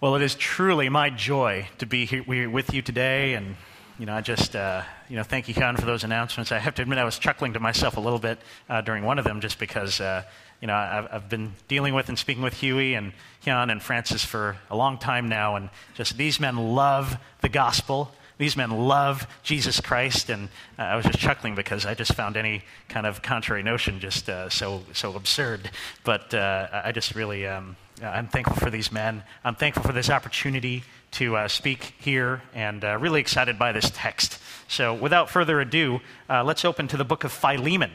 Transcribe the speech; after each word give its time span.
Well, 0.00 0.14
it 0.14 0.22
is 0.22 0.36
truly 0.36 0.88
my 0.88 1.10
joy 1.10 1.66
to 1.78 1.86
be 1.86 2.06
here 2.06 2.48
with 2.48 2.72
you 2.72 2.82
today, 2.82 3.34
and 3.34 3.56
you 3.98 4.06
know, 4.06 4.14
I 4.14 4.20
just 4.20 4.54
uh, 4.54 4.84
you 5.08 5.16
know 5.16 5.24
thank 5.24 5.48
you, 5.48 5.54
Hyun, 5.54 5.76
for 5.76 5.86
those 5.86 6.04
announcements. 6.04 6.52
I 6.52 6.58
have 6.58 6.76
to 6.76 6.82
admit, 6.82 6.98
I 6.98 7.04
was 7.04 7.18
chuckling 7.18 7.54
to 7.54 7.60
myself 7.60 7.96
a 7.96 8.00
little 8.00 8.20
bit 8.20 8.38
uh, 8.68 8.80
during 8.80 9.02
one 9.02 9.18
of 9.18 9.24
them, 9.24 9.40
just 9.40 9.58
because 9.58 10.00
uh, 10.00 10.22
you 10.60 10.68
know 10.68 10.74
I've, 10.76 11.08
I've, 11.10 11.28
been 11.28 11.52
dealing 11.66 11.94
with 11.94 12.08
and 12.08 12.16
speaking 12.16 12.44
with 12.44 12.54
Huey 12.54 12.94
and 12.94 13.12
Hyun 13.44 13.72
and 13.72 13.82
Francis 13.82 14.24
for 14.24 14.56
a 14.70 14.76
long 14.76 14.98
time 14.98 15.28
now, 15.28 15.56
and 15.56 15.68
just 15.94 16.16
these 16.16 16.38
men 16.38 16.56
love 16.56 17.16
the 17.40 17.48
gospel. 17.48 18.12
These 18.38 18.56
men 18.56 18.70
love 18.70 19.26
Jesus 19.42 19.80
Christ, 19.80 20.30
and 20.30 20.48
uh, 20.78 20.82
I 20.82 20.94
was 20.94 21.06
just 21.06 21.18
chuckling 21.18 21.56
because 21.56 21.84
I 21.84 21.94
just 21.94 22.14
found 22.14 22.36
any 22.36 22.62
kind 22.88 23.04
of 23.04 23.20
contrary 23.20 23.64
notion 23.64 23.98
just 23.98 24.28
uh, 24.28 24.48
so 24.48 24.84
so 24.92 25.16
absurd. 25.16 25.72
But 26.04 26.32
uh, 26.34 26.68
I 26.84 26.92
just 26.92 27.16
really. 27.16 27.48
Um, 27.48 27.74
I'm 28.02 28.28
thankful 28.28 28.56
for 28.56 28.70
these 28.70 28.92
men. 28.92 29.22
I'm 29.42 29.54
thankful 29.54 29.82
for 29.82 29.92
this 29.92 30.10
opportunity 30.10 30.84
to 31.12 31.36
uh, 31.36 31.48
speak 31.48 31.94
here 31.98 32.42
and 32.54 32.84
uh, 32.84 32.96
really 32.98 33.20
excited 33.20 33.58
by 33.58 33.72
this 33.72 33.90
text. 33.94 34.38
So, 34.68 34.94
without 34.94 35.30
further 35.30 35.60
ado, 35.60 36.00
uh, 36.28 36.44
let's 36.44 36.64
open 36.64 36.86
to 36.88 36.96
the 36.96 37.04
book 37.04 37.24
of 37.24 37.32
Philemon. 37.32 37.90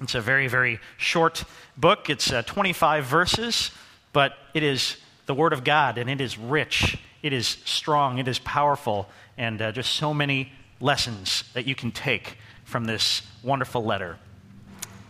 It's 0.00 0.14
a 0.14 0.20
very, 0.20 0.46
very 0.46 0.78
short 0.98 1.44
book. 1.76 2.10
It's 2.10 2.32
uh, 2.32 2.42
25 2.42 3.04
verses, 3.04 3.70
but 4.12 4.34
it 4.54 4.62
is 4.62 4.96
the 5.26 5.34
Word 5.34 5.52
of 5.52 5.64
God 5.64 5.98
and 5.98 6.10
it 6.10 6.20
is 6.20 6.38
rich, 6.38 6.98
it 7.22 7.32
is 7.32 7.46
strong, 7.64 8.18
it 8.18 8.28
is 8.28 8.38
powerful, 8.40 9.08
and 9.38 9.62
uh, 9.62 9.72
just 9.72 9.92
so 9.92 10.12
many 10.12 10.52
lessons 10.80 11.44
that 11.54 11.66
you 11.66 11.74
can 11.74 11.90
take 11.90 12.36
from 12.64 12.84
this 12.84 13.22
wonderful 13.42 13.84
letter. 13.84 14.18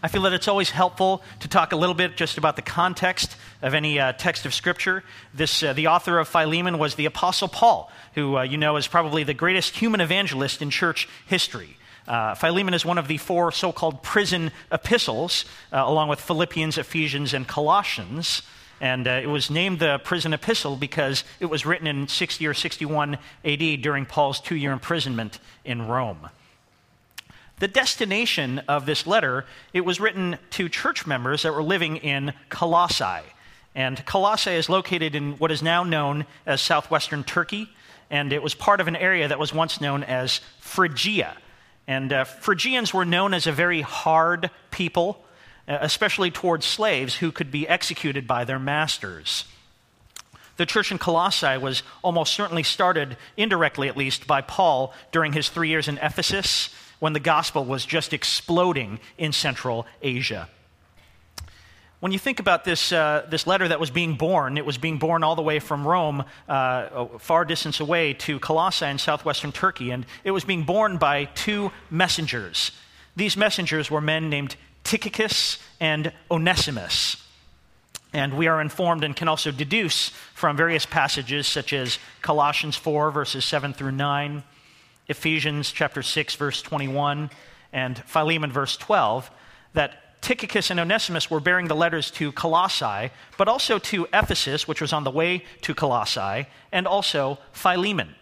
I 0.04 0.08
feel 0.08 0.22
that 0.22 0.32
it's 0.32 0.48
always 0.48 0.70
helpful 0.70 1.22
to 1.40 1.48
talk 1.48 1.70
a 1.70 1.76
little 1.76 1.94
bit 1.94 2.16
just 2.16 2.36
about 2.36 2.56
the 2.56 2.62
context 2.62 3.36
of 3.62 3.72
any 3.72 4.00
uh, 4.00 4.12
text 4.12 4.44
of 4.44 4.52
Scripture. 4.52 5.04
This, 5.32 5.62
uh, 5.62 5.74
the 5.74 5.86
author 5.86 6.18
of 6.18 6.26
Philemon 6.26 6.78
was 6.78 6.96
the 6.96 7.06
Apostle 7.06 7.46
Paul, 7.46 7.88
who 8.16 8.38
uh, 8.38 8.42
you 8.42 8.58
know 8.58 8.76
is 8.76 8.88
probably 8.88 9.22
the 9.22 9.32
greatest 9.32 9.76
human 9.76 10.00
evangelist 10.00 10.60
in 10.60 10.70
church 10.70 11.08
history. 11.26 11.76
Uh, 12.08 12.34
Philemon 12.34 12.74
is 12.74 12.84
one 12.84 12.98
of 12.98 13.06
the 13.06 13.16
four 13.16 13.52
so 13.52 13.70
called 13.70 14.02
prison 14.02 14.50
epistles, 14.72 15.44
uh, 15.72 15.84
along 15.86 16.08
with 16.08 16.20
Philippians, 16.20 16.78
Ephesians, 16.78 17.32
and 17.32 17.46
Colossians. 17.46 18.42
And 18.80 19.06
uh, 19.06 19.20
it 19.22 19.28
was 19.28 19.50
named 19.50 19.78
the 19.78 20.00
prison 20.02 20.32
epistle 20.32 20.74
because 20.74 21.22
it 21.38 21.46
was 21.46 21.64
written 21.64 21.86
in 21.86 22.08
60 22.08 22.44
or 22.44 22.54
61 22.54 23.18
AD 23.44 23.82
during 23.82 24.06
Paul's 24.06 24.40
two 24.40 24.56
year 24.56 24.72
imprisonment 24.72 25.38
in 25.64 25.86
Rome. 25.86 26.28
The 27.62 27.68
destination 27.68 28.58
of 28.66 28.86
this 28.86 29.06
letter, 29.06 29.44
it 29.72 29.82
was 29.82 30.00
written 30.00 30.36
to 30.50 30.68
church 30.68 31.06
members 31.06 31.42
that 31.42 31.54
were 31.54 31.62
living 31.62 31.98
in 31.98 32.32
Colossae. 32.48 33.22
And 33.72 34.04
Colossae 34.04 34.50
is 34.50 34.68
located 34.68 35.14
in 35.14 35.34
what 35.34 35.52
is 35.52 35.62
now 35.62 35.84
known 35.84 36.26
as 36.44 36.60
southwestern 36.60 37.22
Turkey, 37.22 37.70
and 38.10 38.32
it 38.32 38.42
was 38.42 38.56
part 38.56 38.80
of 38.80 38.88
an 38.88 38.96
area 38.96 39.28
that 39.28 39.38
was 39.38 39.54
once 39.54 39.80
known 39.80 40.02
as 40.02 40.40
Phrygia. 40.58 41.36
And 41.86 42.12
uh, 42.12 42.24
Phrygians 42.24 42.92
were 42.92 43.04
known 43.04 43.32
as 43.32 43.46
a 43.46 43.52
very 43.52 43.82
hard 43.82 44.50
people, 44.72 45.24
uh, 45.68 45.78
especially 45.82 46.32
towards 46.32 46.66
slaves 46.66 47.14
who 47.14 47.30
could 47.30 47.52
be 47.52 47.68
executed 47.68 48.26
by 48.26 48.44
their 48.44 48.58
masters. 48.58 49.44
The 50.56 50.66
church 50.66 50.90
in 50.90 50.98
Colossae 50.98 51.58
was 51.58 51.84
almost 52.02 52.34
certainly 52.34 52.64
started, 52.64 53.16
indirectly 53.36 53.88
at 53.88 53.96
least, 53.96 54.26
by 54.26 54.40
Paul 54.40 54.92
during 55.12 55.32
his 55.32 55.48
three 55.48 55.68
years 55.68 55.86
in 55.86 55.98
Ephesus 55.98 56.70
when 57.02 57.12
the 57.12 57.18
gospel 57.18 57.64
was 57.64 57.84
just 57.84 58.12
exploding 58.12 59.00
in 59.18 59.32
Central 59.32 59.86
Asia. 60.02 60.48
When 61.98 62.12
you 62.12 62.18
think 62.20 62.38
about 62.38 62.64
this, 62.64 62.92
uh, 62.92 63.26
this 63.28 63.44
letter 63.44 63.66
that 63.66 63.80
was 63.80 63.90
being 63.90 64.14
borne, 64.14 64.56
it 64.56 64.64
was 64.64 64.78
being 64.78 64.98
borne 64.98 65.24
all 65.24 65.34
the 65.34 65.42
way 65.42 65.58
from 65.58 65.84
Rome, 65.84 66.22
uh, 66.48 67.06
far 67.18 67.44
distance 67.44 67.80
away, 67.80 68.12
to 68.12 68.38
Colossae 68.38 68.86
in 68.86 68.98
southwestern 68.98 69.50
Turkey, 69.50 69.90
and 69.90 70.06
it 70.22 70.30
was 70.30 70.44
being 70.44 70.62
borne 70.62 70.96
by 70.96 71.24
two 71.24 71.72
messengers. 71.90 72.70
These 73.16 73.36
messengers 73.36 73.90
were 73.90 74.00
men 74.00 74.30
named 74.30 74.54
Tychicus 74.84 75.58
and 75.80 76.12
Onesimus. 76.30 77.16
And 78.12 78.36
we 78.36 78.46
are 78.46 78.60
informed 78.60 79.02
and 79.02 79.16
can 79.16 79.26
also 79.26 79.50
deduce 79.50 80.10
from 80.34 80.56
various 80.56 80.86
passages, 80.86 81.48
such 81.48 81.72
as 81.72 81.98
Colossians 82.20 82.76
4, 82.76 83.10
verses 83.10 83.44
7 83.44 83.72
through 83.72 83.90
9, 83.90 84.44
Ephesians 85.12 85.70
chapter 85.70 86.02
6, 86.02 86.36
verse 86.36 86.62
21, 86.62 87.30
and 87.72 87.98
Philemon, 88.06 88.50
verse 88.50 88.78
12, 88.78 89.30
that 89.74 90.20
Tychicus 90.22 90.70
and 90.70 90.80
Onesimus 90.80 91.30
were 91.30 91.38
bearing 91.38 91.68
the 91.68 91.76
letters 91.76 92.10
to 92.12 92.32
Colossae, 92.32 93.10
but 93.36 93.46
also 93.46 93.78
to 93.78 94.08
Ephesus, 94.14 94.66
which 94.66 94.80
was 94.80 94.92
on 94.92 95.04
the 95.04 95.10
way 95.10 95.44
to 95.60 95.74
Colossae, 95.74 96.46
and 96.72 96.86
also 96.86 97.38
Philemon. 97.52 98.14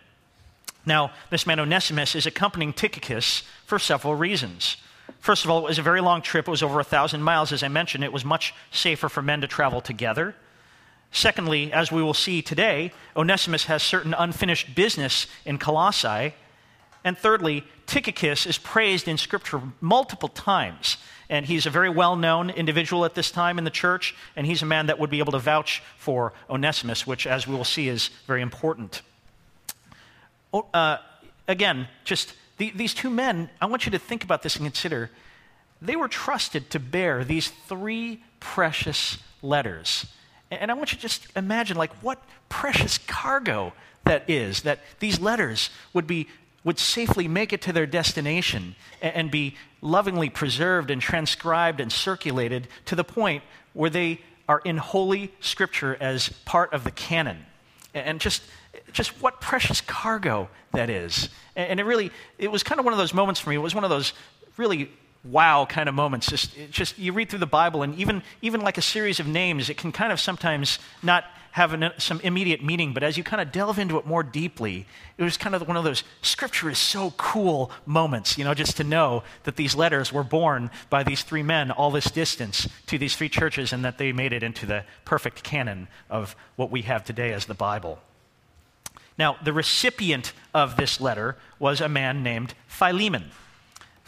Now, 0.84 1.12
this 1.30 1.46
man 1.46 1.60
Onesimus 1.60 2.16
is 2.16 2.26
accompanying 2.26 2.72
Tychicus 2.72 3.44
for 3.66 3.78
several 3.78 4.16
reasons. 4.16 4.76
First 5.20 5.44
of 5.44 5.50
all, 5.50 5.58
it 5.58 5.68
was 5.68 5.78
a 5.78 5.82
very 5.82 6.00
long 6.00 6.22
trip. 6.22 6.48
It 6.48 6.50
was 6.50 6.62
over 6.62 6.80
a 6.80 6.84
thousand 6.84 7.22
miles, 7.22 7.52
as 7.52 7.62
I 7.62 7.68
mentioned. 7.68 8.02
It 8.02 8.12
was 8.12 8.24
much 8.24 8.52
safer 8.72 9.08
for 9.08 9.22
men 9.22 9.42
to 9.42 9.46
travel 9.46 9.80
together. 9.80 10.34
Secondly, 11.12 11.72
as 11.72 11.92
we 11.92 12.02
will 12.02 12.14
see 12.14 12.42
today, 12.42 12.92
Onesimus 13.16 13.64
has 13.64 13.82
certain 13.82 14.14
unfinished 14.14 14.74
business 14.74 15.28
in 15.44 15.58
Colossae 15.58 16.34
and 17.04 17.16
thirdly, 17.16 17.64
Tychicus 17.86 18.46
is 18.46 18.58
praised 18.58 19.08
in 19.08 19.16
Scripture 19.16 19.60
multiple 19.80 20.28
times. 20.28 20.96
And 21.28 21.46
he's 21.46 21.64
a 21.64 21.70
very 21.70 21.88
well 21.88 22.16
known 22.16 22.50
individual 22.50 23.04
at 23.04 23.14
this 23.14 23.30
time 23.30 23.56
in 23.56 23.64
the 23.64 23.70
church, 23.70 24.16
and 24.34 24.46
he's 24.46 24.62
a 24.62 24.66
man 24.66 24.86
that 24.86 24.98
would 24.98 25.10
be 25.10 25.20
able 25.20 25.32
to 25.32 25.38
vouch 25.38 25.80
for 25.96 26.32
Onesimus, 26.48 27.06
which, 27.06 27.24
as 27.24 27.46
we 27.46 27.54
will 27.54 27.64
see, 27.64 27.88
is 27.88 28.10
very 28.26 28.42
important. 28.42 29.02
Oh, 30.52 30.66
uh, 30.74 30.98
again, 31.46 31.86
just 32.04 32.34
the, 32.58 32.72
these 32.74 32.94
two 32.94 33.10
men, 33.10 33.48
I 33.60 33.66
want 33.66 33.86
you 33.86 33.92
to 33.92 33.98
think 33.98 34.24
about 34.24 34.42
this 34.42 34.56
and 34.56 34.66
consider 34.66 35.08
they 35.80 35.94
were 35.94 36.08
trusted 36.08 36.68
to 36.70 36.80
bear 36.80 37.24
these 37.24 37.48
three 37.68 38.22
precious 38.40 39.18
letters. 39.40 40.06
And 40.50 40.70
I 40.70 40.74
want 40.74 40.92
you 40.92 40.96
to 40.96 41.02
just 41.02 41.28
imagine, 41.36 41.76
like, 41.76 41.92
what 42.02 42.20
precious 42.48 42.98
cargo 42.98 43.72
that 44.04 44.28
is, 44.28 44.62
that 44.62 44.80
these 44.98 45.20
letters 45.20 45.70
would 45.92 46.08
be 46.08 46.26
would 46.65 46.78
safely 46.78 47.26
make 47.26 47.53
it 47.53 47.62
to 47.62 47.72
their 47.72 47.87
destination 47.87 48.75
and 49.00 49.31
be 49.31 49.56
lovingly 49.81 50.28
preserved 50.28 50.91
and 50.91 51.00
transcribed 51.00 51.81
and 51.81 51.91
circulated 51.91 52.69
to 52.84 52.94
the 52.94 53.04
point 53.04 53.43
where 53.72 53.91
they 53.91 54.21
are 54.48 54.60
in 54.65 54.76
holy 54.76 55.32
scripture 55.41 55.97
as 56.00 56.28
part 56.44 56.72
of 56.72 56.84
the 56.84 56.91
canon. 56.91 57.47
And 57.94 58.21
just, 58.21 58.43
just 58.93 59.21
what 59.22 59.41
precious 59.41 59.81
cargo 59.81 60.48
that 60.72 60.91
is. 60.91 61.28
And 61.56 61.81
it 61.81 61.84
really, 61.84 62.10
it 62.38 62.50
was 62.50 62.62
kind 62.62 62.78
of 62.78 62.84
one 62.84 62.92
of 62.92 62.98
those 62.98 63.15
moments 63.15 63.41
for 63.41 63.50
me. 63.50 63.56
It 63.56 63.60
was 63.60 63.75
one 63.75 63.84
of 63.84 63.91
those 63.91 64.12
really 64.56 64.91
wow 65.25 65.66
kind 65.66 65.88
of 65.88 65.94
moments. 65.94 66.28
Just, 66.28 66.54
just 66.70 66.98
you 66.98 67.12
read 67.12 67.28
through 67.28 67.41
the 67.41 67.47
Bible, 67.47 67.82
and 67.82 67.94
even, 67.97 68.22
even 68.42 68.60
like 68.60 68.78
a 68.78 68.82
series 68.82 69.20
of 69.20 69.26
names, 69.26 69.69
it 69.69 69.76
can 69.76 69.92
kind 69.92 70.12
of 70.12 70.20
sometimes 70.20 70.78
not 71.03 71.25
have 71.53 71.72
an, 71.72 71.91
some 71.98 72.20
immediate 72.20 72.62
meaning, 72.62 72.94
but 72.94 73.03
as 73.03 73.16
you 73.16 73.25
kind 73.25 73.41
of 73.41 73.50
delve 73.50 73.78
into 73.78 73.98
it 73.98 74.06
more 74.06 74.22
deeply, 74.22 74.86
it 75.19 75.25
was 75.25 75.36
kind 75.36 75.54
of 75.54 75.66
one 75.66 75.76
of 75.76 75.84
those 75.84 76.04
scripture 76.22 76.70
is 76.70 76.78
so 76.78 77.12
cool 77.16 77.70
moments, 77.86 78.38
you 78.38 78.44
know, 78.44 78.54
just 78.54 78.76
to 78.76 78.84
know 78.84 79.25
that 79.44 79.56
these 79.56 79.75
letters 79.75 80.12
were 80.12 80.22
borne 80.22 80.70
by 80.91 81.03
these 81.03 81.22
three 81.22 81.42
men 81.42 81.70
all 81.70 81.91
this 81.91 82.10
distance 82.10 82.69
to 82.86 82.98
these 82.98 83.16
three 83.16 83.28
churches 83.28 83.72
and 83.72 83.84
that 83.84 83.98
they 83.98 84.12
made 84.12 84.32
it 84.32 84.42
into 84.42 84.64
the 84.64 84.84
perfect 85.04 85.42
canon 85.42 85.88
of 86.09 86.36
what 86.56 86.70
we 86.70 86.82
have 86.82 87.04
today 87.04 87.32
as 87.32 87.47
the 87.47 87.54
Bible. 87.54 87.98
Now, 89.19 89.36
the 89.42 89.53
recipient 89.53 90.32
of 90.54 90.76
this 90.76 91.00
letter 91.00 91.36
was 91.59 91.80
a 91.80 91.88
man 91.88 92.22
named 92.22 92.54
Philemon. 92.69 93.32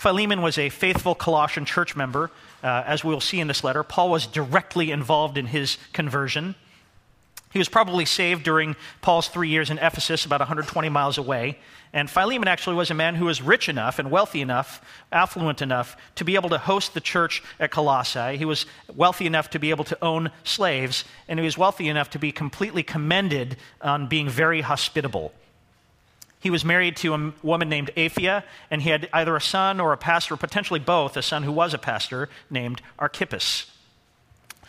Philemon 0.02 0.42
was 0.42 0.58
a 0.58 0.68
faithful 0.68 1.14
Colossian 1.14 1.64
church 1.64 1.94
member. 1.94 2.32
Uh, 2.60 2.82
as 2.84 3.04
we 3.04 3.14
will 3.14 3.20
see 3.20 3.38
in 3.38 3.46
this 3.46 3.62
letter, 3.62 3.84
Paul 3.84 4.10
was 4.10 4.26
directly 4.26 4.90
involved 4.90 5.38
in 5.38 5.46
his 5.46 5.78
conversion. 5.92 6.56
He 7.52 7.60
was 7.60 7.68
probably 7.68 8.04
saved 8.04 8.42
during 8.42 8.74
Paul's 9.00 9.28
three 9.28 9.48
years 9.48 9.70
in 9.70 9.78
Ephesus, 9.78 10.24
about 10.24 10.40
120 10.40 10.88
miles 10.88 11.18
away. 11.18 11.56
And 11.92 12.10
Philemon 12.10 12.48
actually 12.48 12.74
was 12.74 12.90
a 12.90 12.94
man 12.94 13.14
who 13.14 13.26
was 13.26 13.40
rich 13.40 13.68
enough 13.68 14.00
and 14.00 14.10
wealthy 14.10 14.40
enough, 14.40 14.84
affluent 15.12 15.62
enough, 15.62 15.96
to 16.16 16.24
be 16.24 16.34
able 16.34 16.48
to 16.48 16.58
host 16.58 16.94
the 16.94 17.00
church 17.00 17.40
at 17.60 17.70
Colossae. 17.70 18.36
He 18.36 18.44
was 18.44 18.66
wealthy 18.92 19.26
enough 19.26 19.50
to 19.50 19.60
be 19.60 19.70
able 19.70 19.84
to 19.84 20.04
own 20.04 20.32
slaves, 20.42 21.04
and 21.28 21.38
he 21.38 21.44
was 21.44 21.56
wealthy 21.56 21.88
enough 21.88 22.10
to 22.10 22.18
be 22.18 22.32
completely 22.32 22.82
commended 22.82 23.56
on 23.80 24.08
being 24.08 24.28
very 24.28 24.62
hospitable. 24.62 25.32
He 26.42 26.50
was 26.50 26.64
married 26.64 26.96
to 26.96 27.14
a 27.14 27.32
woman 27.44 27.68
named 27.68 27.92
Apphia, 27.96 28.42
and 28.68 28.82
he 28.82 28.90
had 28.90 29.08
either 29.12 29.36
a 29.36 29.40
son 29.40 29.78
or 29.78 29.92
a 29.92 29.96
pastor, 29.96 30.34
or 30.34 30.36
potentially 30.36 30.80
both, 30.80 31.16
a 31.16 31.22
son 31.22 31.44
who 31.44 31.52
was 31.52 31.72
a 31.72 31.78
pastor 31.78 32.28
named 32.50 32.82
Archippus. 32.98 33.70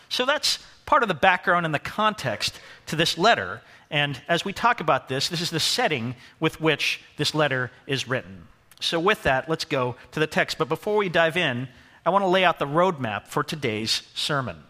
So 0.08 0.24
that's 0.24 0.60
part 0.86 1.02
of 1.02 1.08
the 1.08 1.14
background 1.14 1.66
and 1.66 1.74
the 1.74 1.80
context 1.80 2.60
to 2.86 2.94
this 2.94 3.18
letter. 3.18 3.60
And 3.90 4.20
as 4.28 4.44
we 4.44 4.52
talk 4.52 4.78
about 4.78 5.08
this, 5.08 5.28
this 5.28 5.40
is 5.40 5.50
the 5.50 5.58
setting 5.58 6.14
with 6.38 6.60
which 6.60 7.00
this 7.16 7.34
letter 7.34 7.72
is 7.88 8.06
written. 8.06 8.46
So, 8.78 9.00
with 9.00 9.24
that, 9.24 9.48
let's 9.48 9.64
go 9.64 9.96
to 10.12 10.20
the 10.20 10.26
text. 10.28 10.58
But 10.58 10.68
before 10.68 10.96
we 10.96 11.08
dive 11.08 11.36
in, 11.36 11.68
I 12.06 12.10
want 12.10 12.22
to 12.22 12.28
lay 12.28 12.44
out 12.44 12.60
the 12.60 12.66
roadmap 12.66 13.26
for 13.26 13.42
today's 13.42 14.02
sermon. 14.14 14.62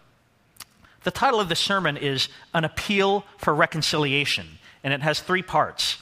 The 1.03 1.11
title 1.11 1.39
of 1.39 1.49
the 1.49 1.55
sermon 1.55 1.97
is 1.97 2.29
An 2.53 2.63
Appeal 2.63 3.25
for 3.37 3.53
Reconciliation, 3.53 4.47
and 4.83 4.91
it 4.91 5.03
has 5.03 5.19
three 5.19 5.43
parts. 5.43 5.99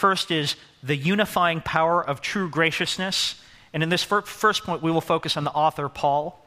First 0.00 0.30
is 0.30 0.56
the 0.82 0.96
unifying 0.96 1.60
power 1.60 2.02
of 2.02 2.22
true 2.22 2.48
graciousness, 2.48 3.38
and 3.74 3.82
in 3.82 3.90
this 3.90 4.02
first 4.02 4.64
point, 4.64 4.82
we 4.82 4.90
will 4.90 5.02
focus 5.02 5.36
on 5.36 5.44
the 5.44 5.50
author, 5.50 5.90
Paul. 5.90 6.42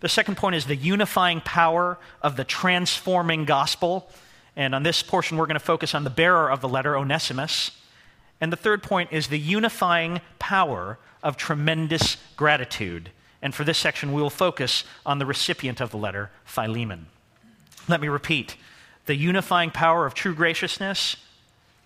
The 0.00 0.08
second 0.08 0.36
point 0.36 0.56
is 0.56 0.66
the 0.66 0.74
unifying 0.74 1.42
power 1.42 1.96
of 2.22 2.34
the 2.34 2.42
transforming 2.42 3.44
gospel, 3.44 4.10
and 4.56 4.74
on 4.74 4.82
this 4.82 5.00
portion, 5.00 5.36
we're 5.36 5.46
going 5.46 5.54
to 5.54 5.64
focus 5.64 5.94
on 5.94 6.02
the 6.02 6.10
bearer 6.10 6.50
of 6.50 6.60
the 6.60 6.68
letter, 6.68 6.96
Onesimus. 6.96 7.70
And 8.40 8.52
the 8.52 8.56
third 8.56 8.82
point 8.82 9.12
is 9.12 9.28
the 9.28 9.38
unifying 9.38 10.20
power 10.40 10.98
of 11.22 11.36
tremendous 11.36 12.16
gratitude. 12.36 13.12
And 13.42 13.54
for 13.54 13.62
this 13.62 13.78
section, 13.78 14.12
we 14.12 14.20
will 14.20 14.28
focus 14.28 14.82
on 15.06 15.20
the 15.20 15.26
recipient 15.26 15.80
of 15.80 15.92
the 15.92 15.98
letter, 15.98 16.32
Philemon. 16.44 17.06
Let 17.86 18.00
me 18.00 18.08
repeat 18.08 18.56
the 19.06 19.14
unifying 19.14 19.70
power 19.70 20.04
of 20.04 20.14
true 20.14 20.34
graciousness, 20.34 21.14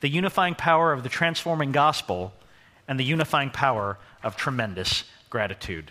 the 0.00 0.08
unifying 0.08 0.54
power 0.54 0.92
of 0.92 1.02
the 1.02 1.08
transforming 1.08 1.72
gospel, 1.72 2.32
and 2.88 3.00
the 3.00 3.04
unifying 3.04 3.50
power 3.50 3.98
of 4.22 4.36
tremendous 4.36 5.04
gratitude. 5.30 5.90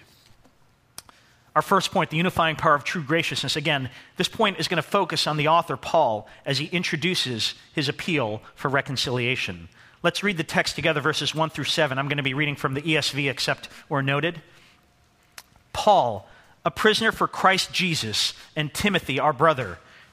Our 1.55 1.61
first 1.61 1.91
point, 1.91 2.09
the 2.09 2.17
unifying 2.17 2.57
power 2.57 2.75
of 2.75 2.83
true 2.83 3.01
graciousness. 3.01 3.55
Again, 3.55 3.89
this 4.17 4.27
point 4.27 4.59
is 4.59 4.67
going 4.67 4.81
to 4.81 4.87
focus 4.87 5.25
on 5.25 5.37
the 5.37 5.47
author, 5.47 5.77
Paul, 5.77 6.27
as 6.45 6.57
he 6.57 6.65
introduces 6.65 7.53
his 7.73 7.87
appeal 7.87 8.41
for 8.55 8.67
reconciliation. 8.67 9.69
Let's 10.03 10.21
read 10.21 10.37
the 10.37 10.43
text 10.43 10.75
together, 10.75 10.99
verses 10.99 11.33
1 11.33 11.49
through 11.49 11.63
7. 11.63 11.97
I'm 11.97 12.09
going 12.09 12.17
to 12.17 12.23
be 12.23 12.33
reading 12.33 12.57
from 12.57 12.73
the 12.73 12.81
ESV, 12.81 13.29
except 13.29 13.67
where 13.87 14.01
noted. 14.01 14.41
Paul, 15.71 16.27
a 16.65 16.71
prisoner 16.71 17.13
for 17.13 17.27
Christ 17.27 17.71
Jesus, 17.71 18.33
and 18.55 18.73
Timothy, 18.73 19.19
our 19.19 19.33
brother 19.33 19.79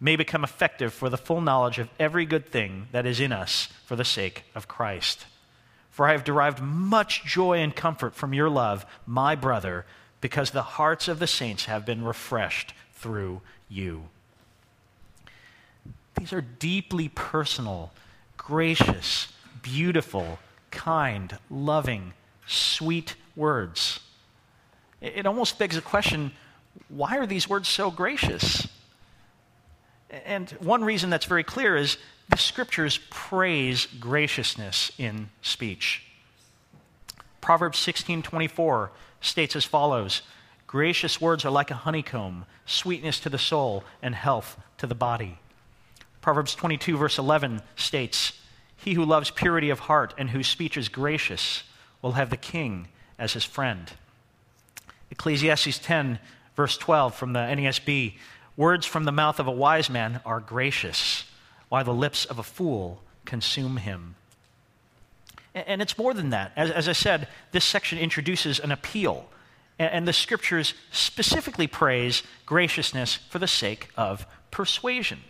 may 0.00 0.16
become 0.16 0.44
effective 0.44 0.92
for 0.92 1.08
the 1.08 1.16
full 1.16 1.40
knowledge 1.40 1.78
of 1.78 1.88
every 1.98 2.26
good 2.26 2.46
thing 2.46 2.88
that 2.92 3.06
is 3.06 3.20
in 3.20 3.32
us 3.32 3.68
for 3.84 3.96
the 3.96 4.04
sake 4.04 4.44
of 4.54 4.68
Christ. 4.68 5.26
For 5.90 6.06
I 6.06 6.12
have 6.12 6.24
derived 6.24 6.60
much 6.60 7.24
joy 7.24 7.58
and 7.58 7.74
comfort 7.74 8.14
from 8.14 8.34
your 8.34 8.50
love, 8.50 8.84
my 9.06 9.34
brother, 9.34 9.86
because 10.20 10.50
the 10.50 10.62
hearts 10.62 11.08
of 11.08 11.18
the 11.18 11.26
saints 11.26 11.64
have 11.64 11.86
been 11.86 12.04
refreshed 12.04 12.74
through 12.94 13.40
you. 13.68 14.04
These 16.18 16.32
are 16.32 16.42
deeply 16.42 17.08
personal, 17.08 17.92
gracious, 18.36 19.28
beautiful, 19.62 20.38
kind, 20.70 21.38
loving, 21.50 22.12
sweet 22.46 23.14
words. 23.34 24.00
It 25.00 25.26
almost 25.26 25.58
begs 25.58 25.76
the 25.76 25.82
question 25.82 26.32
why 26.88 27.16
are 27.16 27.26
these 27.26 27.48
words 27.48 27.68
so 27.68 27.90
gracious? 27.90 28.68
And 30.10 30.50
one 30.60 30.84
reason 30.84 31.10
that's 31.10 31.24
very 31.24 31.44
clear 31.44 31.76
is 31.76 31.96
the 32.28 32.36
scriptures 32.36 32.98
praise 33.10 33.86
graciousness 33.86 34.92
in 34.98 35.30
speech. 35.42 36.04
Proverbs 37.40 37.78
16:24 37.78 38.90
states 39.20 39.56
as 39.56 39.64
follows: 39.64 40.22
Gracious 40.66 41.20
words 41.20 41.44
are 41.44 41.50
like 41.50 41.70
a 41.70 41.74
honeycomb, 41.74 42.44
sweetness 42.66 43.20
to 43.20 43.30
the 43.30 43.38
soul 43.38 43.84
and 44.02 44.14
health 44.14 44.58
to 44.78 44.86
the 44.86 44.94
body. 44.94 45.38
Proverbs 46.20 46.56
22 46.56 46.96
verse 46.96 47.18
11 47.18 47.62
states, 47.76 48.32
He 48.76 48.94
who 48.94 49.04
loves 49.04 49.30
purity 49.30 49.70
of 49.70 49.80
heart 49.80 50.12
and 50.18 50.30
whose 50.30 50.48
speech 50.48 50.76
is 50.76 50.88
gracious 50.88 51.62
will 52.02 52.12
have 52.12 52.30
the 52.30 52.36
king 52.36 52.88
as 53.16 53.34
his 53.34 53.44
friend. 53.44 53.92
Ecclesiastes 55.10 55.78
10 55.78 56.18
verse 56.56 56.76
12 56.76 57.14
from 57.14 57.32
the 57.32 57.38
NASB 57.38 58.14
Words 58.56 58.86
from 58.86 59.04
the 59.04 59.12
mouth 59.12 59.38
of 59.38 59.46
a 59.46 59.52
wise 59.52 59.90
man 59.90 60.20
are 60.24 60.40
gracious, 60.40 61.24
while 61.68 61.84
the 61.84 61.92
lips 61.92 62.24
of 62.24 62.38
a 62.38 62.42
fool 62.42 63.02
consume 63.24 63.76
him. 63.76 64.14
And 65.54 65.82
it's 65.82 65.98
more 65.98 66.14
than 66.14 66.30
that. 66.30 66.52
As, 66.56 66.88
I 66.88 66.92
said, 66.92 67.28
this 67.52 67.64
section 67.64 67.98
introduces 67.98 68.58
an 68.58 68.72
appeal, 68.72 69.26
and, 69.78 69.90
and 69.90 70.08
the 70.08 70.12
scriptures 70.12 70.74
specifically 70.90 71.66
praise 71.66 72.22
graciousness 72.44 73.16
for 73.16 73.38
the 73.38 73.46
sake 73.46 73.88
of 73.96 74.26
persuasion. 74.50 75.20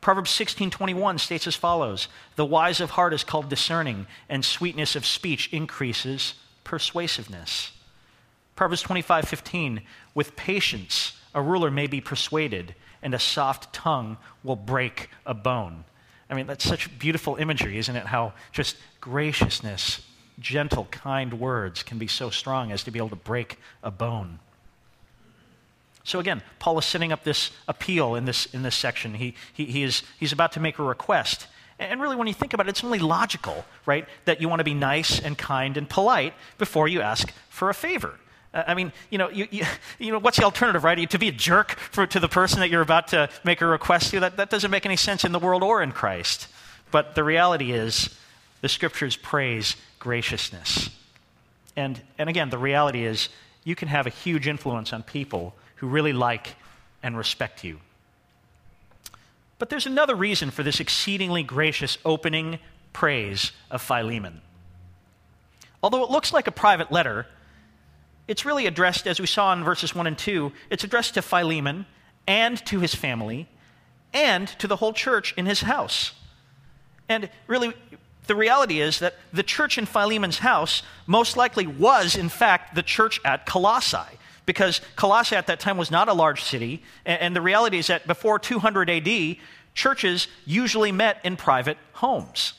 Proverbs 0.00 0.30
16:21 0.30 1.20
states 1.20 1.46
as 1.46 1.56
follows: 1.56 2.08
"The 2.36 2.46
wise 2.46 2.80
of 2.80 2.92
heart 2.92 3.12
is 3.12 3.24
called 3.24 3.50
discerning, 3.50 4.06
and 4.28 4.44
sweetness 4.44 4.96
of 4.96 5.04
speech 5.04 5.50
increases 5.52 6.34
persuasiveness." 6.64 7.72
Proverbs 8.56 8.82
25:15, 8.82 9.82
"With 10.14 10.36
patience 10.36 11.12
a 11.34 11.42
ruler 11.42 11.70
may 11.70 11.86
be 11.86 12.00
persuaded, 12.00 12.74
and 13.02 13.14
a 13.14 13.18
soft 13.18 13.72
tongue 13.72 14.16
will 14.42 14.56
break 14.56 15.08
a 15.24 15.34
bone. 15.34 15.84
I 16.28 16.34
mean, 16.34 16.46
that's 16.46 16.64
such 16.64 16.96
beautiful 16.98 17.36
imagery, 17.36 17.78
isn't 17.78 17.96
it? 17.96 18.06
How 18.06 18.34
just 18.52 18.76
graciousness, 19.00 20.00
gentle, 20.38 20.84
kind 20.90 21.40
words 21.40 21.82
can 21.82 21.98
be 21.98 22.06
so 22.06 22.30
strong 22.30 22.70
as 22.70 22.84
to 22.84 22.90
be 22.90 22.98
able 22.98 23.08
to 23.10 23.16
break 23.16 23.58
a 23.82 23.90
bone. 23.90 24.38
So 26.04 26.18
again, 26.18 26.42
Paul 26.58 26.78
is 26.78 26.84
setting 26.84 27.12
up 27.12 27.24
this 27.24 27.50
appeal 27.68 28.14
in 28.14 28.24
this, 28.24 28.46
in 28.46 28.62
this 28.62 28.74
section. 28.74 29.14
He, 29.14 29.34
he, 29.52 29.66
he 29.66 29.82
is, 29.82 30.02
he's 30.18 30.32
about 30.32 30.52
to 30.52 30.60
make 30.60 30.78
a 30.78 30.82
request. 30.82 31.46
And 31.78 32.00
really, 32.00 32.16
when 32.16 32.26
you 32.26 32.34
think 32.34 32.52
about 32.52 32.66
it, 32.66 32.70
it's 32.70 32.84
only 32.84 32.98
logical, 32.98 33.64
right, 33.86 34.06
that 34.24 34.40
you 34.40 34.48
want 34.48 34.60
to 34.60 34.64
be 34.64 34.74
nice 34.74 35.20
and 35.20 35.36
kind 35.36 35.76
and 35.76 35.88
polite 35.88 36.34
before 36.58 36.88
you 36.88 37.00
ask 37.00 37.32
for 37.48 37.70
a 37.70 37.74
favor. 37.74 38.18
Uh, 38.52 38.64
I 38.66 38.74
mean, 38.74 38.92
you 39.10 39.18
know, 39.18 39.30
you, 39.30 39.46
you, 39.50 39.64
you, 39.98 40.12
know, 40.12 40.18
what's 40.18 40.38
the 40.38 40.44
alternative, 40.44 40.84
right? 40.84 41.08
To 41.08 41.18
be 41.18 41.28
a 41.28 41.32
jerk 41.32 41.72
for, 41.72 42.06
to 42.06 42.20
the 42.20 42.28
person 42.28 42.60
that 42.60 42.70
you're 42.70 42.82
about 42.82 43.08
to 43.08 43.28
make 43.44 43.60
a 43.60 43.66
request 43.66 44.10
to, 44.10 44.20
that, 44.20 44.36
that 44.36 44.50
doesn't 44.50 44.70
make 44.70 44.86
any 44.86 44.96
sense 44.96 45.24
in 45.24 45.32
the 45.32 45.38
world 45.38 45.62
or 45.62 45.82
in 45.82 45.92
Christ. 45.92 46.48
But 46.90 47.14
the 47.14 47.24
reality 47.24 47.72
is, 47.72 48.14
the 48.60 48.68
scriptures 48.68 49.16
praise 49.16 49.76
graciousness. 49.98 50.90
And, 51.76 52.00
and 52.18 52.28
again, 52.28 52.50
the 52.50 52.58
reality 52.58 53.04
is, 53.04 53.28
you 53.64 53.74
can 53.74 53.88
have 53.88 54.06
a 54.06 54.10
huge 54.10 54.48
influence 54.48 54.92
on 54.92 55.02
people 55.02 55.54
who 55.76 55.86
really 55.86 56.12
like 56.12 56.56
and 57.02 57.16
respect 57.16 57.64
you. 57.64 57.80
But 59.58 59.68
there's 59.68 59.86
another 59.86 60.14
reason 60.14 60.50
for 60.50 60.62
this 60.62 60.80
exceedingly 60.80 61.42
gracious 61.42 61.98
opening 62.04 62.58
praise 62.92 63.52
of 63.70 63.82
Philemon. 63.82 64.40
Although 65.82 66.02
it 66.02 66.10
looks 66.10 66.32
like 66.32 66.46
a 66.46 66.52
private 66.52 66.90
letter, 66.90 67.26
it's 68.30 68.44
really 68.44 68.68
addressed, 68.68 69.08
as 69.08 69.18
we 69.18 69.26
saw 69.26 69.52
in 69.52 69.64
verses 69.64 69.92
1 69.92 70.06
and 70.06 70.16
2, 70.16 70.52
it's 70.70 70.84
addressed 70.84 71.14
to 71.14 71.22
Philemon 71.22 71.84
and 72.28 72.64
to 72.66 72.78
his 72.78 72.94
family 72.94 73.48
and 74.12 74.46
to 74.60 74.68
the 74.68 74.76
whole 74.76 74.92
church 74.92 75.34
in 75.36 75.46
his 75.46 75.62
house. 75.62 76.12
And 77.08 77.28
really, 77.48 77.74
the 78.28 78.36
reality 78.36 78.80
is 78.80 79.00
that 79.00 79.16
the 79.32 79.42
church 79.42 79.78
in 79.78 79.84
Philemon's 79.84 80.38
house 80.38 80.84
most 81.08 81.36
likely 81.36 81.66
was, 81.66 82.14
in 82.14 82.28
fact, 82.28 82.76
the 82.76 82.84
church 82.84 83.20
at 83.24 83.46
Colossae. 83.46 84.18
Because 84.46 84.80
Colossae 84.94 85.34
at 85.34 85.48
that 85.48 85.58
time 85.58 85.76
was 85.76 85.90
not 85.90 86.08
a 86.08 86.12
large 86.12 86.44
city. 86.44 86.84
And 87.04 87.34
the 87.34 87.42
reality 87.42 87.78
is 87.78 87.88
that 87.88 88.06
before 88.06 88.38
200 88.38 88.88
AD, 88.88 89.38
churches 89.74 90.28
usually 90.46 90.92
met 90.92 91.18
in 91.24 91.36
private 91.36 91.78
homes. 91.94 92.52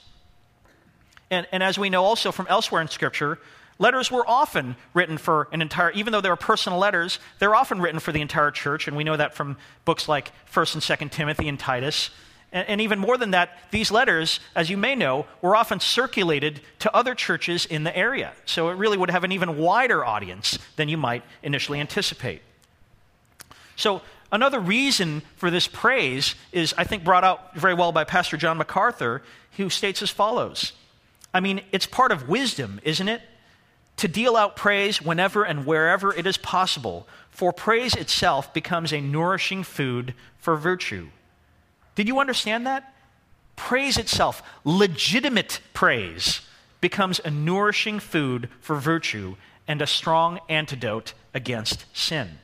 And, 1.29 1.47
and 1.53 1.63
as 1.63 1.79
we 1.79 1.89
know 1.89 2.03
also 2.03 2.33
from 2.33 2.47
elsewhere 2.49 2.81
in 2.81 2.89
Scripture, 2.89 3.39
Letters 3.81 4.11
were 4.11 4.23
often 4.29 4.75
written 4.93 5.17
for 5.17 5.47
an 5.51 5.59
entire, 5.59 5.89
even 5.93 6.13
though 6.13 6.21
they 6.21 6.29
were 6.29 6.35
personal 6.35 6.77
letters, 6.77 7.17
they're 7.39 7.55
often 7.55 7.81
written 7.81 7.99
for 7.99 8.11
the 8.11 8.21
entire 8.21 8.51
church, 8.51 8.87
and 8.87 8.95
we 8.95 9.03
know 9.03 9.17
that 9.17 9.33
from 9.33 9.57
books 9.85 10.07
like 10.07 10.31
1st 10.53 10.75
and 10.75 11.09
2nd 11.09 11.11
Timothy 11.11 11.47
and 11.47 11.59
Titus. 11.59 12.11
And, 12.51 12.67
and 12.69 12.81
even 12.81 12.99
more 12.99 13.17
than 13.17 13.31
that, 13.31 13.57
these 13.71 13.89
letters, 13.89 14.39
as 14.55 14.69
you 14.69 14.77
may 14.77 14.93
know, 14.93 15.25
were 15.41 15.55
often 15.55 15.79
circulated 15.79 16.61
to 16.77 16.95
other 16.95 17.15
churches 17.15 17.65
in 17.65 17.83
the 17.83 17.97
area. 17.97 18.33
So 18.45 18.69
it 18.69 18.77
really 18.77 18.99
would 18.99 19.09
have 19.09 19.23
an 19.23 19.31
even 19.31 19.57
wider 19.57 20.05
audience 20.05 20.59
than 20.75 20.87
you 20.87 20.97
might 20.97 21.23
initially 21.41 21.79
anticipate. 21.79 22.43
So 23.77 24.03
another 24.31 24.59
reason 24.59 25.23
for 25.37 25.49
this 25.49 25.65
praise 25.65 26.35
is, 26.51 26.75
I 26.77 26.83
think, 26.83 27.03
brought 27.03 27.23
out 27.23 27.55
very 27.55 27.73
well 27.73 27.91
by 27.91 28.03
Pastor 28.03 28.37
John 28.37 28.59
MacArthur, 28.59 29.23
who 29.57 29.71
states 29.71 30.03
as 30.03 30.11
follows 30.11 30.73
I 31.33 31.39
mean, 31.39 31.61
it's 31.71 31.85
part 31.85 32.11
of 32.11 32.27
wisdom, 32.27 32.81
isn't 32.83 33.07
it? 33.07 33.21
To 33.97 34.07
deal 34.07 34.35
out 34.35 34.55
praise 34.55 35.01
whenever 35.01 35.43
and 35.43 35.65
wherever 35.65 36.13
it 36.13 36.25
is 36.25 36.37
possible, 36.37 37.07
for 37.29 37.53
praise 37.53 37.95
itself 37.95 38.53
becomes 38.53 38.91
a 38.91 39.01
nourishing 39.01 39.63
food 39.63 40.13
for 40.37 40.55
virtue. 40.55 41.09
Did 41.95 42.07
you 42.07 42.19
understand 42.19 42.65
that? 42.67 42.91
praise 43.61 43.97
itself, 43.97 44.41
legitimate 44.63 45.59
praise, 45.73 46.41
becomes 46.81 47.21
a 47.23 47.29
nourishing 47.29 47.99
food 47.99 48.49
for 48.59 48.75
virtue 48.75 49.35
and 49.67 49.83
a 49.83 49.87
strong 49.87 50.39
antidote 50.49 51.13
against 51.35 51.85
sin. 51.95 52.39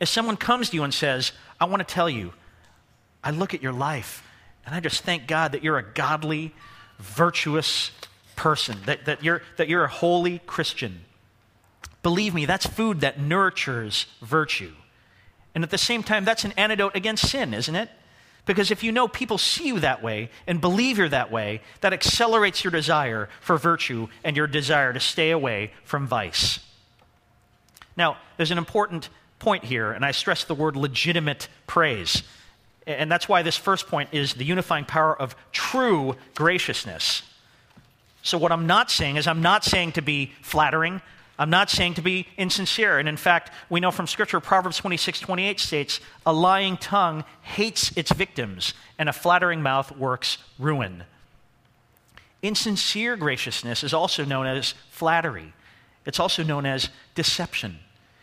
If 0.00 0.08
someone 0.08 0.36
comes 0.36 0.70
to 0.70 0.76
you 0.76 0.82
and 0.82 0.92
says, 0.92 1.30
I 1.60 1.66
want 1.66 1.86
to 1.86 1.94
tell 1.94 2.10
you, 2.10 2.32
I 3.22 3.30
look 3.30 3.54
at 3.54 3.62
your 3.62 3.72
life 3.72 4.28
and 4.66 4.74
I 4.74 4.80
just 4.80 5.04
thank 5.04 5.28
God 5.28 5.52
that 5.52 5.62
you're 5.62 5.78
a 5.78 5.84
godly, 5.84 6.52
virtuous 6.98 7.92
person, 8.36 8.78
that, 8.86 9.04
that, 9.06 9.22
you're, 9.22 9.42
that 9.56 9.68
you're 9.68 9.84
a 9.84 9.88
holy 9.88 10.40
Christian. 10.40 11.04
Believe 12.02 12.34
me, 12.34 12.46
that's 12.46 12.66
food 12.66 13.00
that 13.00 13.20
nurtures 13.20 14.06
virtue. 14.20 14.72
And 15.54 15.62
at 15.62 15.70
the 15.70 15.78
same 15.78 16.02
time, 16.02 16.24
that's 16.24 16.44
an 16.44 16.52
antidote 16.56 16.96
against 16.96 17.28
sin, 17.28 17.54
isn't 17.54 17.74
it? 17.74 17.90
Because 18.44 18.70
if 18.70 18.82
you 18.82 18.90
know 18.90 19.06
people 19.06 19.38
see 19.38 19.68
you 19.68 19.80
that 19.80 20.02
way 20.02 20.30
and 20.46 20.60
believe 20.60 20.98
you're 20.98 21.08
that 21.08 21.30
way, 21.30 21.60
that 21.80 21.92
accelerates 21.92 22.64
your 22.64 22.72
desire 22.72 23.28
for 23.40 23.56
virtue 23.56 24.08
and 24.24 24.36
your 24.36 24.48
desire 24.48 24.92
to 24.92 25.00
stay 25.00 25.30
away 25.30 25.72
from 25.84 26.08
vice. 26.08 26.58
Now, 27.96 28.16
there's 28.36 28.50
an 28.50 28.58
important 28.58 29.10
point 29.38 29.64
here, 29.64 29.92
and 29.92 30.04
I 30.04 30.10
stress 30.10 30.44
the 30.44 30.54
word 30.54 30.76
legitimate 30.76 31.48
praise. 31.66 32.22
And 32.86 33.12
that's 33.12 33.28
why 33.28 33.42
this 33.42 33.56
first 33.56 33.86
point 33.86 34.08
is 34.12 34.34
the 34.34 34.44
unifying 34.44 34.86
power 34.86 35.16
of 35.20 35.36
true 35.52 36.16
graciousness. 36.34 37.22
So, 38.22 38.38
what 38.38 38.52
I'm 38.52 38.66
not 38.66 38.90
saying 38.90 39.16
is, 39.16 39.26
I'm 39.26 39.42
not 39.42 39.64
saying 39.64 39.92
to 39.92 40.02
be 40.02 40.32
flattering. 40.42 41.02
I'm 41.38 41.50
not 41.50 41.70
saying 41.70 41.94
to 41.94 42.02
be 42.02 42.28
insincere. 42.36 42.98
And 43.00 43.08
in 43.08 43.16
fact, 43.16 43.50
we 43.68 43.80
know 43.80 43.90
from 43.90 44.06
Scripture, 44.06 44.38
Proverbs 44.38 44.76
26 44.76 45.18
28 45.20 45.58
states, 45.58 46.00
a 46.24 46.32
lying 46.32 46.76
tongue 46.76 47.24
hates 47.42 47.90
its 47.96 48.12
victims, 48.12 48.74
and 48.98 49.08
a 49.08 49.12
flattering 49.12 49.60
mouth 49.60 49.96
works 49.96 50.38
ruin. 50.58 51.04
Insincere 52.42 53.16
graciousness 53.16 53.82
is 53.82 53.92
also 53.92 54.24
known 54.24 54.46
as 54.46 54.74
flattery, 54.90 55.52
it's 56.06 56.20
also 56.20 56.42
known 56.44 56.64
as 56.64 56.90
deception, 57.14 57.78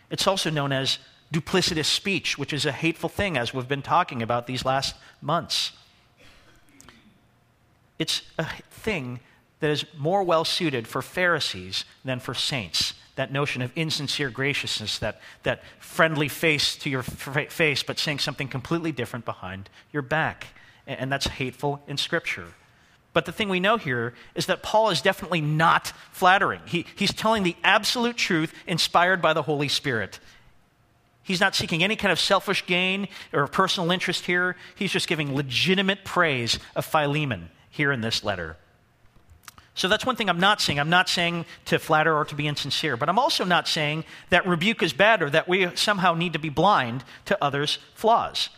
it's 0.10 0.28
also 0.28 0.50
known 0.50 0.72
as 0.72 0.98
duplicitous 1.34 1.86
speech, 1.86 2.38
which 2.38 2.54
is 2.54 2.66
a 2.66 2.72
hateful 2.72 3.10
thing, 3.10 3.38
as 3.38 3.54
we've 3.54 3.68
been 3.68 3.82
talking 3.82 4.22
about 4.22 4.48
these 4.48 4.66
last 4.66 4.96
months. 5.22 5.74
It's 8.00 8.22
a 8.38 8.46
thing 8.72 9.20
that 9.60 9.70
is 9.70 9.86
more 9.98 10.24
well 10.24 10.46
suited 10.46 10.88
for 10.88 11.02
Pharisees 11.02 11.86
than 12.06 12.20
for 12.20 12.34
saints. 12.34 12.94
That 13.16 13.32
notion 13.32 13.62
of 13.62 13.72
insincere 13.76 14.30
graciousness, 14.30 15.00
that, 15.00 15.20
that 15.44 15.62
friendly 15.80 16.30
face 16.30 16.76
to 16.78 16.90
your 16.90 17.02
f- 17.02 17.52
face, 17.52 17.84
but 17.84 18.00
saying 18.00 18.20
something 18.20 18.48
completely 18.48 18.92
different 18.92 19.26
behind 19.26 19.70
your 19.92 20.02
back. 20.02 20.48
And, 20.88 21.00
and 21.02 21.12
that's 21.12 21.28
hateful 21.28 21.82
in 21.88 21.98
Scripture. 21.98 22.48
But 23.12 23.26
the 23.26 23.32
thing 23.32 23.50
we 23.50 23.60
know 23.60 23.78
here 23.78 24.14
is 24.36 24.46
that 24.46 24.64
Paul 24.64 24.90
is 24.92 25.02
definitely 25.02 25.42
not 25.42 25.92
flattering. 26.12 26.62
He, 26.66 26.86
he's 26.96 27.14
telling 27.14 27.44
the 27.44 27.56
absolute 27.64 28.16
truth 28.16 28.54
inspired 28.68 29.22
by 29.22 29.34
the 29.34 29.42
Holy 29.42 29.68
Spirit. 29.68 30.20
He's 31.24 31.42
not 31.42 31.56
seeking 31.56 31.84
any 31.84 31.96
kind 31.96 32.12
of 32.12 32.20
selfish 32.20 32.66
gain 32.66 33.08
or 33.34 33.48
personal 33.48 33.92
interest 33.92 34.26
here. 34.26 34.56
He's 34.76 34.92
just 34.92 35.08
giving 35.08 35.36
legitimate 35.36 36.06
praise 36.06 36.60
of 36.76 36.86
Philemon 36.86 37.50
here 37.70 37.92
in 37.92 38.02
this 38.02 38.24
letter. 38.24 38.58
So 39.76 39.88
that's 39.88 40.06
one 40.06 40.16
thing 40.16 40.30
I'm 40.30 40.40
not 40.40 40.62
saying. 40.62 40.80
I'm 40.80 40.90
not 40.90 41.08
saying 41.08 41.46
to 41.66 41.80
flatter 41.80 42.16
or 42.16 42.26
to 42.26 42.36
be 42.36 42.48
insincere, 42.48 42.98
but 42.98 43.08
I'm 43.08 43.20
also 43.20 43.46
not 43.46 43.68
saying 43.68 44.04
that 44.30 44.46
rebuke 44.46 44.84
is 44.84 44.94
bad 44.94 45.22
or 45.22 45.30
that 45.30 45.48
we 45.48 45.74
somehow 45.76 46.14
need 46.16 46.34
to 46.34 46.40
be 46.40 46.50
blind 46.50 47.04
to 47.26 47.42
others' 47.42 47.80
flaws. 47.94 48.50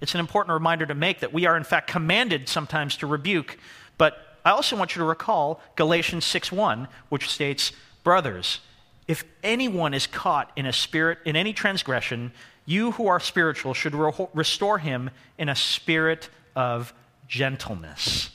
It's 0.00 0.14
an 0.14 0.20
important 0.20 0.54
reminder 0.54 0.86
to 0.86 0.94
make 0.94 1.20
that 1.20 1.32
we 1.32 1.46
are 1.46 1.56
in 1.56 1.64
fact 1.64 1.86
commanded 1.88 2.48
sometimes 2.48 2.96
to 2.96 3.06
rebuke, 3.06 3.58
but 3.98 4.38
I 4.44 4.50
also 4.50 4.76
want 4.76 4.96
you 4.96 5.00
to 5.00 5.06
recall 5.06 5.60
Galatians 5.76 6.24
6:1, 6.24 6.88
which 7.08 7.28
states, 7.28 7.72
"Brothers, 8.02 8.60
if 9.06 9.24
anyone 9.42 9.94
is 9.94 10.06
caught 10.06 10.50
in 10.56 10.66
a 10.66 10.72
spirit 10.72 11.18
in 11.24 11.36
any 11.36 11.52
transgression, 11.52 12.32
you 12.64 12.92
who 12.92 13.06
are 13.06 13.20
spiritual 13.20 13.74
should 13.74 13.94
re- 13.94 14.26
restore 14.34 14.78
him 14.78 15.10
in 15.38 15.48
a 15.48 15.54
spirit 15.54 16.30
of 16.56 16.92
gentleness." 17.28 18.30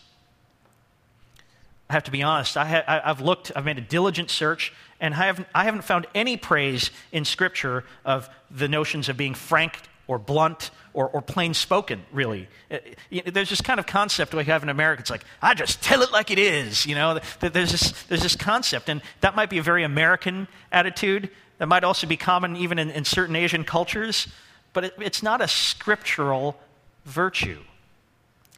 I 1.90 1.94
have 1.94 2.04
to 2.04 2.12
be 2.12 2.22
honest, 2.22 2.58
I 2.58 2.66
have 2.66 3.22
looked, 3.22 3.52
I've 3.56 3.64
made 3.64 3.78
a 3.78 3.82
diligent 3.82 4.30
search, 4.30 4.74
and 5.00 5.14
I 5.14 5.26
haven't, 5.28 5.48
I 5.56 5.64
haven't 5.64 5.84
found 5.84 6.06
any 6.14 6.36
praise 6.36 6.92
in 7.12 7.24
Scripture 7.24 7.86
of 8.04 8.30
the 8.52 8.68
notions 8.68 9.08
of 9.08 9.16
being 9.16 9.34
frank 9.34 9.80
or 10.08 10.18
blunt 10.20 10.72
or, 10.94 11.08
or 11.10 11.22
plain 11.22 11.54
spoken, 11.54 12.04
really. 12.12 12.48
Uh, 12.70 12.80
there's 13.26 13.50
this 13.50 13.62
kind 13.62 13.80
of 13.80 13.86
concept 13.86 14.34
we 14.34 14.44
have 14.46 14.64
in 14.64 14.70
America. 14.70 15.02
It's 15.02 15.10
like, 15.10 15.24
I 15.42 15.54
just 15.54 15.82
tell 15.82 16.02
it 16.02 16.12
like 16.12 16.32
it 16.32 16.40
is. 16.40 16.86
You 16.86 16.96
know, 16.96 17.20
there's 17.40 17.72
this, 17.72 18.04
there's 18.04 18.24
this 18.24 18.36
concept, 18.36 18.90
and 18.90 19.02
that 19.22 19.36
might 19.36 19.50
be 19.50 19.58
a 19.58 19.64
very 19.64 19.84
American 19.84 20.48
attitude. 20.72 21.30
That 21.60 21.68
might 21.68 21.84
also 21.84 22.06
be 22.06 22.18
common 22.18 22.56
even 22.58 22.80
in, 22.80 22.90
in 22.90 23.06
certain 23.06 23.36
Asian 23.36 23.64
cultures, 23.64 24.28
but 24.74 24.86
it, 24.86 24.94
it's 25.00 25.24
not 25.24 25.40
a 25.42 25.48
scriptural 25.48 26.58
virtue. 27.06 27.60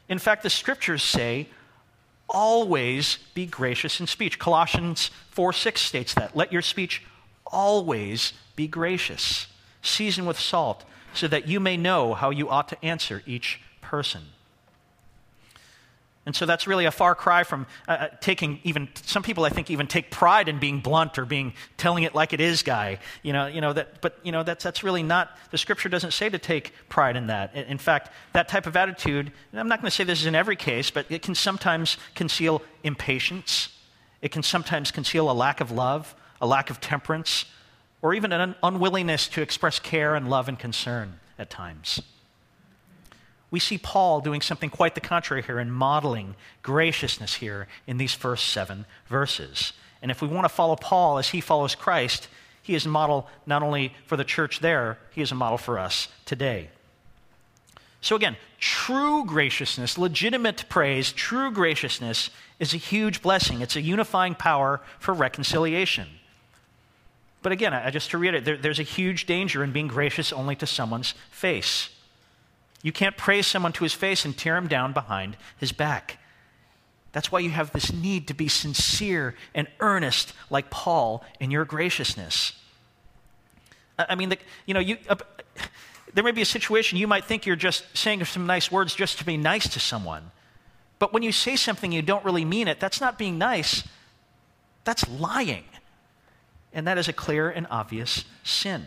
In 0.08 0.18
fact, 0.18 0.42
the 0.42 0.50
scriptures 0.50 1.02
say, 1.02 1.46
always 2.30 3.18
be 3.34 3.46
gracious 3.46 4.00
in 4.00 4.06
speech. 4.06 4.38
Colossians 4.38 5.10
4 5.30 5.52
6 5.52 5.80
states 5.80 6.14
that. 6.14 6.36
Let 6.36 6.52
your 6.52 6.62
speech 6.62 7.02
always 7.46 8.32
be 8.56 8.66
gracious, 8.66 9.46
seasoned 9.82 10.26
with 10.26 10.38
salt, 10.38 10.84
so 11.12 11.26
that 11.28 11.48
you 11.48 11.60
may 11.60 11.76
know 11.76 12.14
how 12.14 12.30
you 12.30 12.48
ought 12.48 12.68
to 12.68 12.84
answer 12.84 13.22
each 13.26 13.60
person. 13.80 14.22
And 16.26 16.36
so 16.36 16.44
that's 16.44 16.66
really 16.66 16.84
a 16.84 16.90
far 16.90 17.14
cry 17.14 17.44
from 17.44 17.66
uh, 17.88 17.92
uh, 17.92 18.08
taking 18.20 18.60
even 18.62 18.88
some 19.02 19.22
people 19.22 19.44
I 19.44 19.48
think 19.48 19.70
even 19.70 19.86
take 19.86 20.10
pride 20.10 20.48
in 20.48 20.58
being 20.58 20.80
blunt 20.80 21.18
or 21.18 21.24
being 21.24 21.54
telling 21.78 22.04
it 22.04 22.14
like 22.14 22.34
it 22.34 22.40
is 22.42 22.62
guy. 22.62 22.98
You 23.22 23.32
know, 23.32 23.46
you 23.46 23.62
know 23.62 23.72
that 23.72 24.02
but 24.02 24.18
you 24.22 24.30
know 24.30 24.42
that's 24.42 24.62
that's 24.62 24.84
really 24.84 25.02
not 25.02 25.36
the 25.50 25.56
scripture 25.56 25.88
doesn't 25.88 26.10
say 26.10 26.28
to 26.28 26.38
take 26.38 26.74
pride 26.90 27.16
in 27.16 27.28
that. 27.28 27.54
In 27.54 27.78
fact, 27.78 28.10
that 28.34 28.48
type 28.48 28.66
of 28.66 28.76
attitude, 28.76 29.32
I'm 29.54 29.68
not 29.68 29.80
going 29.80 29.90
to 29.90 29.96
say 29.96 30.04
this 30.04 30.20
is 30.20 30.26
in 30.26 30.34
every 30.34 30.56
case, 30.56 30.90
but 30.90 31.06
it 31.08 31.22
can 31.22 31.34
sometimes 31.34 31.96
conceal 32.14 32.62
impatience. 32.84 33.70
It 34.20 34.30
can 34.30 34.42
sometimes 34.42 34.90
conceal 34.90 35.30
a 35.30 35.32
lack 35.32 35.62
of 35.62 35.70
love, 35.70 36.14
a 36.42 36.46
lack 36.46 36.68
of 36.68 36.82
temperance, 36.82 37.46
or 38.02 38.12
even 38.12 38.30
an 38.30 38.54
unwillingness 38.62 39.26
to 39.28 39.40
express 39.40 39.78
care 39.78 40.14
and 40.14 40.28
love 40.28 40.48
and 40.48 40.58
concern 40.58 41.18
at 41.38 41.48
times 41.48 42.02
we 43.50 43.58
see 43.58 43.78
Paul 43.78 44.20
doing 44.20 44.40
something 44.40 44.70
quite 44.70 44.94
the 44.94 45.00
contrary 45.00 45.42
here 45.42 45.58
and 45.58 45.72
modeling 45.72 46.36
graciousness 46.62 47.34
here 47.34 47.66
in 47.86 47.96
these 47.96 48.14
first 48.14 48.48
seven 48.48 48.86
verses. 49.08 49.72
And 50.02 50.10
if 50.10 50.22
we 50.22 50.28
want 50.28 50.44
to 50.44 50.48
follow 50.48 50.76
Paul 50.76 51.18
as 51.18 51.28
he 51.28 51.40
follows 51.40 51.74
Christ, 51.74 52.28
he 52.62 52.74
is 52.74 52.86
a 52.86 52.88
model 52.88 53.28
not 53.46 53.62
only 53.62 53.94
for 54.06 54.16
the 54.16 54.24
church 54.24 54.60
there, 54.60 54.98
he 55.10 55.22
is 55.22 55.32
a 55.32 55.34
model 55.34 55.58
for 55.58 55.78
us 55.78 56.08
today. 56.24 56.70
So, 58.00 58.16
again, 58.16 58.36
true 58.58 59.24
graciousness, 59.26 59.98
legitimate 59.98 60.64
praise, 60.68 61.12
true 61.12 61.50
graciousness 61.50 62.30
is 62.58 62.72
a 62.72 62.78
huge 62.78 63.20
blessing. 63.20 63.60
It's 63.60 63.76
a 63.76 63.82
unifying 63.82 64.34
power 64.34 64.80
for 64.98 65.12
reconciliation. 65.12 66.08
But 67.42 67.52
again, 67.52 67.74
I, 67.74 67.90
just 67.90 68.10
to 68.10 68.18
reiterate, 68.18 68.44
there, 68.44 68.56
there's 68.56 68.78
a 68.78 68.84
huge 68.84 69.26
danger 69.26 69.64
in 69.64 69.72
being 69.72 69.88
gracious 69.88 70.32
only 70.32 70.56
to 70.56 70.66
someone's 70.66 71.14
face. 71.30 71.90
You 72.82 72.92
can't 72.92 73.16
praise 73.16 73.46
someone 73.46 73.72
to 73.72 73.84
his 73.84 73.92
face 73.92 74.24
and 74.24 74.36
tear 74.36 74.56
him 74.56 74.66
down 74.66 74.92
behind 74.92 75.36
his 75.58 75.72
back. 75.72 76.18
That's 77.12 77.32
why 77.32 77.40
you 77.40 77.50
have 77.50 77.72
this 77.72 77.92
need 77.92 78.28
to 78.28 78.34
be 78.34 78.48
sincere 78.48 79.34
and 79.54 79.68
earnest, 79.80 80.32
like 80.48 80.70
Paul, 80.70 81.24
in 81.40 81.50
your 81.50 81.64
graciousness. 81.64 82.52
I 83.98 84.14
mean, 84.14 84.30
the, 84.30 84.38
you 84.64 84.74
know, 84.74 84.80
you, 84.80 84.96
uh, 85.08 85.16
there 86.14 86.24
may 86.24 86.30
be 86.30 86.42
a 86.42 86.46
situation 86.46 86.98
you 86.98 87.06
might 87.06 87.24
think 87.24 87.46
you're 87.46 87.56
just 87.56 87.84
saying 87.96 88.24
some 88.24 88.46
nice 88.46 88.70
words 88.70 88.94
just 88.94 89.18
to 89.18 89.24
be 89.24 89.36
nice 89.36 89.68
to 89.70 89.80
someone. 89.80 90.30
But 90.98 91.12
when 91.12 91.22
you 91.22 91.32
say 91.32 91.56
something 91.56 91.92
you 91.92 92.02
don't 92.02 92.24
really 92.24 92.44
mean 92.44 92.68
it, 92.68 92.80
that's 92.80 93.00
not 93.00 93.18
being 93.18 93.38
nice, 93.38 93.86
that's 94.84 95.08
lying. 95.08 95.64
And 96.72 96.86
that 96.86 96.98
is 96.98 97.08
a 97.08 97.12
clear 97.12 97.50
and 97.50 97.66
obvious 97.70 98.24
sin. 98.44 98.86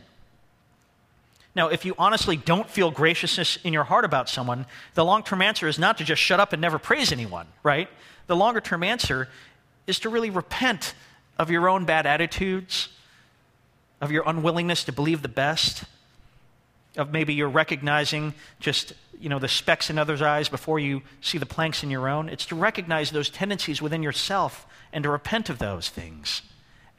Now, 1.55 1.67
if 1.67 1.85
you 1.85 1.93
honestly 1.99 2.35
don't 2.35 2.69
feel 2.69 2.89
graciousness 2.89 3.57
in 3.63 3.73
your 3.73 3.83
heart 3.83 4.05
about 4.05 4.27
someone, 4.27 4.65
the 4.95 5.05
long 5.05 5.23
term 5.23 5.41
answer 5.41 5.67
is 5.67 5.77
not 5.77 5.97
to 5.99 6.03
just 6.03 6.21
shut 6.21 6.39
up 6.39 6.53
and 6.53 6.61
never 6.61 6.79
praise 6.79 7.11
anyone, 7.11 7.47
right? 7.61 7.87
The 8.27 8.35
longer 8.35 8.61
term 8.61 8.83
answer 8.83 9.29
is 9.85 9.99
to 9.99 10.09
really 10.09 10.29
repent 10.29 10.93
of 11.37 11.51
your 11.51 11.69
own 11.69 11.85
bad 11.85 12.05
attitudes, 12.05 12.89
of 14.01 14.11
your 14.11 14.23
unwillingness 14.25 14.83
to 14.85 14.91
believe 14.91 15.21
the 15.21 15.27
best, 15.27 15.83
of 16.97 17.11
maybe 17.11 17.33
you're 17.33 17.49
recognizing 17.49 18.33
just 18.59 18.93
you 19.19 19.29
know 19.29 19.39
the 19.39 19.47
specks 19.47 19.89
in 19.89 19.97
others' 19.97 20.21
eyes 20.21 20.49
before 20.49 20.79
you 20.79 21.01
see 21.21 21.37
the 21.37 21.45
planks 21.45 21.83
in 21.83 21.89
your 21.89 22.07
own. 22.07 22.29
It's 22.29 22.45
to 22.47 22.55
recognize 22.55 23.11
those 23.11 23.29
tendencies 23.29 23.81
within 23.81 24.03
yourself 24.03 24.65
and 24.91 25.03
to 25.03 25.09
repent 25.09 25.49
of 25.49 25.59
those 25.59 25.89
things. 25.89 26.41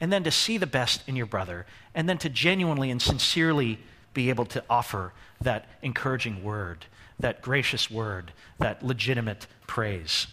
And 0.01 0.11
then 0.11 0.23
to 0.25 0.31
see 0.31 0.57
the 0.57 0.67
best 0.67 1.07
in 1.07 1.15
your 1.15 1.25
brother, 1.25 1.65
and 1.93 2.09
then 2.09 2.17
to 2.17 2.29
genuinely 2.29 2.91
and 2.91 3.01
sincerely 3.01 3.79
be 4.15 4.29
able 4.29 4.45
to 4.47 4.63
offer 4.67 5.13
that 5.39 5.67
encouraging 5.83 6.43
word, 6.43 6.85
that 7.19 7.43
gracious 7.43 7.91
word, 7.91 8.31
that 8.57 8.83
legitimate 8.83 9.45
praise. 9.67 10.25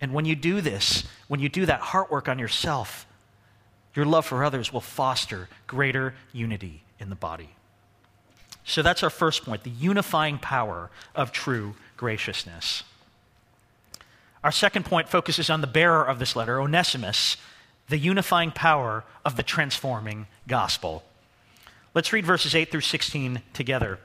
And 0.00 0.12
when 0.12 0.24
you 0.24 0.34
do 0.34 0.60
this, 0.60 1.04
when 1.28 1.38
you 1.38 1.48
do 1.48 1.66
that 1.66 1.80
heart 1.80 2.10
work 2.10 2.28
on 2.28 2.40
yourself, 2.40 3.06
your 3.94 4.04
love 4.04 4.26
for 4.26 4.42
others 4.42 4.72
will 4.72 4.80
foster 4.80 5.48
greater 5.68 6.14
unity 6.32 6.82
in 6.98 7.08
the 7.08 7.14
body. 7.14 7.50
So 8.64 8.82
that's 8.82 9.04
our 9.04 9.10
first 9.10 9.44
point 9.44 9.62
the 9.62 9.70
unifying 9.70 10.38
power 10.38 10.90
of 11.14 11.30
true 11.30 11.76
graciousness. 11.96 12.82
Our 14.42 14.52
second 14.52 14.84
point 14.84 15.08
focuses 15.08 15.48
on 15.50 15.60
the 15.60 15.66
bearer 15.66 16.04
of 16.04 16.18
this 16.18 16.36
letter, 16.36 16.60
Onesimus, 16.60 17.36
the 17.88 17.98
unifying 17.98 18.50
power 18.50 19.04
of 19.24 19.36
the 19.36 19.42
transforming 19.42 20.26
gospel. 20.46 21.04
Let's 21.96 22.12
read 22.12 22.26
verses 22.26 22.54
8 22.54 22.70
through 22.70 22.82
16 22.82 23.40
together. 23.54 23.98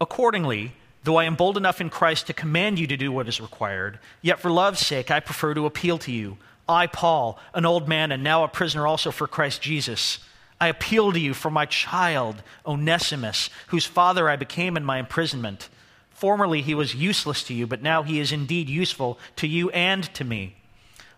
Accordingly, 0.00 0.72
though 1.04 1.18
I 1.18 1.24
am 1.24 1.36
bold 1.36 1.56
enough 1.56 1.80
in 1.80 1.88
Christ 1.88 2.26
to 2.26 2.32
command 2.32 2.80
you 2.80 2.88
to 2.88 2.96
do 2.96 3.12
what 3.12 3.28
is 3.28 3.40
required, 3.40 4.00
yet 4.22 4.40
for 4.40 4.50
love's 4.50 4.84
sake 4.84 5.08
I 5.08 5.20
prefer 5.20 5.54
to 5.54 5.66
appeal 5.66 5.98
to 5.98 6.10
you. 6.10 6.36
I, 6.68 6.88
Paul, 6.88 7.38
an 7.54 7.64
old 7.64 7.88
man 7.88 8.10
and 8.10 8.24
now 8.24 8.42
a 8.42 8.48
prisoner 8.48 8.88
also 8.88 9.12
for 9.12 9.28
Christ 9.28 9.62
Jesus, 9.62 10.18
I 10.60 10.66
appeal 10.66 11.12
to 11.12 11.20
you 11.20 11.32
for 11.32 11.48
my 11.48 11.64
child, 11.64 12.42
Onesimus, 12.66 13.48
whose 13.68 13.86
father 13.86 14.28
I 14.28 14.34
became 14.34 14.76
in 14.76 14.84
my 14.84 14.98
imprisonment. 14.98 15.68
Formerly 16.10 16.60
he 16.60 16.74
was 16.74 16.92
useless 16.92 17.44
to 17.44 17.54
you, 17.54 17.68
but 17.68 17.82
now 17.82 18.02
he 18.02 18.18
is 18.18 18.32
indeed 18.32 18.68
useful 18.68 19.16
to 19.36 19.46
you 19.46 19.70
and 19.70 20.12
to 20.14 20.24
me. 20.24 20.56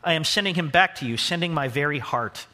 I 0.05 0.13
am 0.13 0.25
sending 0.25 0.55
him 0.55 0.69
back 0.69 0.97
to 0.97 1.07
you, 1.07 1.17
sending 1.17 1.55
my 1.55 1.67
very 1.67 1.99
heart. 1.99 2.47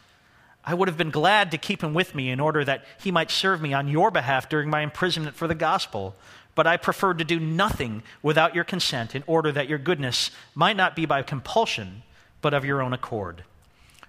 I 0.66 0.74
would 0.74 0.88
have 0.88 0.96
been 0.96 1.10
glad 1.10 1.50
to 1.50 1.58
keep 1.58 1.82
him 1.82 1.92
with 1.92 2.14
me 2.14 2.30
in 2.30 2.40
order 2.40 2.64
that 2.64 2.84
he 3.02 3.10
might 3.10 3.30
serve 3.30 3.60
me 3.60 3.74
on 3.74 3.88
your 3.88 4.10
behalf 4.10 4.48
during 4.48 4.70
my 4.70 4.80
imprisonment 4.80 5.36
for 5.36 5.46
the 5.46 5.54
gospel. 5.54 6.16
But 6.54 6.66
I 6.66 6.76
preferred 6.76 7.18
to 7.18 7.24
do 7.24 7.38
nothing 7.38 8.02
without 8.22 8.54
your 8.54 8.64
consent 8.64 9.14
in 9.14 9.24
order 9.26 9.52
that 9.52 9.68
your 9.68 9.78
goodness 9.78 10.30
might 10.54 10.76
not 10.76 10.96
be 10.96 11.04
by 11.04 11.22
compulsion, 11.22 12.02
but 12.40 12.54
of 12.54 12.64
your 12.64 12.80
own 12.80 12.92
accord. 12.92 13.44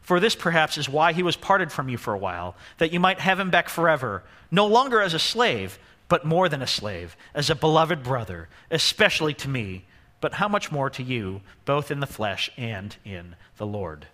For 0.01 0.19
this 0.19 0.35
perhaps 0.35 0.77
is 0.77 0.87
why 0.87 1.13
he 1.13 1.23
was 1.23 1.35
parted 1.35 1.71
from 1.71 1.89
you 1.89 1.97
for 1.97 2.13
a 2.13 2.17
while, 2.17 2.55
that 2.77 2.93
you 2.93 2.99
might 2.99 3.19
have 3.19 3.39
him 3.39 3.49
back 3.49 3.67
forever, 3.67 4.23
no 4.51 4.67
longer 4.67 5.01
as 5.01 5.15
a 5.15 5.19
slave 5.19 5.79
but 6.07 6.25
more 6.25 6.47
than 6.47 6.61
a 6.61 6.67
slave, 6.67 7.17
as 7.33 7.49
a 7.49 7.55
beloved 7.55 8.03
brother, 8.03 8.47
especially 8.69 9.33
to 9.33 9.49
me, 9.49 9.85
but 10.21 10.33
how 10.33 10.47
much 10.47 10.71
more 10.71 10.89
to 10.91 11.03
you, 11.03 11.41
both 11.65 11.89
in 11.89 11.99
the 11.99 12.07
flesh 12.07 12.49
and 12.57 12.95
in 13.03 13.35
the 13.57 13.65
Lord. 13.65 14.05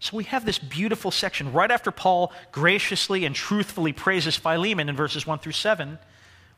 So 0.00 0.16
we 0.16 0.24
have 0.24 0.44
this 0.44 0.58
beautiful 0.58 1.10
section 1.10 1.52
right 1.52 1.70
after 1.70 1.90
Paul 1.90 2.32
graciously 2.52 3.24
and 3.24 3.34
truthfully 3.34 3.92
praises 3.92 4.36
Philemon 4.36 4.88
in 4.88 4.96
verses 4.96 5.26
1 5.26 5.40
through 5.40 5.52
7. 5.52 5.98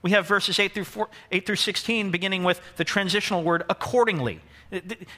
We 0.03 0.11
have 0.13 0.27
verses 0.27 0.59
8 0.59 0.75
through, 0.75 0.85
4, 0.85 1.09
8 1.33 1.47
through 1.47 1.57
16 1.57 2.11
beginning 2.11 2.45
with 2.45 2.61
the 2.77 2.85
transitional 2.85 3.43
word 3.43 3.65
accordingly. 3.69 4.41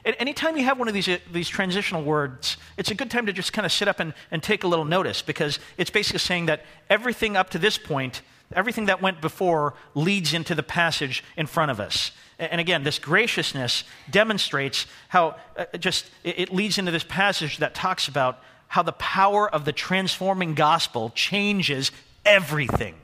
Anytime 0.05 0.57
you 0.57 0.63
have 0.63 0.79
one 0.79 0.87
of 0.87 0.93
these, 0.93 1.07
uh, 1.07 1.19
these 1.31 1.47
transitional 1.47 2.03
words, 2.03 2.57
it's 2.77 2.91
a 2.91 2.95
good 2.95 3.11
time 3.11 3.27
to 3.27 3.33
just 3.33 3.53
kind 3.53 3.65
of 3.65 3.71
sit 3.71 3.87
up 3.87 3.99
and, 3.99 4.13
and 4.31 4.41
take 4.41 4.63
a 4.63 4.67
little 4.67 4.85
notice 4.85 5.21
because 5.21 5.59
it's 5.77 5.91
basically 5.91 6.19
saying 6.19 6.47
that 6.47 6.65
everything 6.89 7.37
up 7.37 7.49
to 7.51 7.59
this 7.59 7.77
point 7.77 8.21
Everything 8.55 8.85
that 8.85 9.01
went 9.01 9.21
before 9.21 9.73
leads 9.95 10.33
into 10.33 10.55
the 10.55 10.63
passage 10.63 11.23
in 11.37 11.47
front 11.47 11.71
of 11.71 11.79
us. 11.79 12.11
And 12.51 12.59
again, 12.59 12.83
this 12.83 12.99
graciousness 12.99 13.83
demonstrates 14.09 14.85
how 15.09 15.35
uh, 15.57 15.65
just 15.77 16.05
it 16.23 16.53
leads 16.53 16.77
into 16.77 16.91
this 16.91 17.03
passage 17.03 17.57
that 17.57 17.73
talks 17.73 18.07
about 18.07 18.39
how 18.67 18.81
the 18.83 18.93
power 18.93 19.49
of 19.49 19.65
the 19.65 19.71
transforming 19.71 20.55
gospel 20.55 21.11
changes 21.15 21.91
everything. 22.25 22.95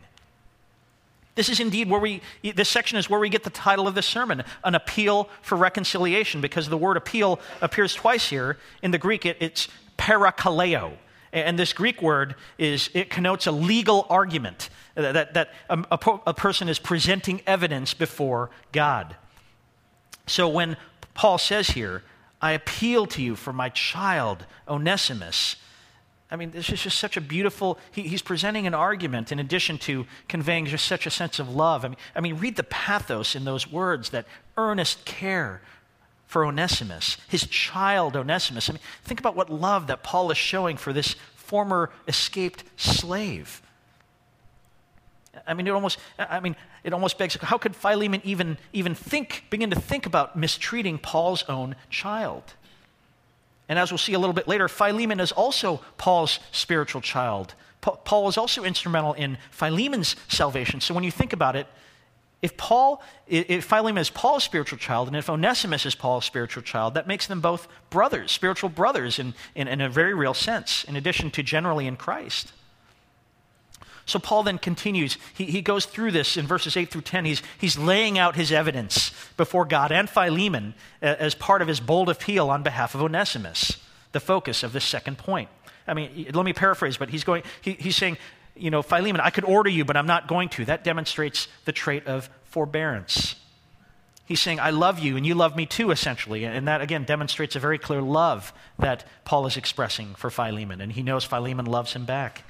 This 1.36 1.48
is 1.48 1.60
indeed 1.60 1.90
where 1.90 2.00
we, 2.00 2.22
this 2.56 2.68
section 2.68 2.98
is 2.98 3.10
where 3.10 3.20
we 3.20 3.30
get 3.30 3.44
the 3.44 3.50
title 3.50 3.88
of 3.88 3.96
this 3.96 4.06
sermon, 4.06 4.44
an 4.64 4.76
appeal 4.76 5.30
for 5.42 5.58
reconciliation, 5.58 6.42
because 6.42 6.68
the 6.68 6.78
word 6.78 6.98
appeal 6.98 7.40
appears 7.62 7.94
twice 7.94 8.30
here. 8.30 8.58
In 8.82 8.92
the 8.92 8.98
Greek, 8.98 9.26
it, 9.26 9.38
it's 9.40 9.70
parakaleo. 9.98 10.94
And 11.32 11.58
this 11.60 11.72
Greek 11.72 12.02
word 12.02 12.36
is, 12.58 12.90
it 12.94 13.10
connotes 13.10 13.48
a 13.48 13.52
legal 13.52 14.06
argument 14.10 14.70
that, 14.96 15.34
that 15.34 15.54
a, 15.70 15.86
a, 15.92 16.20
a 16.28 16.34
person 16.34 16.68
is 16.68 16.80
presenting 16.80 17.42
evidence 17.46 17.94
before 17.94 18.50
God. 18.72 19.16
So 20.30 20.48
when 20.48 20.78
Paul 21.14 21.38
says 21.38 21.72
here, 21.72 22.04
I 22.42 22.52
appeal 22.52 23.06
to 23.08 23.22
you 23.22 23.36
for 23.36 23.52
my 23.52 23.70
child, 23.70 24.46
Onesimus, 24.68 25.58
I 26.32 26.36
mean, 26.36 26.52
this 26.52 26.70
is 26.70 26.84
just 26.84 27.00
such 27.00 27.18
a 27.18 27.22
beautiful, 27.22 27.80
he, 27.92 28.04
he's 28.04 28.22
presenting 28.22 28.68
an 28.68 28.76
argument 28.76 29.32
in 29.32 29.40
addition 29.40 29.80
to 29.80 30.06
conveying 30.28 30.68
just 30.68 30.86
such 30.86 31.08
a 31.08 31.10
sense 31.10 31.40
of 31.40 31.50
love. 31.50 31.84
I 31.84 31.88
mean, 31.88 31.98
I 32.16 32.22
mean, 32.22 32.38
read 32.38 32.56
the 32.56 32.64
pathos 32.64 33.36
in 33.36 33.46
those 33.46 33.72
words, 33.72 34.12
that 34.12 34.26
earnest 34.56 35.06
care 35.06 35.62
for 36.28 36.46
Onesimus, 36.46 37.18
his 37.28 37.48
child 37.48 38.16
Onesimus. 38.16 38.70
I 38.70 38.74
mean, 38.74 38.82
think 39.04 39.20
about 39.20 39.36
what 39.36 39.50
love 39.50 39.88
that 39.88 40.04
Paul 40.04 40.30
is 40.30 40.38
showing 40.38 40.78
for 40.78 40.94
this 40.94 41.16
former 41.36 41.90
escaped 42.08 42.64
slave. 42.78 43.64
I 45.48 45.54
mean, 45.54 45.68
it 45.68 45.72
almost, 45.72 46.00
I 46.18 46.40
mean, 46.40 46.56
it 46.84 46.94
almost 46.94 47.18
begs, 47.18 47.36
how 47.36 47.58
could 47.58 47.76
Philemon 47.76 48.22
even, 48.24 48.58
even 48.74 48.96
think, 48.96 49.46
begin 49.50 49.70
to 49.70 49.80
think 49.80 50.06
about 50.06 50.36
mistreating 50.36 50.98
Paul's 50.98 51.44
own 51.50 51.76
child? 51.90 52.54
And 53.68 53.78
as 53.78 53.92
we'll 53.92 54.00
see 54.00 54.14
a 54.14 54.20
little 54.20 54.34
bit 54.34 54.48
later, 54.48 54.68
Philemon 54.68 55.20
is 55.20 55.32
also 55.32 55.82
Paul's 55.98 56.40
spiritual 56.52 57.02
child. 57.02 57.54
Paul 57.82 58.28
is 58.28 58.38
also 58.38 58.64
instrumental 58.64 59.14
in 59.14 59.38
Philemon's 59.52 60.16
salvation. 60.28 60.82
So 60.82 60.94
when 60.94 61.04
you 61.04 61.12
think 61.12 61.34
about 61.34 61.56
it, 61.56 61.68
if 62.42 62.56
Paul, 62.56 63.02
if 63.28 63.66
Philemon 63.66 64.00
is 64.02 64.10
Paul's 64.10 64.44
spiritual 64.44 64.80
child, 64.80 65.08
and 65.08 65.16
if 65.18 65.30
Onesimus 65.30 65.86
is 65.86 65.94
Paul's 65.94 66.26
spiritual 66.26 66.64
child, 66.64 66.94
that 66.94 67.06
makes 67.06 67.28
them 67.28 67.42
both 67.42 67.68
brothers, 67.90 68.32
spiritual 68.32 68.70
brothers 68.70 69.20
in, 69.20 69.34
in, 69.56 69.68
in 69.68 69.82
a 69.82 69.90
very 69.90 70.14
real 70.14 70.34
sense, 70.34 70.86
in 70.86 70.96
addition 70.96 71.32
to 71.32 71.44
generally 71.44 71.86
in 71.86 71.98
Christ. 71.98 72.54
So 74.10 74.18
Paul 74.18 74.42
then 74.42 74.58
continues. 74.58 75.20
He, 75.36 75.46
he 75.46 75.62
goes 75.62 75.86
through 75.86 76.12
this 76.12 76.36
in 76.36 76.48
verses 76.48 76.76
8 76.76 76.90
through 76.90 77.02
10. 77.02 77.26
He's, 77.26 77.44
he's 77.60 77.78
laying 77.78 78.18
out 78.18 78.36
his 78.36 78.52
evidence 78.52 79.12
before 79.38 79.66
God 79.66 79.92
and 79.92 80.10
Philemon 80.10 80.74
as 81.00 81.36
part 81.36 81.62
of 81.62 81.68
his 81.68 81.80
bold 81.80 82.10
appeal 82.10 82.50
on 82.50 82.64
behalf 82.64 82.96
of 82.96 83.04
Onesimus, 83.04 83.78
the 84.12 84.20
focus 84.20 84.64
of 84.64 84.74
this 84.74 84.84
second 84.84 85.20
point. 85.20 85.50
I 85.88 85.94
mean, 85.94 86.28
let 86.34 86.44
me 86.44 86.54
paraphrase, 86.54 86.98
but 86.98 87.10
he's 87.10 87.24
going, 87.24 87.44
he, 87.62 87.74
he's 87.74 87.96
saying, 87.96 88.18
you 88.56 88.72
know, 88.72 88.82
Philemon, 88.82 89.22
I 89.22 89.30
could 89.30 89.46
order 89.46 89.70
you, 89.70 89.86
but 89.86 89.96
I'm 89.96 90.08
not 90.08 90.28
going 90.28 90.50
to. 90.50 90.66
That 90.66 90.84
demonstrates 90.84 91.48
the 91.66 91.72
trait 91.72 92.08
of 92.08 92.30
forbearance. 92.46 93.36
He's 94.26 94.42
saying, 94.42 94.60
I 94.60 94.72
love 94.72 94.98
you, 94.98 95.18
and 95.18 95.26
you 95.26 95.36
love 95.36 95.56
me 95.56 95.68
too, 95.68 95.92
essentially. 95.92 96.46
And 96.46 96.68
that, 96.68 96.82
again, 96.82 97.04
demonstrates 97.04 97.56
a 97.56 97.60
very 97.60 97.78
clear 97.78 98.02
love 98.02 98.54
that 98.80 99.04
Paul 99.24 99.46
is 99.46 99.56
expressing 99.56 100.16
for 100.16 100.32
Philemon, 100.32 100.82
and 100.82 100.92
he 100.92 101.04
knows 101.04 101.24
Philemon 101.24 101.66
loves 101.66 101.94
him 101.94 102.06
back. 102.06 102.44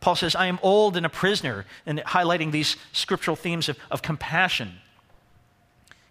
Paul 0.00 0.14
says, 0.14 0.34
I 0.34 0.46
am 0.46 0.58
old 0.62 0.96
and 0.96 1.04
a 1.04 1.08
prisoner, 1.08 1.64
and 1.84 1.98
highlighting 2.00 2.52
these 2.52 2.76
scriptural 2.92 3.36
themes 3.36 3.68
of, 3.68 3.78
of 3.90 4.02
compassion. 4.02 4.74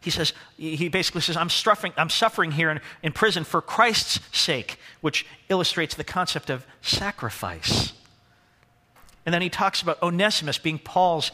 He 0.02 0.12
says, 0.12 0.34
he 0.58 0.88
basically 0.90 1.22
says, 1.22 1.36
I'm 1.36 1.50
suffering, 1.50 1.94
I'm 1.98 2.10
suffering 2.10 2.52
here 2.52 2.70
in, 2.70 2.80
in 3.04 3.12
prison 3.12 3.44
for 3.44 3.62
Christ's 3.62 4.20
sake, 4.38 4.80
which 5.02 5.26
illustrates 5.50 5.96
the 5.96 6.04
concept 6.04 6.50
of 6.50 6.66
sacrifice. 6.82 7.94
And 9.26 9.34
then 9.34 9.42
he 9.42 9.50
talks 9.50 9.82
about 9.82 10.02
Onesimus 10.02 10.58
being 10.58 10.80
Paul's 10.80 11.32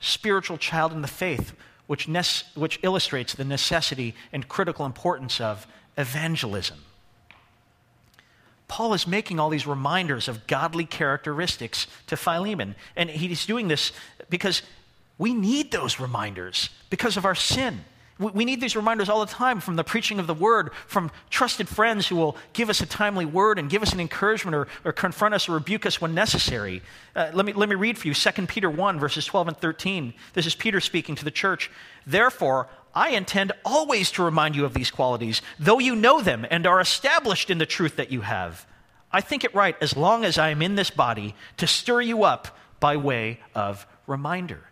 spiritual 0.00 0.56
child 0.56 0.92
in 0.92 1.02
the 1.02 1.08
faith, 1.08 1.52
which, 1.86 2.08
which 2.54 2.78
illustrates 2.82 3.34
the 3.34 3.44
necessity 3.44 4.14
and 4.32 4.48
critical 4.48 4.86
importance 4.86 5.40
of 5.40 5.66
evangelism. 5.98 6.78
Paul 8.68 8.94
is 8.94 9.06
making 9.06 9.38
all 9.38 9.48
these 9.48 9.66
reminders 9.66 10.28
of 10.28 10.46
godly 10.46 10.84
characteristics 10.84 11.86
to 12.08 12.16
Philemon. 12.16 12.74
And 12.96 13.08
he's 13.08 13.46
doing 13.46 13.68
this 13.68 13.92
because 14.28 14.62
we 15.18 15.34
need 15.34 15.70
those 15.70 16.00
reminders 16.00 16.70
because 16.90 17.16
of 17.16 17.24
our 17.24 17.34
sin. 17.34 17.84
We 18.18 18.46
need 18.46 18.62
these 18.62 18.76
reminders 18.76 19.10
all 19.10 19.20
the 19.20 19.30
time 19.30 19.60
from 19.60 19.76
the 19.76 19.84
preaching 19.84 20.18
of 20.18 20.26
the 20.26 20.32
word, 20.32 20.70
from 20.86 21.10
trusted 21.28 21.68
friends 21.68 22.06
who 22.06 22.16
will 22.16 22.34
give 22.54 22.70
us 22.70 22.80
a 22.80 22.86
timely 22.86 23.26
word 23.26 23.58
and 23.58 23.68
give 23.68 23.82
us 23.82 23.92
an 23.92 24.00
encouragement 24.00 24.54
or, 24.54 24.68
or 24.86 24.92
confront 24.92 25.34
us 25.34 25.50
or 25.50 25.52
rebuke 25.52 25.84
us 25.84 26.00
when 26.00 26.14
necessary. 26.14 26.80
Uh, 27.14 27.30
let, 27.34 27.44
me, 27.44 27.52
let 27.52 27.68
me 27.68 27.74
read 27.74 27.98
for 27.98 28.08
you 28.08 28.14
2 28.14 28.46
Peter 28.46 28.70
1, 28.70 28.98
verses 28.98 29.26
12 29.26 29.48
and 29.48 29.56
13. 29.58 30.14
This 30.32 30.46
is 30.46 30.54
Peter 30.54 30.80
speaking 30.80 31.14
to 31.14 31.26
the 31.26 31.30
church. 31.30 31.70
Therefore, 32.06 32.68
I 32.96 33.10
intend 33.10 33.52
always 33.62 34.10
to 34.12 34.24
remind 34.24 34.56
you 34.56 34.64
of 34.64 34.72
these 34.72 34.90
qualities, 34.90 35.42
though 35.58 35.78
you 35.78 35.94
know 35.94 36.22
them 36.22 36.46
and 36.50 36.66
are 36.66 36.80
established 36.80 37.50
in 37.50 37.58
the 37.58 37.66
truth 37.66 37.96
that 37.96 38.10
you 38.10 38.22
have. 38.22 38.66
I 39.12 39.20
think 39.20 39.44
it 39.44 39.54
right, 39.54 39.76
as 39.82 39.94
long 39.94 40.24
as 40.24 40.38
I 40.38 40.48
am 40.48 40.62
in 40.62 40.76
this 40.76 40.88
body, 40.88 41.34
to 41.58 41.66
stir 41.66 42.00
you 42.00 42.24
up 42.24 42.56
by 42.80 42.96
way 42.96 43.40
of 43.54 43.86
reminder. 44.06 44.70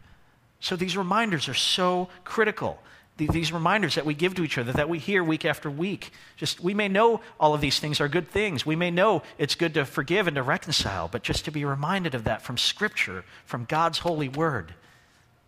So 0.58 0.74
these 0.74 0.96
reminders 0.96 1.48
are 1.50 1.54
so 1.54 2.08
critical. 2.24 2.80
These 3.18 3.52
reminders 3.52 3.94
that 3.96 4.06
we 4.06 4.14
give 4.14 4.34
to 4.36 4.42
each 4.42 4.56
other, 4.56 4.72
that 4.72 4.88
we 4.88 4.98
hear 4.98 5.22
week 5.22 5.44
after 5.44 5.70
week. 5.70 6.10
Just, 6.36 6.60
we 6.60 6.72
may 6.72 6.88
know 6.88 7.20
all 7.38 7.52
of 7.52 7.60
these 7.60 7.78
things 7.78 8.00
are 8.00 8.08
good 8.08 8.30
things. 8.30 8.64
We 8.64 8.74
may 8.74 8.90
know 8.90 9.22
it's 9.36 9.54
good 9.54 9.74
to 9.74 9.84
forgive 9.84 10.26
and 10.26 10.36
to 10.36 10.42
reconcile, 10.42 11.08
but 11.08 11.22
just 11.22 11.44
to 11.44 11.50
be 11.50 11.66
reminded 11.66 12.14
of 12.14 12.24
that 12.24 12.40
from 12.40 12.56
Scripture, 12.56 13.24
from 13.44 13.66
God's 13.66 13.98
holy 13.98 14.30
word, 14.30 14.72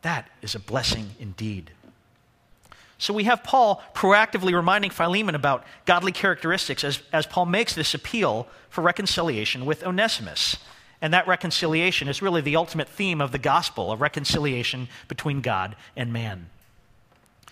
that 0.02 0.28
is 0.42 0.54
a 0.54 0.60
blessing 0.60 1.12
indeed. 1.18 1.70
So 2.98 3.12
we 3.12 3.24
have 3.24 3.44
Paul 3.44 3.82
proactively 3.94 4.54
reminding 4.54 4.90
Philemon 4.90 5.34
about 5.34 5.64
godly 5.84 6.12
characteristics 6.12 6.82
as, 6.82 7.02
as 7.12 7.26
Paul 7.26 7.46
makes 7.46 7.74
this 7.74 7.94
appeal 7.94 8.48
for 8.70 8.82
reconciliation 8.82 9.66
with 9.66 9.84
Onesimus. 9.84 10.56
And 11.02 11.12
that 11.12 11.28
reconciliation 11.28 12.08
is 12.08 12.22
really 12.22 12.40
the 12.40 12.56
ultimate 12.56 12.88
theme 12.88 13.20
of 13.20 13.32
the 13.32 13.38
gospel, 13.38 13.92
a 13.92 13.96
reconciliation 13.96 14.88
between 15.08 15.42
God 15.42 15.76
and 15.94 16.12
man. 16.12 16.48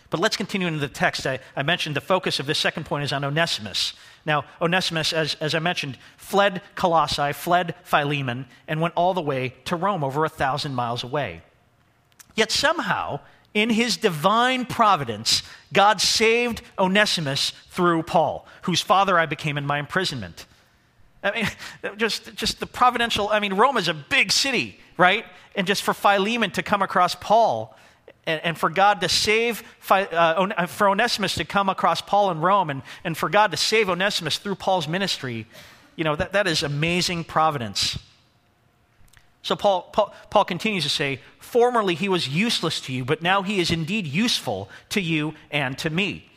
But 0.09 0.21
let's 0.21 0.37
continue 0.37 0.67
into 0.67 0.79
the 0.79 0.89
text. 0.89 1.27
I, 1.27 1.41
I, 1.57 1.63
mentioned 1.63 1.97
the 1.97 2.01
focus 2.01 2.39
of 2.39 2.47
this 2.47 2.59
second 2.59 2.85
point 2.87 3.05
is 3.05 3.13
on 3.13 3.25
Onesimus. 3.25 3.95
Now, 4.25 4.45
Onesimus, 4.63 5.13
as, 5.13 5.35
as 5.41 5.55
I 5.55 5.59
mentioned, 5.59 5.99
fled 6.17 6.63
Colossae, 6.77 7.33
fled 7.33 7.75
Philemon, 7.83 8.47
and 8.69 8.81
went 8.81 8.95
all 8.97 9.13
the 9.13 9.21
way 9.21 9.55
to 9.65 9.77
Rome, 9.77 10.05
over 10.05 10.25
a 10.25 10.29
thousand 10.29 10.75
miles 10.75 11.03
away. 11.03 11.43
Yet 12.37 12.53
somehow, 12.53 13.21
in 13.55 13.71
his 13.71 13.97
divine 13.97 14.67
providence, 14.67 15.43
God 15.73 16.01
saved 16.01 16.61
Onesimus 16.79 17.51
through 17.71 18.03
Paul, 18.03 18.47
whose 18.63 18.81
father 18.81 19.19
I 19.19 19.27
became 19.27 19.57
in 19.57 19.65
my 19.65 19.79
imprisonment. 19.79 20.47
I 21.23 21.31
mean, 21.31 21.49
just, 21.97 22.35
just 22.35 22.61
the 22.61 22.67
providential, 22.67 23.29
I 23.29 23.41
mean, 23.41 23.55
Rome 23.55 23.77
is 23.77 23.89
a 23.89 23.95
big 23.95 24.33
city, 24.33 24.79
right? 24.99 25.25
And 25.55 25.67
just 25.67 25.83
for 25.83 25.95
Philemon 25.95 26.51
to 26.53 26.63
come 26.63 26.83
across 26.83 27.15
Paul 27.15 27.77
and, 28.27 28.41
and 28.43 28.59
for 28.59 28.69
God 28.69 29.01
to 29.03 29.09
save, 29.09 29.63
uh, 29.89 30.67
for 30.67 30.89
Onesimus 30.89 31.35
to 31.37 31.45
come 31.45 31.69
across 31.69 32.01
Paul 32.01 32.31
in 32.31 32.41
Rome, 32.41 32.71
and, 32.71 32.83
and 33.05 33.17
for 33.17 33.29
God 33.29 33.53
to 33.53 33.57
save 33.57 33.89
Onesimus 33.89 34.39
through 34.39 34.57
Paul's 34.57 34.89
ministry, 34.89 35.47
you 35.97 36.05
know, 36.05 36.17
that, 36.17 36.33
that 36.33 36.47
is 36.47 36.63
amazing 36.63 37.25
providence. 37.25 37.99
So 39.45 39.55
Paul, 39.55 39.83
Paul, 39.93 40.13
Paul 40.31 40.45
continues 40.47 40.85
to 40.85 40.89
say, 40.89 41.21
Formerly 41.39 41.95
he 41.95 42.09
was 42.09 42.27
useless 42.27 42.81
to 42.83 42.93
you, 42.93 43.05
but 43.05 43.23
now 43.23 43.43
he 43.43 43.61
is 43.61 43.71
indeed 43.71 44.07
useful 44.07 44.71
to 44.89 45.01
you 45.01 45.35
and 45.51 45.79
to 45.79 45.91
me. 45.91 46.29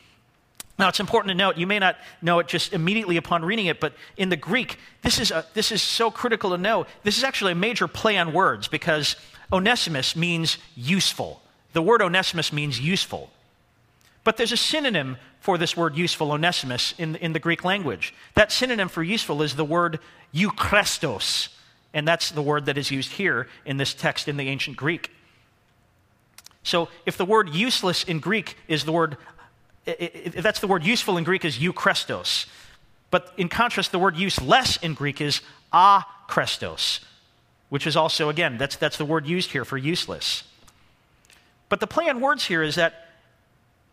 Now, 0.78 0.88
it's 0.88 1.00
important 1.00 1.30
to 1.30 1.34
note, 1.34 1.56
you 1.56 1.66
may 1.66 1.80
not 1.80 1.96
know 2.22 2.38
it 2.38 2.46
just 2.46 2.72
immediately 2.72 3.16
upon 3.16 3.44
reading 3.44 3.66
it, 3.66 3.80
but 3.80 3.94
in 4.16 4.28
the 4.28 4.36
Greek, 4.36 4.78
this 5.02 5.18
is, 5.18 5.32
a, 5.32 5.44
this 5.54 5.72
is 5.72 5.82
so 5.82 6.08
critical 6.08 6.50
to 6.50 6.58
know. 6.58 6.86
This 7.02 7.18
is 7.18 7.24
actually 7.24 7.52
a 7.52 7.56
major 7.56 7.88
play 7.88 8.16
on 8.16 8.32
words 8.32 8.68
because 8.68 9.16
Onesimus 9.52 10.14
means 10.14 10.58
useful. 10.76 11.42
The 11.72 11.82
word 11.82 12.00
Onesimus 12.00 12.52
means 12.52 12.78
useful. 12.78 13.30
But 14.22 14.36
there's 14.36 14.52
a 14.52 14.56
synonym 14.56 15.16
for 15.40 15.58
this 15.58 15.76
word 15.76 15.96
useful, 15.96 16.30
Onesimus, 16.30 16.94
in, 16.98 17.16
in 17.16 17.32
the 17.32 17.40
Greek 17.40 17.64
language. 17.64 18.14
That 18.34 18.52
synonym 18.52 18.88
for 18.88 19.02
useful 19.02 19.42
is 19.42 19.56
the 19.56 19.64
word 19.64 19.98
euchrestos, 20.32 21.48
and 21.98 22.06
that's 22.06 22.30
the 22.30 22.42
word 22.42 22.66
that 22.66 22.78
is 22.78 22.92
used 22.92 23.12
here 23.12 23.48
in 23.66 23.76
this 23.76 23.92
text 23.92 24.28
in 24.28 24.36
the 24.36 24.48
ancient 24.48 24.76
Greek. 24.76 25.10
So 26.62 26.88
if 27.06 27.16
the 27.16 27.24
word 27.24 27.48
useless 27.50 28.04
in 28.04 28.20
Greek 28.20 28.56
is 28.68 28.84
the 28.84 28.92
word, 28.92 29.16
if 29.84 30.42
that's 30.42 30.60
the 30.60 30.68
word 30.68 30.84
useful 30.84 31.16
in 31.16 31.24
Greek 31.24 31.44
is 31.44 31.58
euchrestos. 31.58 32.46
But 33.10 33.32
in 33.36 33.48
contrast, 33.48 33.90
the 33.90 33.98
word 33.98 34.16
useless 34.16 34.76
in 34.76 34.94
Greek 34.94 35.20
is 35.20 35.40
akrestos, 35.72 37.00
which 37.68 37.84
is 37.86 37.96
also, 37.96 38.28
again, 38.28 38.58
that's, 38.58 38.76
that's 38.76 38.96
the 38.96 39.04
word 39.04 39.26
used 39.26 39.50
here 39.50 39.64
for 39.64 39.76
useless. 39.76 40.44
But 41.68 41.80
the 41.80 41.86
play 41.86 42.08
on 42.08 42.20
words 42.20 42.46
here 42.46 42.62
is 42.62 42.76
that 42.76 43.08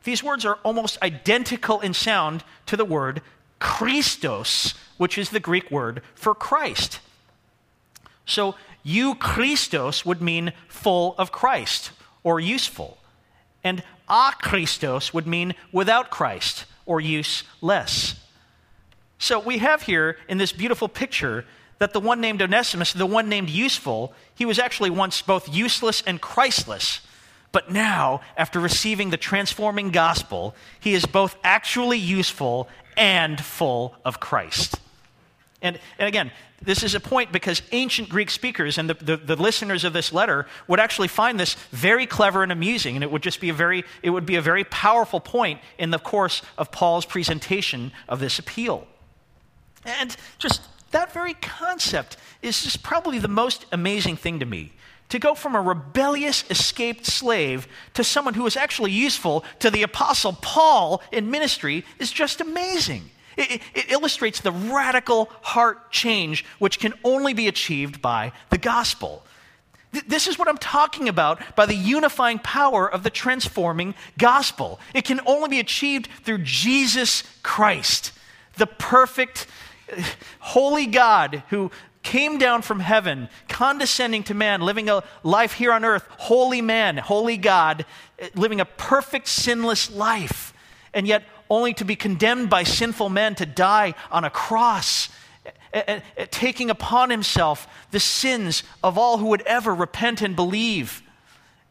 these 0.03 0.23
words 0.23 0.45
are 0.45 0.59
almost 0.63 1.01
identical 1.01 1.79
in 1.79 1.95
sound 1.95 2.43
to 2.67 2.77
the 2.77 2.85
word 2.85 3.23
Christos, 3.59 4.75
which 4.97 5.17
is 5.17 5.31
the 5.31 5.39
Greek 5.39 5.71
word 5.71 6.03
for 6.13 6.35
Christ. 6.35 6.99
So, 8.25 8.55
you 8.83 9.15
Christos 9.15 10.05
would 10.05 10.21
mean 10.21 10.53
full 10.67 11.15
of 11.17 11.31
Christ 11.31 11.91
or 12.23 12.39
useful. 12.39 12.97
And 13.63 13.83
a 14.07 14.31
Christos 14.39 15.13
would 15.13 15.25
mean 15.25 15.55
without 15.71 16.11
Christ 16.11 16.65
or 16.85 17.01
useless. 17.01 18.15
So 19.17 19.39
we 19.39 19.57
have 19.59 19.81
here 19.83 20.17
in 20.27 20.37
this 20.37 20.51
beautiful 20.51 20.87
picture 20.87 21.45
that 21.79 21.93
the 21.93 21.99
one 21.99 22.21
named 22.21 22.41
Onesimus, 22.41 22.93
the 22.93 23.05
one 23.05 23.27
named 23.27 23.49
useful, 23.49 24.13
he 24.35 24.45
was 24.45 24.59
actually 24.59 24.89
once 24.89 25.21
both 25.21 25.53
useless 25.53 26.03
and 26.05 26.21
Christless. 26.21 27.01
But 27.51 27.71
now, 27.71 28.21
after 28.37 28.59
receiving 28.59 29.09
the 29.09 29.17
transforming 29.17 29.89
gospel, 29.89 30.55
he 30.79 30.93
is 30.93 31.05
both 31.05 31.35
actually 31.43 31.97
useful 31.97 32.69
and 32.97 33.43
full 33.43 33.95
of 34.05 34.19
Christ. 34.19 34.79
And, 35.61 35.79
and 35.97 36.07
again, 36.07 36.31
this 36.61 36.83
is 36.83 36.95
a 36.95 36.99
point 36.99 37.31
because 37.31 37.61
ancient 37.71 38.09
Greek 38.09 38.29
speakers 38.29 38.77
and 38.77 38.89
the, 38.89 38.93
the, 38.93 39.17
the, 39.17 39.35
listeners 39.35 39.83
of 39.83 39.93
this 39.93 40.13
letter 40.13 40.47
would 40.67 40.79
actually 40.79 41.09
find 41.09 41.39
this 41.39 41.55
very 41.71 42.05
clever 42.05 42.43
and 42.43 42.51
amusing, 42.51 42.95
and 42.95 43.03
it 43.03 43.11
would 43.11 43.21
just 43.21 43.41
be 43.41 43.49
a 43.49 43.53
very, 43.53 43.83
it 44.01 44.09
would 44.09 44.25
be 44.25 44.35
a 44.35 44.41
very 44.41 44.63
powerful 44.63 45.19
point 45.19 45.59
in 45.77 45.91
the 45.91 45.99
course 45.99 46.41
of 46.57 46.71
Paul's 46.71 47.05
presentation 47.05 47.91
of 48.07 48.19
this 48.19 48.39
appeal. 48.39 48.87
And 49.85 50.15
just 50.39 50.61
that 50.91 51.11
very 51.13 51.33
concept 51.35 52.17
is 52.41 52.63
just 52.63 52.83
probably 52.83 53.19
the 53.19 53.27
most 53.27 53.65
amazing 53.71 54.15
thing 54.15 54.39
to 54.39 54.45
me 54.45 54.71
to 55.09 55.19
go 55.19 55.35
from 55.35 55.55
a 55.55 55.61
rebellious, 55.61 56.43
escaped 56.49 57.05
slave 57.05 57.67
to 57.93 58.03
someone 58.03 58.33
who 58.33 58.45
is 58.45 58.57
actually 58.57 58.91
useful 58.91 59.43
to 59.59 59.69
the 59.69 59.83
Apostle 59.83 60.33
Paul 60.41 61.01
in 61.11 61.29
ministry 61.29 61.85
is 61.99 62.11
just 62.11 62.41
amazing. 62.41 63.11
It, 63.37 63.61
it, 63.73 63.91
illustrates 63.91 64.39
the 64.39 64.51
radical 64.51 65.29
heart 65.41 65.91
change 65.91 66.45
which 66.59 66.79
can 66.79 66.93
only 67.03 67.33
be 67.33 67.47
achieved 67.47 68.01
by 68.01 68.31
the 68.49 68.57
gospel. 68.57 69.23
Th- 69.91 70.05
this 70.05 70.27
is 70.27 70.39
what 70.39 70.47
I'm 70.47 70.57
talking 70.57 71.09
about 71.09 71.41
by 71.55 71.65
the 71.65 71.75
unifying 71.75 72.39
power 72.39 72.89
of 72.89 73.03
the 73.03 73.09
transforming 73.09 73.95
gospel. 74.17 74.79
It 74.93 75.05
can 75.05 75.19
only 75.25 75.49
be 75.49 75.59
achieved 75.59 76.07
through 76.23 76.39
Jesus 76.39 77.23
Christ, 77.43 78.11
the 78.57 78.67
perfect, 78.67 79.47
holy 80.39 80.85
God 80.85 81.43
who 81.49 81.71
came 82.05 82.37
down 82.37 82.61
from 82.61 82.79
heaven, 82.79 83.27
condescending 83.49 84.23
to 84.23 84.33
man, 84.33 84.61
living 84.61 84.89
a 84.89 85.03
life 85.23 85.53
here 85.53 85.73
on 85.73 85.83
earth, 85.83 86.05
holy 86.11 86.61
man, 86.61 86.97
holy 86.97 87.35
God, 87.35 87.85
eh, 88.19 88.29
living 88.35 88.61
a 88.61 88.65
perfect, 88.65 89.27
sinless 89.27 89.91
life, 89.91 90.53
and 90.93 91.07
yet 91.07 91.23
only 91.49 91.73
to 91.75 91.85
be 91.85 91.95
condemned 91.95 92.49
by 92.49 92.63
sinful 92.63 93.09
men 93.09 93.35
to 93.35 93.45
die 93.45 93.93
on 94.11 94.23
a 94.23 94.29
cross, 94.29 95.09
taking 96.31 96.69
upon 96.69 97.09
himself 97.09 97.67
the 97.91 97.99
sins 97.99 98.63
of 98.83 98.97
all 98.97 99.17
who 99.17 99.27
would 99.27 99.41
ever 99.41 99.73
repent 99.73 100.21
and 100.21 100.35
believe. 100.35 101.01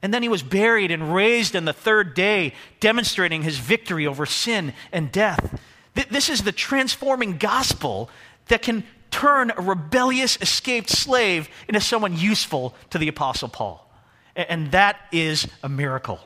And 0.02 0.12
then 0.12 0.22
he 0.22 0.28
was 0.28 0.42
buried 0.42 0.90
and 0.90 1.14
raised 1.14 1.56
on 1.56 1.64
the 1.64 1.72
third 1.72 2.14
day, 2.14 2.52
demonstrating 2.80 3.42
his 3.42 3.58
victory 3.58 4.06
over 4.06 4.26
sin 4.26 4.74
and 4.92 5.10
death. 5.10 5.58
This 6.10 6.28
is 6.28 6.42
the 6.42 6.52
transforming 6.52 7.38
gospel 7.38 8.10
that 8.48 8.60
can 8.60 8.84
turn 9.10 9.52
a 9.56 9.62
rebellious, 9.62 10.36
escaped 10.42 10.90
slave 10.90 11.48
into 11.68 11.80
someone 11.80 12.16
useful 12.16 12.74
to 12.90 12.98
the 12.98 13.08
Apostle 13.08 13.48
Paul. 13.48 13.90
And 14.36 14.72
that 14.72 14.96
is 15.12 15.46
a 15.62 15.68
miracle. 15.68 16.20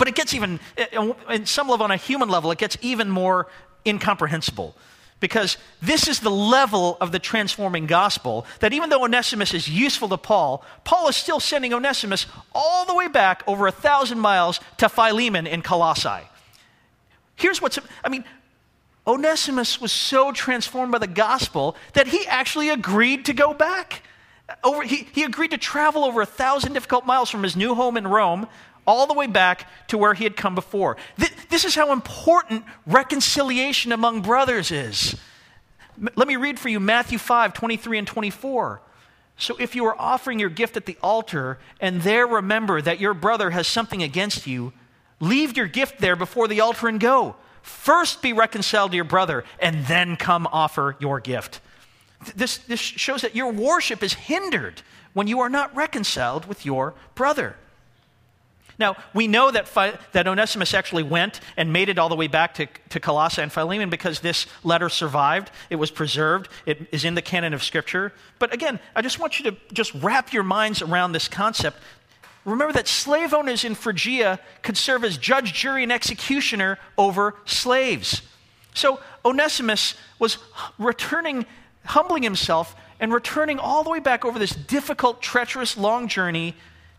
But 0.00 0.08
it 0.08 0.14
gets 0.14 0.32
even, 0.32 0.60
eh, 0.78 0.86
eh, 0.92 1.12
in 1.28 1.44
some 1.44 1.68
level, 1.68 1.84
on 1.84 1.90
a 1.90 1.96
human 1.98 2.30
level, 2.30 2.50
it 2.50 2.56
gets 2.56 2.78
even 2.80 3.10
more 3.10 3.48
incomprehensible. 3.84 4.74
Because 5.20 5.58
this 5.82 6.08
is 6.08 6.20
the 6.20 6.30
level 6.30 6.96
of 7.02 7.12
the 7.12 7.18
transforming 7.18 7.84
gospel 7.84 8.46
that 8.60 8.72
even 8.72 8.88
though 8.88 9.04
Onesimus 9.04 9.52
is 9.52 9.68
useful 9.68 10.08
to 10.08 10.16
Paul, 10.16 10.64
Paul 10.84 11.08
is 11.08 11.16
still 11.16 11.38
sending 11.38 11.74
Onesimus 11.74 12.24
all 12.54 12.86
the 12.86 12.94
way 12.94 13.08
back 13.08 13.42
over 13.46 13.66
a 13.66 13.70
thousand 13.70 14.20
miles 14.20 14.58
to 14.78 14.88
Philemon 14.88 15.46
in 15.46 15.60
Colossae. 15.60 16.26
Here's 17.36 17.60
what's, 17.60 17.78
I 18.02 18.08
mean, 18.08 18.24
Onesimus 19.06 19.82
was 19.82 19.92
so 19.92 20.32
transformed 20.32 20.92
by 20.92 20.98
the 20.98 21.08
gospel 21.08 21.76
that 21.92 22.06
he 22.06 22.26
actually 22.26 22.70
agreed 22.70 23.26
to 23.26 23.34
go 23.34 23.52
back. 23.52 24.02
Over, 24.64 24.82
he, 24.82 25.06
he 25.12 25.24
agreed 25.24 25.50
to 25.50 25.58
travel 25.58 26.04
over 26.04 26.22
a 26.22 26.26
thousand 26.26 26.72
difficult 26.72 27.04
miles 27.04 27.28
from 27.28 27.42
his 27.42 27.54
new 27.54 27.74
home 27.74 27.98
in 27.98 28.06
Rome 28.06 28.48
all 28.86 29.06
the 29.06 29.14
way 29.14 29.26
back 29.26 29.68
to 29.88 29.98
where 29.98 30.14
he 30.14 30.24
had 30.24 30.36
come 30.36 30.54
before. 30.54 30.96
Th- 31.18 31.32
this 31.48 31.64
is 31.64 31.74
how 31.74 31.92
important 31.92 32.64
reconciliation 32.86 33.92
among 33.92 34.22
brothers 34.22 34.70
is. 34.70 35.14
Let 36.16 36.28
me 36.28 36.36
read 36.36 36.58
for 36.58 36.68
you 36.68 36.80
Matthew 36.80 37.18
5 37.18 37.52
23 37.52 37.98
and 37.98 38.06
24. 38.06 38.80
So 39.36 39.56
if 39.58 39.74
you 39.74 39.86
are 39.86 39.98
offering 39.98 40.38
your 40.38 40.50
gift 40.50 40.76
at 40.76 40.86
the 40.86 40.98
altar 41.02 41.58
and 41.80 42.02
there 42.02 42.26
remember 42.26 42.82
that 42.82 43.00
your 43.00 43.14
brother 43.14 43.50
has 43.50 43.66
something 43.66 44.02
against 44.02 44.46
you, 44.46 44.72
leave 45.18 45.56
your 45.56 45.66
gift 45.66 45.98
there 45.98 46.16
before 46.16 46.46
the 46.46 46.60
altar 46.60 46.88
and 46.88 47.00
go. 47.00 47.36
First 47.62 48.22
be 48.22 48.32
reconciled 48.32 48.92
to 48.92 48.96
your 48.96 49.04
brother, 49.04 49.44
and 49.58 49.84
then 49.86 50.16
come 50.16 50.48
offer 50.50 50.96
your 50.98 51.20
gift. 51.20 51.60
This, 52.34 52.58
this 52.58 52.80
shows 52.80 53.22
that 53.22 53.34
your 53.34 53.52
worship 53.52 54.02
is 54.02 54.14
hindered 54.14 54.82
when 55.12 55.26
you 55.26 55.40
are 55.40 55.48
not 55.48 55.74
reconciled 55.74 56.46
with 56.46 56.64
your 56.64 56.94
brother. 57.14 57.56
Now, 58.80 58.96
we 59.12 59.28
know 59.28 59.50
that, 59.50 59.68
that 60.12 60.26
Onesimus 60.26 60.72
actually 60.72 61.02
went 61.02 61.40
and 61.58 61.70
made 61.70 61.90
it 61.90 61.98
all 61.98 62.08
the 62.08 62.16
way 62.16 62.28
back 62.28 62.54
to, 62.54 62.66
to 62.88 62.98
Colossae 62.98 63.42
and 63.42 63.52
Philemon 63.52 63.90
because 63.90 64.20
this 64.20 64.46
letter 64.64 64.88
survived. 64.88 65.50
It 65.68 65.76
was 65.76 65.90
preserved. 65.90 66.48
It 66.64 66.88
is 66.90 67.04
in 67.04 67.14
the 67.14 67.20
canon 67.20 67.52
of 67.52 67.62
Scripture. 67.62 68.14
But 68.38 68.54
again, 68.54 68.80
I 68.96 69.02
just 69.02 69.18
want 69.18 69.38
you 69.38 69.50
to 69.50 69.56
just 69.74 69.92
wrap 69.94 70.32
your 70.32 70.42
minds 70.42 70.80
around 70.80 71.12
this 71.12 71.28
concept 71.28 71.78
remember 72.46 72.72
that 72.72 72.88
slave 72.88 73.34
owners 73.34 73.64
in 73.64 73.74
Phrygia 73.74 74.40
could 74.62 74.76
serve 74.76 75.04
as 75.04 75.18
judge, 75.18 75.52
jury, 75.52 75.82
and 75.82 75.92
executioner 75.92 76.78
over 76.96 77.34
slaves. 77.44 78.22
So 78.72 78.98
Onesimus 79.26 79.94
was 80.18 80.38
returning, 80.78 81.44
humbling 81.84 82.22
himself, 82.22 82.74
and 82.98 83.12
returning 83.12 83.58
all 83.58 83.84
the 83.84 83.90
way 83.90 83.98
back 83.98 84.24
over 84.24 84.38
this 84.38 84.52
difficult, 84.54 85.20
treacherous, 85.20 85.76
long 85.76 86.08
journey 86.08 86.54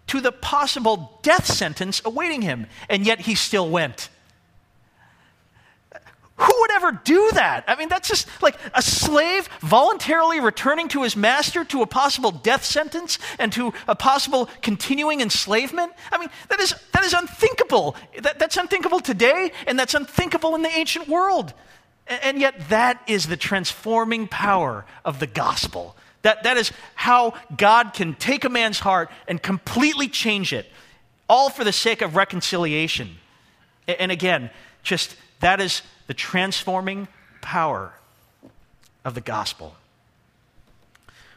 to 0.08 0.22
the 0.22 0.32
possible 0.32 1.20
death 1.22 1.46
sentence 1.46 2.02
awaiting 2.04 2.42
him. 2.42 2.68
And 2.90 3.06
yet 3.06 3.22
he 3.22 3.36
still 3.36 3.70
went. 3.70 4.10
Who 6.42 6.54
would 6.60 6.72
ever 6.72 6.92
do 7.04 7.30
that? 7.34 7.66
I 7.68 7.76
mean, 7.76 7.88
that's 7.88 8.08
just 8.08 8.28
like 8.42 8.58
a 8.74 8.82
slave 8.82 9.48
voluntarily 9.60 10.40
returning 10.40 10.88
to 10.90 11.04
his 11.04 11.16
master 11.16 11.64
to 11.66 11.84
a 11.84 11.86
possible 11.86 12.32
death 12.32 12.66
sentence 12.66 13.20
and 13.38 13.54
to 13.54 13.74
a 13.88 13.96
possible 13.96 14.50
continuing 14.64 15.22
enslavement. 15.22 15.94
I 16.12 16.18
mean, 16.18 16.30
that 16.50 16.60
is, 16.60 16.74
that 16.94 17.04
is 17.04 17.14
unthinkable. 17.14 17.96
That, 18.22 18.40
that's 18.40 18.58
unthinkable 18.58 19.02
today, 19.02 19.52
and 19.68 19.78
that's 19.78 19.94
unthinkable 19.94 20.56
in 20.56 20.64
the 20.64 20.76
ancient 20.76 21.08
world. 21.08 21.54
And, 22.08 22.24
and 22.24 22.42
yet, 22.42 22.70
that 22.70 23.04
is 23.06 23.28
the 23.28 23.38
transforming 23.38 24.28
power 24.28 24.86
of 25.06 25.20
the 25.20 25.28
gospel. 25.28 25.96
That, 26.22 26.44
that 26.44 26.58
is 26.58 26.72
how 26.96 27.34
God 27.56 27.94
can 27.94 28.14
take 28.16 28.46
a 28.46 28.50
man's 28.50 28.80
heart 28.80 29.10
and 29.28 29.42
completely 29.42 30.08
change 30.08 30.54
it, 30.54 30.68
all 31.28 31.50
for 31.50 31.64
the 31.64 31.72
sake 31.72 32.02
of 32.02 32.16
reconciliation. 32.16 33.18
And, 33.88 34.12
again, 34.12 34.52
just 34.84 35.16
that 35.40 35.60
is 35.60 35.82
the 36.08 36.14
transforming 36.14 37.08
power 37.42 37.94
of 39.04 39.16
the 39.16 39.22
gospel. 39.22 39.76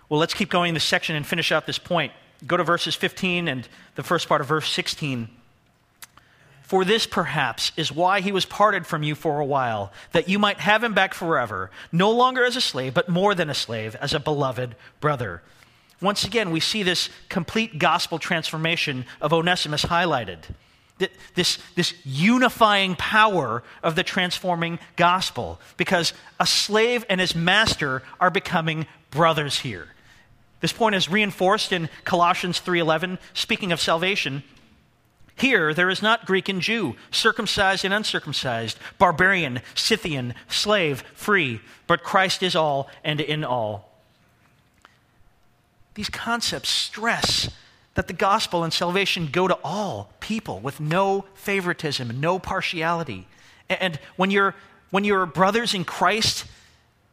Well, 0.09 0.21
let's 0.21 0.35
keep 0.35 0.51
going 0.51 0.69
in 0.69 0.75
this 0.75 0.85
section 0.85 1.17
and 1.17 1.27
finish 1.27 1.51
out 1.51 1.67
this 1.67 1.79
point. 1.79 2.13
Go 2.47 2.57
to 2.57 2.65
verses 2.65 2.95
15 2.95 3.49
and 3.49 3.67
the 3.95 4.03
first 4.03 4.29
part 4.29 4.41
of 4.41 4.47
verse 4.47 4.69
16. 4.69 5.29
For 6.65 6.83
this, 6.85 7.07
perhaps, 7.07 7.73
is 7.77 7.93
why 7.93 8.23
he 8.23 8.33
was 8.33 8.47
parted 8.47 8.87
from 8.87 9.03
you 9.03 9.15
for 9.15 9.39
a 9.39 9.45
while, 9.45 9.93
that 10.13 10.31
you 10.31 10.39
might 10.39 10.61
have 10.61 10.83
him 10.83 10.95
back 10.95 11.13
forever, 11.13 11.71
no 11.93 12.11
longer 12.11 12.43
as 12.43 12.57
a 12.57 12.61
slave, 12.61 12.95
but 12.95 13.09
more 13.09 13.35
than 13.35 13.51
a 13.51 13.55
slave, 13.55 13.95
as 13.97 14.15
a 14.15 14.19
beloved 14.19 14.75
brother. 14.99 15.43
Once 16.01 16.25
again, 16.25 16.51
we 16.51 16.61
see 16.61 16.83
this 16.83 17.11
complete 17.29 17.79
gospel 17.79 18.19
transformation 18.19 19.05
of 19.21 19.33
Onesimus 19.33 19.85
highlighted. 19.85 20.39
This, 21.35 21.59
this 21.75 21.93
unifying 22.05 22.97
power 22.97 23.63
of 23.83 23.95
the 23.95 24.03
transforming 24.03 24.79
gospel 24.97 25.61
because 25.77 26.15
a 26.41 26.47
slave 26.47 27.05
and 27.11 27.21
his 27.21 27.35
master 27.35 28.03
are 28.21 28.31
becoming 28.31 28.87
brothers 29.11 29.59
here. 29.59 29.89
This 30.61 30.73
point 30.73 30.95
is 30.95 31.11
reinforced 31.11 31.73
in 31.73 31.91
Colossians 32.05 32.59
3:11 32.59 33.19
speaking 33.35 33.71
of 33.71 33.83
salvation. 33.83 34.45
Here 35.37 35.75
there 35.75 35.91
is 35.91 36.03
not 36.03 36.27
Greek 36.27 36.49
and 36.49 36.61
Jew, 36.61 36.95
circumcised 37.11 37.85
and 37.85 37.93
uncircumcised, 37.93 38.79
barbarian, 38.99 39.61
Scythian, 39.75 40.35
slave, 40.49 41.03
free, 41.15 41.61
but 41.87 42.05
Christ 42.05 42.43
is 42.43 42.55
all 42.55 42.89
and 43.03 43.21
in 43.21 43.45
all. 43.45 43.91
These 45.95 46.09
concepts 46.09 46.69
stress 46.69 47.51
that 47.95 48.09
the 48.09 48.13
gospel 48.13 48.65
and 48.65 48.73
salvation 48.73 49.29
go 49.31 49.49
to 49.49 49.59
all 49.65 50.13
people 50.21 50.61
with 50.61 50.81
no 50.81 51.25
favoritism, 51.35 52.21
no 52.21 52.39
partiality. 52.39 53.27
And 53.69 53.99
when 54.17 54.31
you're, 54.31 54.55
when 54.91 55.05
you're 55.05 55.27
brothers 55.27 55.75
in 55.75 55.85
Christ, 55.85 56.45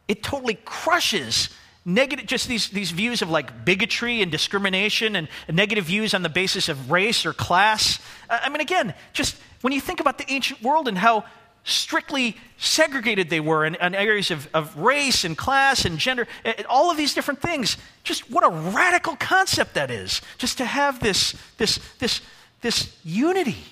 it 0.08 0.22
totally 0.22 0.58
crushes 0.64 1.50
negative, 1.84 2.26
just 2.26 2.48
these, 2.48 2.68
these 2.70 2.90
views 2.90 3.22
of 3.22 3.30
like 3.30 3.64
bigotry 3.64 4.22
and 4.22 4.30
discrimination 4.30 5.16
and, 5.16 5.28
negative 5.50 5.84
views 5.84 6.14
on 6.14 6.22
the 6.22 6.28
basis 6.28 6.68
of 6.68 6.90
race 6.90 7.26
or 7.26 7.32
class. 7.32 7.98
Uh, 8.28 8.40
I 8.42 8.48
mean, 8.48 8.60
again, 8.60 8.94
just 9.12 9.36
when 9.60 9.72
you 9.72 9.80
think 9.80 10.00
about 10.00 10.18
the 10.18 10.30
ancient 10.32 10.62
world 10.62 10.88
and 10.88 10.96
how 10.96 11.24
strictly 11.64 12.36
segregated 12.58 13.30
they 13.30 13.40
were 13.40 13.64
in, 13.64 13.76
in 13.76 13.94
areas 13.94 14.30
of, 14.30 14.48
of, 14.52 14.76
race 14.76 15.24
and 15.24 15.38
class 15.38 15.84
and 15.84 15.98
gender, 15.98 16.26
and 16.44 16.66
all 16.66 16.90
of 16.90 16.96
these 16.96 17.14
different 17.14 17.40
things. 17.40 17.76
Just 18.02 18.28
what 18.30 18.44
a 18.44 18.50
radical 18.70 19.14
concept 19.16 19.74
that 19.74 19.90
is, 19.90 20.20
just 20.38 20.58
to 20.58 20.64
have 20.64 20.98
this, 21.00 21.34
this, 21.58 21.78
this, 21.98 22.20
this 22.62 22.96
unity 23.04 23.64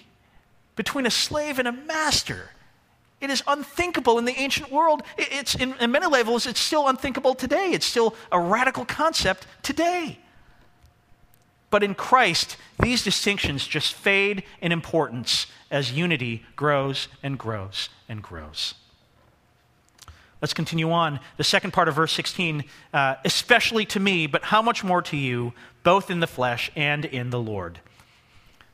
between 0.77 1.05
a 1.05 1.11
slave 1.11 1.59
and 1.59 1.66
a 1.66 1.73
master. 1.73 2.51
It 3.20 3.30
is 3.30 3.42
unthinkable 3.46 4.18
in 4.18 4.24
the 4.24 4.38
ancient 4.38 4.72
world. 4.72 5.02
It's, 5.18 5.54
in, 5.54 5.74
in 5.74 5.90
many 5.90 6.06
levels, 6.06 6.46
it's 6.46 6.61
still 6.61 6.88
unthinkable 6.88 7.35
today. 7.35 7.72
It's 7.72 7.87
still 7.87 8.14
a 8.33 8.40
radical 8.40 8.85
concept 8.85 9.46
today. 9.62 10.18
But 11.68 11.83
in 11.83 11.94
Christ, 11.94 12.56
these 12.80 13.04
distinctions 13.04 13.66
just 13.66 13.94
fade 13.94 14.42
in 14.61 14.72
importance 14.72 15.46
as 15.70 15.92
unity 15.92 16.44
grows 16.56 17.09
and 17.22 17.38
grows 17.38 17.90
and 18.09 18.22
grows. 18.22 18.74
Let's 20.40 20.54
continue 20.54 20.90
on. 20.90 21.20
The 21.37 21.44
second 21.44 21.72
part 21.72 21.88
of 21.88 21.94
verse 21.94 22.12
16, 22.12 22.64
uh, 22.94 23.16
especially 23.24 23.85
to 23.87 24.00
me, 24.00 24.26
but 24.26 24.44
how 24.44 24.62
much 24.62 24.83
more 24.83 25.02
to 25.02 25.16
you, 25.16 25.52
both 25.83 26.11
in 26.11 26.20
the 26.20 26.26
flesh 26.26 26.70
and 26.74 27.04
in 27.04 27.30
the 27.30 27.38
Lord. 27.38 27.80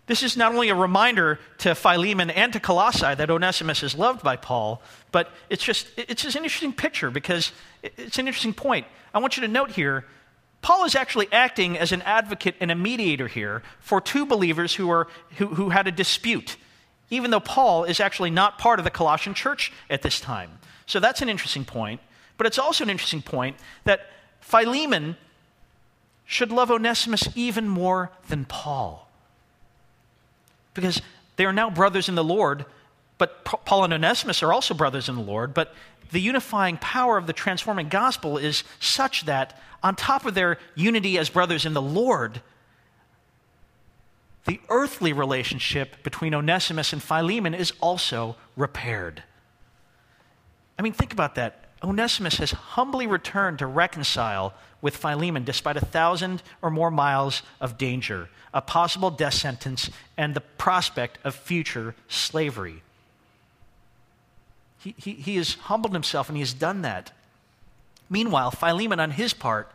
This 0.06 0.22
is 0.22 0.36
not 0.36 0.52
only 0.52 0.68
a 0.68 0.74
reminder 0.74 1.40
to 1.58 1.74
Philemon 1.74 2.30
and 2.30 2.52
to 2.52 2.60
Colossae 2.60 3.14
that 3.14 3.30
Onesimus 3.30 3.82
is 3.82 3.96
loved 3.96 4.22
by 4.22 4.36
Paul, 4.36 4.80
but 5.10 5.30
it's 5.50 5.64
just, 5.64 5.88
it's 5.96 6.22
just 6.22 6.36
an 6.36 6.44
interesting 6.44 6.72
picture 6.72 7.10
because 7.10 7.52
it's 7.82 8.18
an 8.18 8.28
interesting 8.28 8.54
point. 8.54 8.86
I 9.12 9.18
want 9.18 9.36
you 9.36 9.40
to 9.42 9.48
note 9.48 9.72
here 9.72 10.04
Paul 10.62 10.84
is 10.84 10.94
actually 10.94 11.28
acting 11.32 11.78
as 11.78 11.92
an 11.92 12.02
advocate 12.02 12.56
and 12.60 12.70
a 12.70 12.74
mediator 12.74 13.28
here 13.28 13.62
for 13.78 14.00
two 14.00 14.26
believers 14.26 14.74
who, 14.74 14.90
are, 14.90 15.06
who, 15.36 15.46
who 15.46 15.70
had 15.70 15.86
a 15.86 15.92
dispute, 15.92 16.56
even 17.10 17.30
though 17.30 17.40
Paul 17.40 17.84
is 17.84 18.00
actually 18.00 18.30
not 18.30 18.58
part 18.58 18.80
of 18.80 18.84
the 18.84 18.90
Colossian 18.90 19.34
church 19.34 19.72
at 19.88 20.02
this 20.02 20.18
time. 20.18 20.58
So 20.86 20.98
that's 20.98 21.22
an 21.22 21.28
interesting 21.28 21.64
point. 21.64 22.00
But 22.36 22.46
it's 22.46 22.58
also 22.58 22.84
an 22.84 22.90
interesting 22.90 23.22
point 23.22 23.56
that 23.84 24.10
Philemon 24.40 25.16
should 26.24 26.50
love 26.50 26.70
Onesimus 26.70 27.28
even 27.34 27.68
more 27.68 28.10
than 28.28 28.44
Paul. 28.44 29.05
Because 30.76 31.02
they 31.34 31.44
are 31.44 31.52
now 31.52 31.70
brothers 31.70 32.08
in 32.08 32.14
the 32.14 32.22
Lord, 32.22 32.64
but 33.18 33.44
Paul 33.44 33.84
and 33.84 33.92
Onesimus 33.92 34.42
are 34.42 34.52
also 34.52 34.74
brothers 34.74 35.08
in 35.08 35.16
the 35.16 35.22
Lord, 35.22 35.54
but 35.54 35.74
the 36.12 36.20
unifying 36.20 36.76
power 36.76 37.16
of 37.16 37.26
the 37.26 37.32
transforming 37.32 37.88
gospel 37.88 38.38
is 38.38 38.62
such 38.78 39.24
that, 39.24 39.58
on 39.82 39.96
top 39.96 40.24
of 40.24 40.34
their 40.34 40.58
unity 40.74 41.18
as 41.18 41.30
brothers 41.30 41.66
in 41.66 41.74
the 41.74 41.82
Lord, 41.82 42.42
the 44.44 44.60
earthly 44.68 45.12
relationship 45.12 46.02
between 46.04 46.34
Onesimus 46.34 46.92
and 46.92 47.02
Philemon 47.02 47.54
is 47.54 47.72
also 47.80 48.36
repaired. 48.56 49.22
I 50.78 50.82
mean, 50.82 50.92
think 50.92 51.12
about 51.12 51.34
that. 51.34 51.64
Onesimus 51.82 52.36
has 52.36 52.52
humbly 52.52 53.06
returned 53.06 53.58
to 53.58 53.66
reconcile 53.66 54.54
with 54.80 54.96
Philemon 54.96 55.44
despite 55.44 55.76
a 55.76 55.84
thousand 55.84 56.42
or 56.62 56.70
more 56.70 56.90
miles 56.90 57.42
of 57.60 57.78
danger, 57.78 58.28
a 58.52 58.60
possible 58.60 59.10
death 59.10 59.34
sentence, 59.34 59.90
and 60.16 60.34
the 60.34 60.40
prospect 60.40 61.18
of 61.24 61.34
future 61.34 61.94
slavery. 62.08 62.82
He, 64.78 64.94
he, 64.98 65.12
he 65.12 65.36
has 65.36 65.54
humbled 65.54 65.92
himself 65.92 66.28
and 66.28 66.36
he 66.36 66.42
has 66.42 66.54
done 66.54 66.82
that. 66.82 67.12
Meanwhile, 68.08 68.52
Philemon, 68.52 69.00
on 69.00 69.10
his 69.10 69.34
part, 69.34 69.72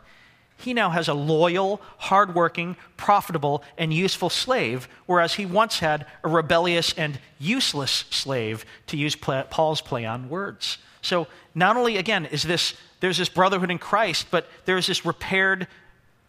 he 0.56 0.72
now 0.72 0.90
has 0.90 1.08
a 1.08 1.14
loyal, 1.14 1.80
hardworking, 1.98 2.76
profitable, 2.96 3.62
and 3.76 3.92
useful 3.92 4.30
slave, 4.30 4.88
whereas 5.06 5.34
he 5.34 5.44
once 5.44 5.80
had 5.80 6.06
a 6.22 6.28
rebellious 6.28 6.94
and 6.94 7.18
useless 7.38 8.04
slave, 8.10 8.64
to 8.86 8.96
use 8.96 9.16
Paul's 9.16 9.80
play 9.80 10.04
on 10.04 10.28
words. 10.28 10.78
So, 11.02 11.26
not 11.54 11.76
only, 11.76 11.96
again, 11.98 12.26
is 12.26 12.42
this, 12.44 12.74
there's 13.00 13.18
this 13.18 13.28
brotherhood 13.28 13.70
in 13.70 13.78
Christ, 13.78 14.28
but 14.30 14.48
there's 14.64 14.86
this 14.86 15.04
repaired 15.04 15.66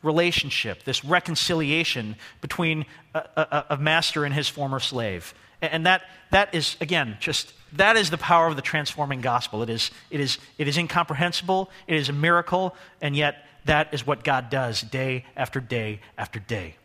relationship, 0.01 0.83
this 0.83 1.05
reconciliation 1.05 2.15
between 2.41 2.85
a, 3.13 3.19
a, 3.37 3.65
a 3.71 3.77
master 3.77 4.25
and 4.25 4.33
his 4.33 4.49
former 4.49 4.79
slave. 4.79 5.33
And 5.61 5.85
that, 5.85 6.01
that 6.31 6.53
is, 6.53 6.75
again, 6.81 7.17
just 7.21 7.53
that 7.73 7.95
is 7.95 8.09
the 8.09 8.17
power 8.17 8.47
of 8.47 8.55
the 8.55 8.61
transforming 8.61 9.21
gospel. 9.21 9.63
It 9.63 9.69
is, 9.69 9.91
it, 10.09 10.19
is, 10.19 10.37
it 10.57 10.67
is 10.67 10.77
incomprehensible, 10.77 11.69
it 11.87 11.95
is 11.95 12.09
a 12.09 12.13
miracle, 12.13 12.75
and 13.01 13.15
yet 13.15 13.45
that 13.65 13.93
is 13.93 14.05
what 14.05 14.23
God 14.23 14.49
does 14.49 14.81
day 14.81 15.25
after 15.37 15.61
day 15.61 16.01
after 16.17 16.39
day. 16.39 16.75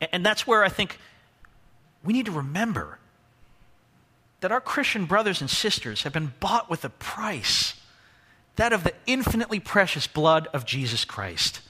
And, 0.00 0.10
and 0.14 0.26
that's 0.26 0.46
where 0.46 0.64
I 0.64 0.68
think 0.68 0.98
we 2.02 2.12
need 2.12 2.26
to 2.26 2.32
remember 2.32 2.98
that 4.40 4.52
our 4.52 4.60
Christian 4.60 5.06
brothers 5.06 5.40
and 5.40 5.48
sisters 5.48 6.02
have 6.02 6.12
been 6.12 6.32
bought 6.40 6.68
with 6.68 6.84
a 6.84 6.90
price 6.90 7.74
that 8.56 8.72
of 8.72 8.84
the 8.84 8.94
infinitely 9.06 9.60
precious 9.60 10.06
blood 10.06 10.48
of 10.52 10.64
Jesus 10.64 11.04
Christ. 11.04 11.60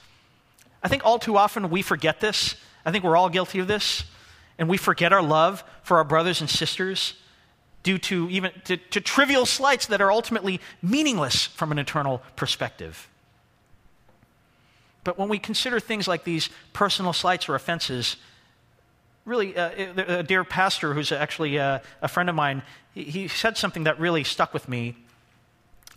I 0.81 0.87
think 0.87 1.05
all 1.05 1.19
too 1.19 1.37
often 1.37 1.69
we 1.69 1.81
forget 1.81 2.21
this. 2.21 2.55
I 2.85 2.91
think 2.91 3.03
we're 3.03 3.17
all 3.17 3.29
guilty 3.29 3.59
of 3.59 3.67
this. 3.67 4.03
And 4.57 4.67
we 4.67 4.77
forget 4.77 5.13
our 5.13 5.21
love 5.21 5.63
for 5.83 5.97
our 5.97 6.03
brothers 6.03 6.41
and 6.41 6.49
sisters 6.49 7.13
due 7.83 7.97
to 7.97 8.29
even 8.29 8.51
to, 8.65 8.77
to 8.77 8.99
trivial 9.01 9.45
slights 9.45 9.85
that 9.87 10.01
are 10.01 10.11
ultimately 10.11 10.59
meaningless 10.81 11.45
from 11.45 11.71
an 11.71 11.79
eternal 11.79 12.21
perspective. 12.35 13.07
But 15.03 15.17
when 15.17 15.29
we 15.29 15.39
consider 15.39 15.79
things 15.79 16.07
like 16.07 16.23
these 16.23 16.49
personal 16.73 17.13
slights 17.13 17.47
or 17.47 17.55
offenses, 17.55 18.17
really, 19.27 19.55
uh, 19.55 19.93
a 20.07 20.23
dear 20.23 20.43
pastor 20.43 20.93
who's 20.93 21.11
actually 21.11 21.57
a, 21.57 21.81
a 22.01 22.07
friend 22.07 22.29
of 22.29 22.35
mine, 22.35 22.63
he, 22.93 23.03
he 23.03 23.27
said 23.27 23.57
something 23.57 23.83
that 23.83 23.99
really 23.99 24.23
stuck 24.23 24.53
with 24.53 24.67
me. 24.69 24.95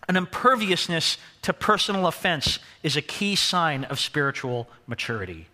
An 0.09 0.17
imperviousness 0.17 1.17
to 1.43 1.53
personal 1.53 2.07
offense 2.07 2.59
is 2.83 2.97
a 2.97 3.03
key 3.03 3.37
sign 3.37 3.85
of 3.85 4.01
spiritual 4.01 4.69
maturity. 4.87 5.47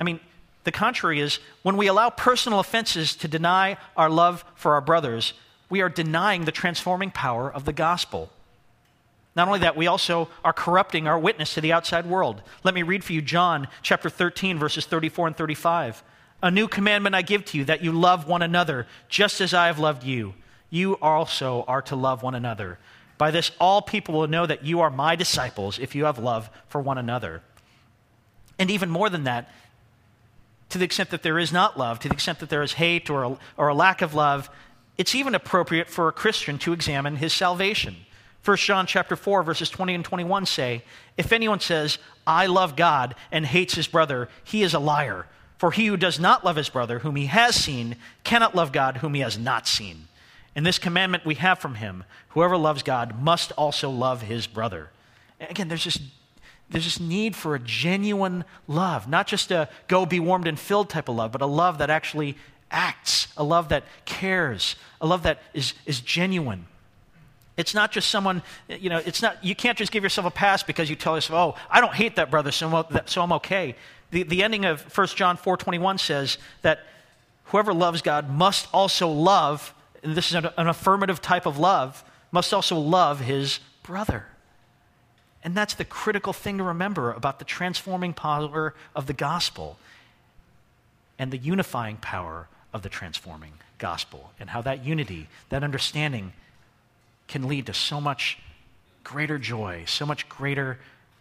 I 0.00 0.04
mean, 0.04 0.18
the 0.64 0.72
contrary 0.72 1.20
is 1.20 1.38
when 1.62 1.76
we 1.76 1.86
allow 1.86 2.08
personal 2.08 2.58
offenses 2.58 3.14
to 3.16 3.28
deny 3.28 3.76
our 3.96 4.08
love 4.08 4.44
for 4.54 4.72
our 4.72 4.80
brothers, 4.80 5.34
we 5.68 5.82
are 5.82 5.88
denying 5.88 6.44
the 6.46 6.52
transforming 6.52 7.10
power 7.10 7.52
of 7.52 7.66
the 7.66 7.72
gospel. 7.72 8.30
Not 9.34 9.48
only 9.48 9.60
that, 9.60 9.76
we 9.76 9.86
also 9.86 10.28
are 10.44 10.52
corrupting 10.52 11.06
our 11.06 11.18
witness 11.18 11.54
to 11.54 11.60
the 11.60 11.72
outside 11.72 12.06
world. 12.06 12.42
Let 12.64 12.74
me 12.74 12.82
read 12.82 13.02
for 13.02 13.14
you 13.14 13.22
John 13.22 13.68
chapter 13.80 14.10
13, 14.10 14.58
verses 14.58 14.84
34 14.84 15.28
and 15.28 15.36
35. 15.36 16.02
A 16.42 16.50
new 16.50 16.68
commandment 16.68 17.14
I 17.14 17.22
give 17.22 17.44
to 17.46 17.58
you 17.58 17.64
that 17.64 17.82
you 17.82 17.92
love 17.92 18.26
one 18.26 18.42
another, 18.42 18.86
just 19.08 19.40
as 19.40 19.54
I 19.54 19.68
have 19.68 19.78
loved 19.78 20.04
you. 20.04 20.34
You 20.68 20.94
also 21.00 21.64
are 21.66 21.82
to 21.82 21.96
love 21.96 22.22
one 22.22 22.34
another. 22.34 22.78
By 23.16 23.30
this, 23.30 23.52
all 23.60 23.80
people 23.80 24.16
will 24.16 24.26
know 24.26 24.46
that 24.46 24.64
you 24.64 24.80
are 24.80 24.90
my 24.90 25.16
disciples 25.16 25.78
if 25.78 25.94
you 25.94 26.04
have 26.04 26.18
love 26.18 26.50
for 26.68 26.80
one 26.80 26.98
another. 26.98 27.42
And 28.58 28.70
even 28.70 28.90
more 28.90 29.08
than 29.08 29.24
that, 29.24 29.50
to 30.70 30.78
the 30.78 30.84
extent 30.84 31.10
that 31.10 31.22
there 31.22 31.38
is 31.38 31.52
not 31.52 31.78
love, 31.78 32.00
to 32.00 32.08
the 32.08 32.14
extent 32.14 32.40
that 32.40 32.48
there 32.48 32.62
is 32.62 32.72
hate 32.72 33.08
or 33.08 33.22
a, 33.22 33.38
or 33.56 33.68
a 33.68 33.74
lack 33.74 34.02
of 34.02 34.14
love, 34.14 34.50
it's 34.98 35.14
even 35.14 35.34
appropriate 35.34 35.88
for 35.88 36.08
a 36.08 36.12
Christian 36.12 36.58
to 36.58 36.72
examine 36.72 37.16
his 37.16 37.32
salvation. 37.32 37.96
1 38.44 38.56
John 38.56 38.86
chapter 38.86 39.14
4 39.14 39.42
verses 39.42 39.70
20 39.70 39.94
and 39.94 40.04
21 40.04 40.46
say, 40.46 40.84
"If 41.16 41.32
anyone 41.32 41.60
says, 41.60 41.98
I 42.26 42.46
love 42.46 42.76
God 42.76 43.14
and 43.30 43.46
hates 43.46 43.74
his 43.74 43.86
brother, 43.86 44.28
he 44.42 44.62
is 44.62 44.74
a 44.74 44.78
liar. 44.78 45.26
For 45.58 45.70
he 45.70 45.86
who 45.86 45.96
does 45.96 46.18
not 46.18 46.44
love 46.44 46.56
his 46.56 46.68
brother 46.68 47.00
whom 47.00 47.14
he 47.14 47.26
has 47.26 47.54
seen 47.54 47.96
cannot 48.24 48.54
love 48.54 48.72
God 48.72 48.96
whom 48.96 49.14
he 49.14 49.20
has 49.20 49.38
not 49.38 49.68
seen. 49.68 50.08
And 50.56 50.66
this 50.66 50.78
commandment 50.78 51.24
we 51.24 51.36
have 51.36 51.60
from 51.60 51.76
him, 51.76 52.04
whoever 52.30 52.56
loves 52.56 52.82
God 52.82 53.22
must 53.22 53.52
also 53.52 53.88
love 53.88 54.22
his 54.22 54.46
brother." 54.46 54.90
Again, 55.40 55.68
there's 55.68 55.84
this 55.84 55.98
there's 56.68 56.84
this 56.84 57.00
need 57.00 57.36
for 57.36 57.54
a 57.54 57.58
genuine 57.58 58.44
love, 58.66 59.06
not 59.06 59.26
just 59.26 59.50
a 59.50 59.68
go 59.88 60.06
be 60.06 60.18
warmed 60.18 60.46
and 60.48 60.58
filled 60.58 60.88
type 60.88 61.08
of 61.08 61.14
love, 61.14 61.30
but 61.30 61.42
a 61.42 61.46
love 61.46 61.78
that 61.78 61.90
actually 61.90 62.36
acts, 62.70 63.28
a 63.36 63.44
love 63.44 63.68
that 63.68 63.84
cares, 64.06 64.76
a 65.00 65.06
love 65.06 65.22
that 65.22 65.38
is, 65.52 65.74
is 65.84 66.00
genuine. 66.00 66.66
It's 67.56 67.74
not 67.74 67.92
just 67.92 68.08
someone, 68.08 68.42
you 68.68 68.88
know, 68.88 68.98
it's 68.98 69.20
not, 69.20 69.44
you 69.44 69.54
can't 69.54 69.76
just 69.76 69.92
give 69.92 70.02
yourself 70.02 70.26
a 70.26 70.30
pass 70.30 70.62
because 70.62 70.88
you 70.88 70.96
tell 70.96 71.14
yourself, 71.14 71.56
oh, 71.56 71.62
I 71.70 71.80
don't 71.80 71.94
hate 71.94 72.16
that 72.16 72.30
brother, 72.30 72.50
so 72.50 72.84
I'm, 73.16 73.32
okay. 73.32 73.76
The, 74.10 74.22
the 74.22 74.42
ending 74.42 74.64
of 74.64 74.80
1 74.96 75.06
John 75.08 75.36
4.21 75.36 76.00
says 76.00 76.38
that 76.62 76.80
whoever 77.46 77.74
loves 77.74 78.00
God 78.00 78.30
must 78.30 78.68
also 78.72 79.08
love, 79.08 79.74
and 80.02 80.14
this 80.14 80.28
is 80.28 80.34
an, 80.34 80.48
an 80.56 80.68
affirmative 80.68 81.20
type 81.20 81.44
of 81.44 81.58
love, 81.58 82.02
must 82.30 82.54
also 82.54 82.78
love 82.78 83.20
his 83.20 83.60
brother. 83.82 84.26
And 85.44 85.54
that's 85.54 85.74
the 85.74 85.84
critical 85.84 86.32
thing 86.32 86.56
to 86.58 86.64
remember 86.64 87.12
about 87.12 87.38
the 87.38 87.44
transforming 87.44 88.14
power 88.14 88.74
of 88.94 89.06
the 89.06 89.12
gospel 89.12 89.76
and 91.18 91.30
the 91.30 91.38
unifying 91.38 91.96
power 91.96 92.48
of 92.72 92.82
the 92.82 92.88
transforming 92.88 93.52
gospel, 93.78 94.32
and 94.40 94.50
how 94.50 94.62
that 94.62 94.84
unity, 94.84 95.28
that 95.50 95.62
understanding, 95.62 96.32
can 97.32 97.48
lead 97.48 97.64
to 97.64 97.72
so 97.74 97.98
much 97.98 98.38
greater 99.02 99.38
joy, 99.38 99.84
so 99.86 100.04
much 100.04 100.28
greater 100.28 100.78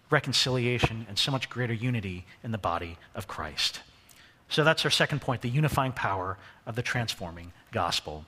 reconciliation, 0.09 1.05
and 1.07 1.17
so 1.17 1.31
much 1.31 1.49
greater 1.49 1.73
unity 1.73 2.25
in 2.43 2.51
the 2.51 2.57
body 2.57 2.97
of 3.15 3.29
Christ. 3.29 3.79
So 4.49 4.65
that's 4.65 4.83
our 4.83 4.91
second 4.91 5.21
point 5.21 5.41
the 5.41 5.49
unifying 5.49 5.93
power 5.93 6.37
of 6.67 6.75
the 6.75 6.81
transforming 6.81 7.53
gospel. 7.71 8.25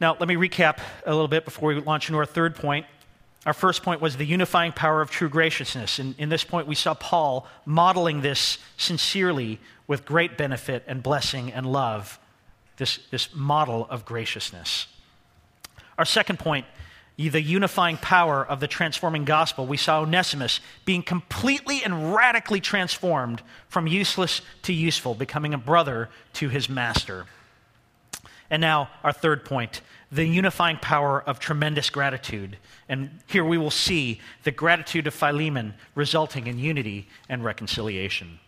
Now, 0.00 0.16
let 0.18 0.28
me 0.28 0.36
recap 0.36 0.78
a 1.04 1.10
little 1.10 1.28
bit 1.28 1.44
before 1.44 1.74
we 1.74 1.80
launch 1.80 2.08
into 2.08 2.18
our 2.18 2.26
third 2.26 2.54
point. 2.54 2.86
Our 3.44 3.52
first 3.52 3.82
point 3.82 4.00
was 4.00 4.16
the 4.16 4.24
unifying 4.24 4.70
power 4.70 5.00
of 5.00 5.10
true 5.10 5.28
graciousness. 5.28 5.98
And 5.98 6.14
in 6.18 6.28
this 6.28 6.44
point, 6.44 6.68
we 6.68 6.76
saw 6.76 6.94
Paul 6.94 7.48
modeling 7.66 8.20
this 8.20 8.58
sincerely 8.76 9.58
with 9.88 10.04
great 10.04 10.38
benefit 10.38 10.84
and 10.86 11.02
blessing 11.02 11.52
and 11.52 11.66
love, 11.66 12.20
this, 12.76 13.00
this 13.10 13.34
model 13.34 13.88
of 13.90 14.04
graciousness. 14.04 14.86
Our 15.98 16.04
second 16.04 16.38
point, 16.38 16.66
the 17.16 17.42
unifying 17.42 17.98
power 17.98 18.44
of 18.44 18.60
the 18.60 18.66
transforming 18.66 19.24
gospel, 19.24 19.66
we 19.66 19.76
saw 19.76 20.00
Onesimus 20.00 20.60
being 20.84 21.02
completely 21.02 21.84
and 21.84 22.14
radically 22.14 22.60
transformed 22.60 23.42
from 23.68 23.86
useless 23.86 24.40
to 24.62 24.72
useful, 24.72 25.14
becoming 25.14 25.54
a 25.54 25.58
brother 25.58 26.08
to 26.34 26.48
his 26.48 26.68
master. 26.68 27.26
And 28.50 28.60
now, 28.60 28.90
our 29.04 29.12
third 29.12 29.44
point 29.44 29.82
the 30.12 30.26
unifying 30.26 30.76
power 30.76 31.22
of 31.22 31.38
tremendous 31.38 31.88
gratitude. 31.88 32.58
And 32.86 33.20
here 33.26 33.46
we 33.46 33.56
will 33.56 33.70
see 33.70 34.20
the 34.42 34.50
gratitude 34.50 35.06
of 35.06 35.14
Philemon 35.14 35.72
resulting 35.94 36.46
in 36.46 36.58
unity 36.58 37.08
and 37.30 37.42
reconciliation. 37.42 38.38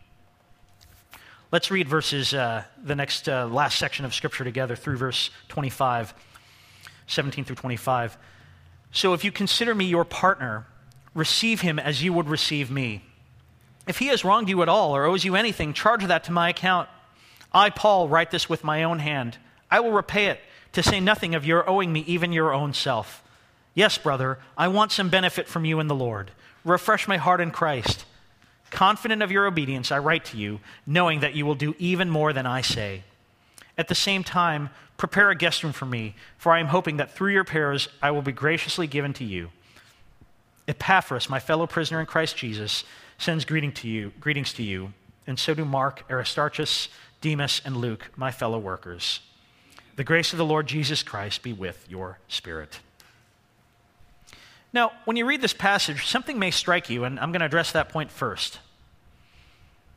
Let's 1.50 1.70
read 1.70 1.88
verses, 1.88 2.34
uh, 2.34 2.64
the 2.82 2.94
next 2.94 3.30
uh, 3.30 3.46
last 3.46 3.78
section 3.78 4.04
of 4.04 4.12
Scripture 4.12 4.44
together 4.44 4.76
through 4.76 4.98
verse 4.98 5.30
25, 5.48 6.12
17 7.06 7.44
through 7.44 7.56
25. 7.56 8.16
So 8.92 9.12
if 9.12 9.24
you 9.24 9.32
consider 9.32 9.74
me 9.74 9.84
your 9.84 10.04
partner, 10.04 10.66
receive 11.14 11.60
him 11.60 11.78
as 11.78 12.02
you 12.02 12.12
would 12.12 12.28
receive 12.28 12.70
me. 12.70 13.04
If 13.86 13.98
he 13.98 14.06
has 14.06 14.24
wronged 14.24 14.48
you 14.48 14.62
at 14.62 14.68
all 14.68 14.94
or 14.96 15.04
owes 15.04 15.24
you 15.24 15.36
anything, 15.36 15.72
charge 15.72 16.04
that 16.04 16.24
to 16.24 16.32
my 16.32 16.48
account. 16.48 16.88
I, 17.52 17.70
Paul, 17.70 18.08
write 18.08 18.30
this 18.30 18.48
with 18.48 18.64
my 18.64 18.82
own 18.82 18.98
hand. 18.98 19.38
I 19.70 19.80
will 19.80 19.92
repay 19.92 20.26
it 20.26 20.40
to 20.72 20.82
say 20.82 21.00
nothing 21.00 21.34
of 21.34 21.44
your 21.44 21.68
owing 21.68 21.92
me 21.92 22.00
even 22.06 22.32
your 22.32 22.52
own 22.52 22.72
self. 22.72 23.22
Yes, 23.74 23.98
brother, 23.98 24.38
I 24.56 24.68
want 24.68 24.92
some 24.92 25.08
benefit 25.08 25.48
from 25.48 25.64
you 25.64 25.80
in 25.80 25.88
the 25.88 25.94
Lord. 25.94 26.30
Refresh 26.64 27.08
my 27.08 27.16
heart 27.16 27.40
in 27.40 27.50
Christ. 27.50 28.04
Confident 28.70 29.22
of 29.22 29.30
your 29.30 29.46
obedience, 29.46 29.92
I 29.92 29.98
write 29.98 30.24
to 30.26 30.36
you, 30.36 30.60
knowing 30.86 31.20
that 31.20 31.34
you 31.34 31.44
will 31.44 31.54
do 31.54 31.74
even 31.78 32.10
more 32.10 32.32
than 32.32 32.46
I 32.46 32.60
say. 32.60 33.02
At 33.76 33.88
the 33.88 33.94
same 33.94 34.22
time, 34.22 34.70
prepare 34.96 35.30
a 35.30 35.36
guest 35.36 35.62
room 35.62 35.72
for 35.72 35.86
me, 35.86 36.14
for 36.38 36.52
I 36.52 36.60
am 36.60 36.68
hoping 36.68 36.96
that 36.98 37.10
through 37.10 37.32
your 37.32 37.44
prayers 37.44 37.88
I 38.02 38.10
will 38.10 38.22
be 38.22 38.32
graciously 38.32 38.86
given 38.86 39.12
to 39.14 39.24
you. 39.24 39.50
Epaphras, 40.68 41.28
my 41.28 41.40
fellow 41.40 41.66
prisoner 41.66 42.00
in 42.00 42.06
Christ 42.06 42.36
Jesus, 42.36 42.84
sends 43.18 43.44
greeting 43.44 43.72
to 43.72 43.88
you, 43.88 44.12
greetings 44.20 44.52
to 44.54 44.62
you, 44.62 44.92
and 45.26 45.38
so 45.38 45.54
do 45.54 45.64
Mark, 45.64 46.04
Aristarchus, 46.10 46.88
Demas, 47.20 47.60
and 47.64 47.76
Luke, 47.76 48.10
my 48.16 48.30
fellow 48.30 48.58
workers. 48.58 49.20
The 49.96 50.04
grace 50.04 50.32
of 50.32 50.38
the 50.38 50.44
Lord 50.44 50.66
Jesus 50.66 51.02
Christ 51.02 51.42
be 51.42 51.52
with 51.52 51.86
your 51.88 52.18
spirit. 52.28 52.80
Now, 54.72 54.92
when 55.04 55.16
you 55.16 55.24
read 55.24 55.40
this 55.40 55.54
passage, 55.54 56.06
something 56.06 56.38
may 56.38 56.50
strike 56.50 56.90
you, 56.90 57.04
and 57.04 57.20
I'm 57.20 57.30
going 57.30 57.40
to 57.40 57.46
address 57.46 57.72
that 57.72 57.90
point 57.90 58.10
first. 58.10 58.58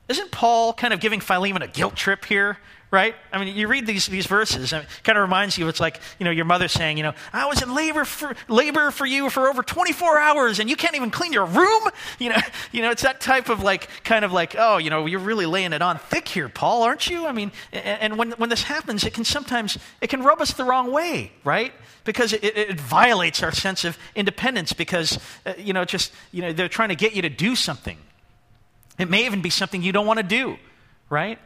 Isn't 0.08 0.32
Paul 0.32 0.74
kind 0.74 0.94
of 0.94 1.00
giving 1.00 1.20
Philemon 1.20 1.62
a 1.62 1.68
guilt 1.68 1.96
trip 1.96 2.26
here? 2.26 2.58
right? 2.90 3.16
I 3.34 3.44
mean, 3.44 3.56
you 3.56 3.68
read 3.68 3.86
these, 3.86 4.06
these 4.06 4.28
verses, 4.28 4.72
and 4.72 4.84
it 4.84 4.90
kind 5.04 5.18
of 5.18 5.22
reminds 5.24 5.58
you, 5.58 5.68
it's 5.68 5.80
like, 5.80 6.00
you 6.20 6.24
know, 6.24 6.32
your 6.32 6.46
mother 6.46 6.70
saying, 6.70 6.98
you 6.98 7.04
know, 7.04 7.14
I 7.34 7.46
was 7.48 7.62
in 7.62 7.74
labor 7.74 8.06
for, 8.06 8.34
labor 8.48 8.92
for 8.92 9.06
you 9.06 9.30
for 9.30 9.50
over 9.50 9.62
24 9.62 10.20
hours, 10.20 10.60
and 10.60 10.70
you 10.70 10.78
can't 10.78 10.96
even 10.96 11.12
clean 11.12 11.34
your 11.34 11.46
room? 11.46 11.84
You 12.20 12.30
know, 12.30 12.38
you 12.72 12.82
know, 12.82 12.90
it's 12.90 13.04
that 13.04 13.22
type 13.22 13.50
of 13.50 13.62
like, 13.62 13.90
kind 14.04 14.26
of 14.26 14.32
like, 14.32 14.56
oh, 14.58 14.78
you 14.78 14.90
know, 14.90 15.06
you're 15.06 15.20
really 15.20 15.46
laying 15.46 15.72
it 15.72 15.82
on 15.82 16.00
thick 16.00 16.28
here, 16.28 16.50
Paul, 16.50 16.84
aren't 16.84 17.08
you? 17.10 17.28
I 17.28 17.32
mean, 17.32 17.52
and, 17.72 18.18
when, 18.18 18.32
when 18.34 18.50
this 18.50 18.64
happens, 18.64 19.04
it 19.04 19.14
can 19.14 19.24
sometimes, 19.24 19.78
it 20.02 20.10
can 20.10 20.24
rub 20.24 20.42
us 20.42 20.54
the 20.54 20.64
wrong 20.64 20.92
way, 20.92 21.32
right? 21.44 21.74
Because 22.06 22.34
it, 22.34 22.44
it 22.44 22.80
violates 22.80 23.44
our 23.44 23.52
sense 23.52 23.86
of 23.86 23.98
independence 24.16 24.74
because, 24.74 25.20
uh, 25.46 25.54
you 25.58 25.74
know, 25.74 25.86
just, 25.86 26.12
you 26.32 26.42
know, 26.42 26.54
they're 26.54 26.70
trying 26.70 26.90
to 26.90 26.96
get 26.96 27.14
you 27.14 27.22
to 27.22 27.30
do 27.30 27.56
something. 27.56 27.98
It 28.98 29.10
may 29.10 29.26
even 29.26 29.42
be 29.42 29.50
something 29.50 29.82
you 29.84 29.92
don't 29.92 30.08
want 30.08 30.18
to 30.18 30.24
do, 30.24 30.58
right? 31.10 31.40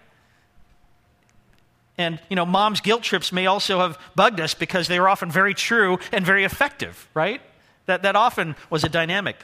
And, 1.97 2.20
you 2.30 2.36
know, 2.36 2.45
mom's 2.45 2.82
guilt 2.82 3.04
trips 3.04 3.32
may 3.32 3.45
also 3.45 3.80
have 3.80 3.99
bugged 4.16 4.39
us 4.39 4.54
because 4.54 4.88
they 4.88 4.99
were 4.99 5.10
often 5.10 5.30
very 5.30 5.54
true 5.54 5.99
and 6.12 6.26
very 6.26 6.43
effective, 6.45 7.08
right? 7.14 7.41
That, 7.86 8.04
that 8.04 8.16
often 8.16 8.56
was 8.70 8.84
a 8.84 8.89
dynamic. 8.89 9.36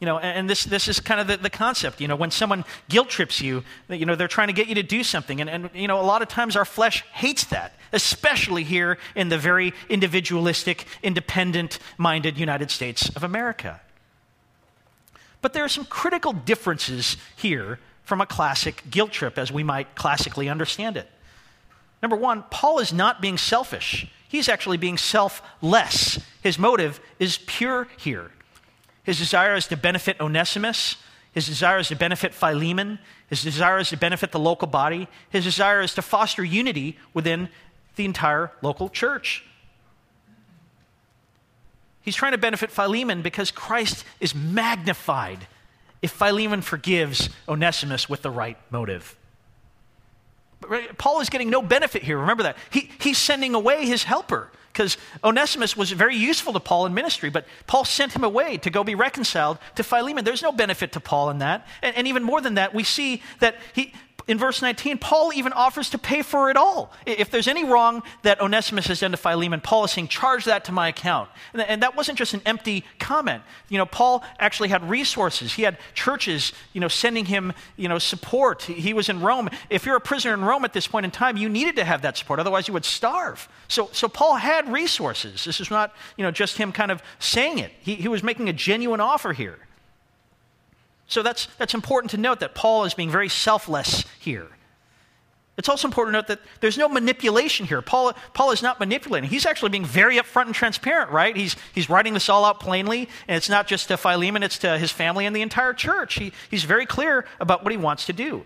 You 0.00 0.06
know, 0.06 0.18
and 0.18 0.48
this, 0.48 0.64
this 0.64 0.86
is 0.86 1.00
kind 1.00 1.20
of 1.20 1.26
the, 1.26 1.38
the 1.38 1.50
concept. 1.50 2.00
You 2.00 2.06
know, 2.06 2.14
when 2.14 2.30
someone 2.30 2.64
guilt 2.88 3.08
trips 3.08 3.40
you, 3.40 3.64
you 3.88 4.06
know, 4.06 4.14
they're 4.14 4.28
trying 4.28 4.46
to 4.46 4.52
get 4.52 4.68
you 4.68 4.76
to 4.76 4.82
do 4.82 5.02
something. 5.02 5.40
And, 5.40 5.50
and, 5.50 5.70
you 5.74 5.88
know, 5.88 6.00
a 6.00 6.02
lot 6.02 6.22
of 6.22 6.28
times 6.28 6.54
our 6.54 6.64
flesh 6.64 7.04
hates 7.12 7.44
that, 7.46 7.74
especially 7.92 8.62
here 8.62 8.98
in 9.16 9.28
the 9.28 9.38
very 9.38 9.72
individualistic, 9.88 10.86
independent 11.02 11.80
minded 11.96 12.38
United 12.38 12.70
States 12.70 13.08
of 13.16 13.24
America. 13.24 13.80
But 15.40 15.52
there 15.52 15.64
are 15.64 15.68
some 15.68 15.84
critical 15.84 16.32
differences 16.32 17.16
here 17.36 17.78
from 18.02 18.20
a 18.20 18.26
classic 18.26 18.82
guilt 18.90 19.12
trip 19.12 19.38
as 19.38 19.52
we 19.52 19.62
might 19.62 19.94
classically 19.94 20.48
understand 20.48 20.96
it. 20.96 21.08
Number 22.02 22.16
one, 22.16 22.44
Paul 22.50 22.78
is 22.78 22.92
not 22.92 23.20
being 23.20 23.38
selfish. 23.38 24.06
He's 24.28 24.48
actually 24.48 24.76
being 24.76 24.98
selfless. 24.98 26.18
His 26.42 26.58
motive 26.58 27.00
is 27.18 27.38
pure 27.46 27.88
here. 27.98 28.30
His 29.02 29.18
desire 29.18 29.54
is 29.54 29.66
to 29.68 29.76
benefit 29.76 30.20
Onesimus. 30.20 30.96
His 31.32 31.46
desire 31.46 31.78
is 31.78 31.88
to 31.88 31.96
benefit 31.96 32.34
Philemon. 32.34 32.98
His 33.28 33.42
desire 33.42 33.78
is 33.78 33.90
to 33.90 33.96
benefit 33.96 34.32
the 34.32 34.38
local 34.38 34.68
body. 34.68 35.08
His 35.30 35.44
desire 35.44 35.80
is 35.80 35.94
to 35.94 36.02
foster 36.02 36.44
unity 36.44 36.98
within 37.14 37.48
the 37.96 38.04
entire 38.04 38.52
local 38.62 38.88
church. 38.88 39.44
He's 42.08 42.16
trying 42.16 42.32
to 42.32 42.38
benefit 42.38 42.70
Philemon 42.70 43.20
because 43.20 43.50
Christ 43.50 44.02
is 44.18 44.34
magnified 44.34 45.46
if 46.00 46.10
Philemon 46.10 46.62
forgives 46.62 47.28
Onesimus 47.46 48.08
with 48.08 48.22
the 48.22 48.30
right 48.30 48.56
motive. 48.70 49.14
Paul 50.96 51.20
is 51.20 51.28
getting 51.28 51.50
no 51.50 51.60
benefit 51.60 52.02
here. 52.02 52.16
Remember 52.16 52.44
that. 52.44 52.56
He, 52.70 52.90
he's 52.98 53.18
sending 53.18 53.54
away 53.54 53.84
his 53.84 54.04
helper 54.04 54.50
because 54.72 54.96
Onesimus 55.22 55.76
was 55.76 55.90
very 55.90 56.16
useful 56.16 56.54
to 56.54 56.60
Paul 56.60 56.86
in 56.86 56.94
ministry, 56.94 57.28
but 57.28 57.44
Paul 57.66 57.84
sent 57.84 58.16
him 58.16 58.24
away 58.24 58.56
to 58.56 58.70
go 58.70 58.82
be 58.82 58.94
reconciled 58.94 59.58
to 59.74 59.82
Philemon. 59.84 60.24
There's 60.24 60.40
no 60.42 60.50
benefit 60.50 60.92
to 60.92 61.00
Paul 61.00 61.28
in 61.28 61.40
that. 61.40 61.66
And, 61.82 61.94
and 61.94 62.08
even 62.08 62.22
more 62.22 62.40
than 62.40 62.54
that, 62.54 62.72
we 62.72 62.84
see 62.84 63.20
that 63.40 63.56
he, 63.74 63.92
in 64.28 64.36
verse 64.36 64.60
19, 64.60 64.98
Paul 64.98 65.32
even 65.32 65.54
offers 65.54 65.88
to 65.90 65.98
pay 65.98 66.20
for 66.20 66.50
it 66.50 66.56
all. 66.56 66.92
If 67.06 67.30
there's 67.30 67.48
any 67.48 67.64
wrong 67.64 68.02
that 68.22 68.42
Onesimus 68.42 68.86
has 68.88 69.00
done 69.00 69.12
to 69.12 69.16
Philemon, 69.16 69.62
Paul 69.62 69.84
is 69.84 69.92
saying, 69.92 70.08
charge 70.08 70.44
that 70.44 70.66
to 70.66 70.72
my 70.72 70.88
account. 70.88 71.30
And 71.54 71.82
that 71.82 71.96
wasn't 71.96 72.18
just 72.18 72.34
an 72.34 72.42
empty 72.44 72.84
comment. 72.98 73.42
You 73.70 73.78
know, 73.78 73.86
Paul 73.86 74.22
actually 74.38 74.68
had 74.68 74.88
resources. 74.88 75.54
He 75.54 75.62
had 75.62 75.78
churches, 75.94 76.52
you 76.74 76.80
know, 76.80 76.88
sending 76.88 77.24
him, 77.24 77.54
you 77.78 77.88
know, 77.88 77.98
support. 77.98 78.62
He 78.64 78.92
was 78.92 79.08
in 79.08 79.22
Rome. 79.22 79.48
If 79.70 79.86
you're 79.86 79.96
a 79.96 80.00
prisoner 80.00 80.34
in 80.34 80.44
Rome 80.44 80.64
at 80.66 80.74
this 80.74 80.86
point 80.86 81.06
in 81.06 81.10
time, 81.10 81.38
you 81.38 81.48
needed 81.48 81.76
to 81.76 81.84
have 81.84 82.02
that 82.02 82.18
support. 82.18 82.38
Otherwise, 82.38 82.68
you 82.68 82.74
would 82.74 82.84
starve. 82.84 83.48
So, 83.66 83.88
so 83.92 84.08
Paul 84.08 84.36
had 84.36 84.70
resources. 84.70 85.46
This 85.46 85.58
is 85.58 85.70
not, 85.70 85.94
you 86.18 86.22
know, 86.22 86.30
just 86.30 86.58
him 86.58 86.70
kind 86.70 86.90
of 86.90 87.02
saying 87.18 87.60
it. 87.60 87.72
He, 87.80 87.94
he 87.94 88.08
was 88.08 88.22
making 88.22 88.50
a 88.50 88.52
genuine 88.52 89.00
offer 89.00 89.32
here. 89.32 89.58
So 91.08 91.22
that's, 91.22 91.48
that's 91.58 91.74
important 91.74 92.12
to 92.12 92.18
note 92.18 92.40
that 92.40 92.54
Paul 92.54 92.84
is 92.84 92.94
being 92.94 93.10
very 93.10 93.28
selfless 93.28 94.04
here. 94.20 94.46
It's 95.56 95.68
also 95.68 95.88
important 95.88 96.14
to 96.14 96.18
note 96.18 96.26
that 96.28 96.40
there's 96.60 96.78
no 96.78 96.86
manipulation 96.86 97.66
here. 97.66 97.82
Paul, 97.82 98.12
Paul 98.32 98.52
is 98.52 98.62
not 98.62 98.78
manipulating. 98.78 99.28
He's 99.28 99.44
actually 99.44 99.70
being 99.70 99.84
very 99.84 100.16
upfront 100.16 100.46
and 100.46 100.54
transparent, 100.54 101.10
right? 101.10 101.36
He's, 101.36 101.56
he's 101.74 101.90
writing 101.90 102.14
this 102.14 102.28
all 102.28 102.44
out 102.44 102.60
plainly, 102.60 103.08
and 103.26 103.36
it's 103.36 103.48
not 103.48 103.66
just 103.66 103.88
to 103.88 103.96
Philemon, 103.96 104.44
it's 104.44 104.58
to 104.58 104.78
his 104.78 104.92
family 104.92 105.26
and 105.26 105.34
the 105.34 105.42
entire 105.42 105.72
church. 105.72 106.14
He, 106.14 106.32
he's 106.48 106.62
very 106.62 106.86
clear 106.86 107.24
about 107.40 107.64
what 107.64 107.72
he 107.72 107.76
wants 107.76 108.06
to 108.06 108.12
do. 108.12 108.44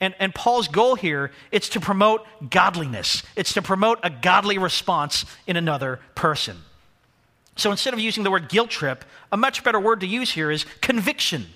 And, 0.00 0.14
and 0.18 0.34
Paul's 0.34 0.66
goal 0.66 0.96
here 0.96 1.30
is 1.52 1.68
to 1.68 1.80
promote 1.80 2.26
godliness. 2.48 3.22
It's 3.36 3.52
to 3.52 3.62
promote 3.62 4.00
a 4.02 4.10
godly 4.10 4.58
response 4.58 5.26
in 5.46 5.56
another 5.56 6.00
person. 6.16 6.56
So 7.54 7.70
instead 7.70 7.94
of 7.94 8.00
using 8.00 8.24
the 8.24 8.30
word 8.30 8.48
guilt 8.48 8.70
trip, 8.70 9.04
a 9.30 9.36
much 9.36 9.62
better 9.62 9.78
word 9.78 10.00
to 10.00 10.06
use 10.06 10.30
here 10.32 10.50
is 10.50 10.64
conviction. 10.80 11.46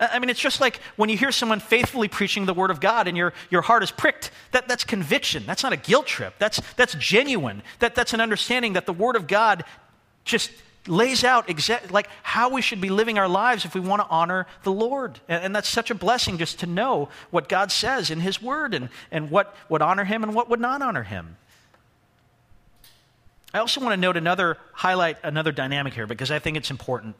I 0.00 0.18
mean, 0.18 0.28
it's 0.28 0.40
just 0.40 0.60
like 0.60 0.80
when 0.96 1.08
you 1.08 1.16
hear 1.16 1.30
someone 1.30 1.60
faithfully 1.60 2.08
preaching 2.08 2.46
the 2.46 2.54
Word 2.54 2.70
of 2.70 2.80
God 2.80 3.06
and 3.06 3.16
your, 3.16 3.32
your 3.48 3.62
heart 3.62 3.82
is 3.82 3.90
pricked. 3.90 4.32
That, 4.50 4.66
that's 4.66 4.82
conviction. 4.82 5.44
That's 5.46 5.62
not 5.62 5.72
a 5.72 5.76
guilt 5.76 6.06
trip. 6.06 6.34
That's, 6.38 6.60
that's 6.76 6.94
genuine. 6.94 7.62
That, 7.78 7.94
that's 7.94 8.12
an 8.12 8.20
understanding 8.20 8.72
that 8.72 8.86
the 8.86 8.92
Word 8.92 9.14
of 9.14 9.28
God 9.28 9.64
just 10.24 10.50
lays 10.86 11.24
out 11.24 11.48
exactly 11.48 11.90
like 11.90 12.08
how 12.22 12.50
we 12.50 12.60
should 12.60 12.80
be 12.80 12.90
living 12.90 13.18
our 13.18 13.28
lives 13.28 13.64
if 13.64 13.74
we 13.74 13.80
want 13.80 14.02
to 14.02 14.08
honor 14.08 14.46
the 14.64 14.72
Lord. 14.72 15.20
And, 15.28 15.44
and, 15.44 15.56
that's 15.56 15.68
such 15.68 15.90
a 15.90 15.94
blessing 15.94 16.38
just 16.38 16.58
to 16.60 16.66
know 16.66 17.08
what 17.30 17.48
God 17.48 17.72
says 17.72 18.10
in 18.10 18.20
His 18.20 18.42
Word 18.42 18.74
and, 18.74 18.88
and 19.10 19.30
what 19.30 19.54
would 19.68 19.80
honor 19.80 20.04
Him 20.04 20.22
and 20.22 20.34
what 20.34 20.50
would 20.50 20.60
not 20.60 20.82
honor 20.82 21.04
Him. 21.04 21.36
I 23.54 23.60
also 23.60 23.80
want 23.80 23.92
to 23.92 23.96
note 23.96 24.16
another, 24.16 24.58
highlight 24.72 25.18
another 25.22 25.52
dynamic 25.52 25.94
here 25.94 26.08
because 26.08 26.32
I 26.32 26.40
think 26.40 26.56
it's 26.56 26.72
important. 26.72 27.14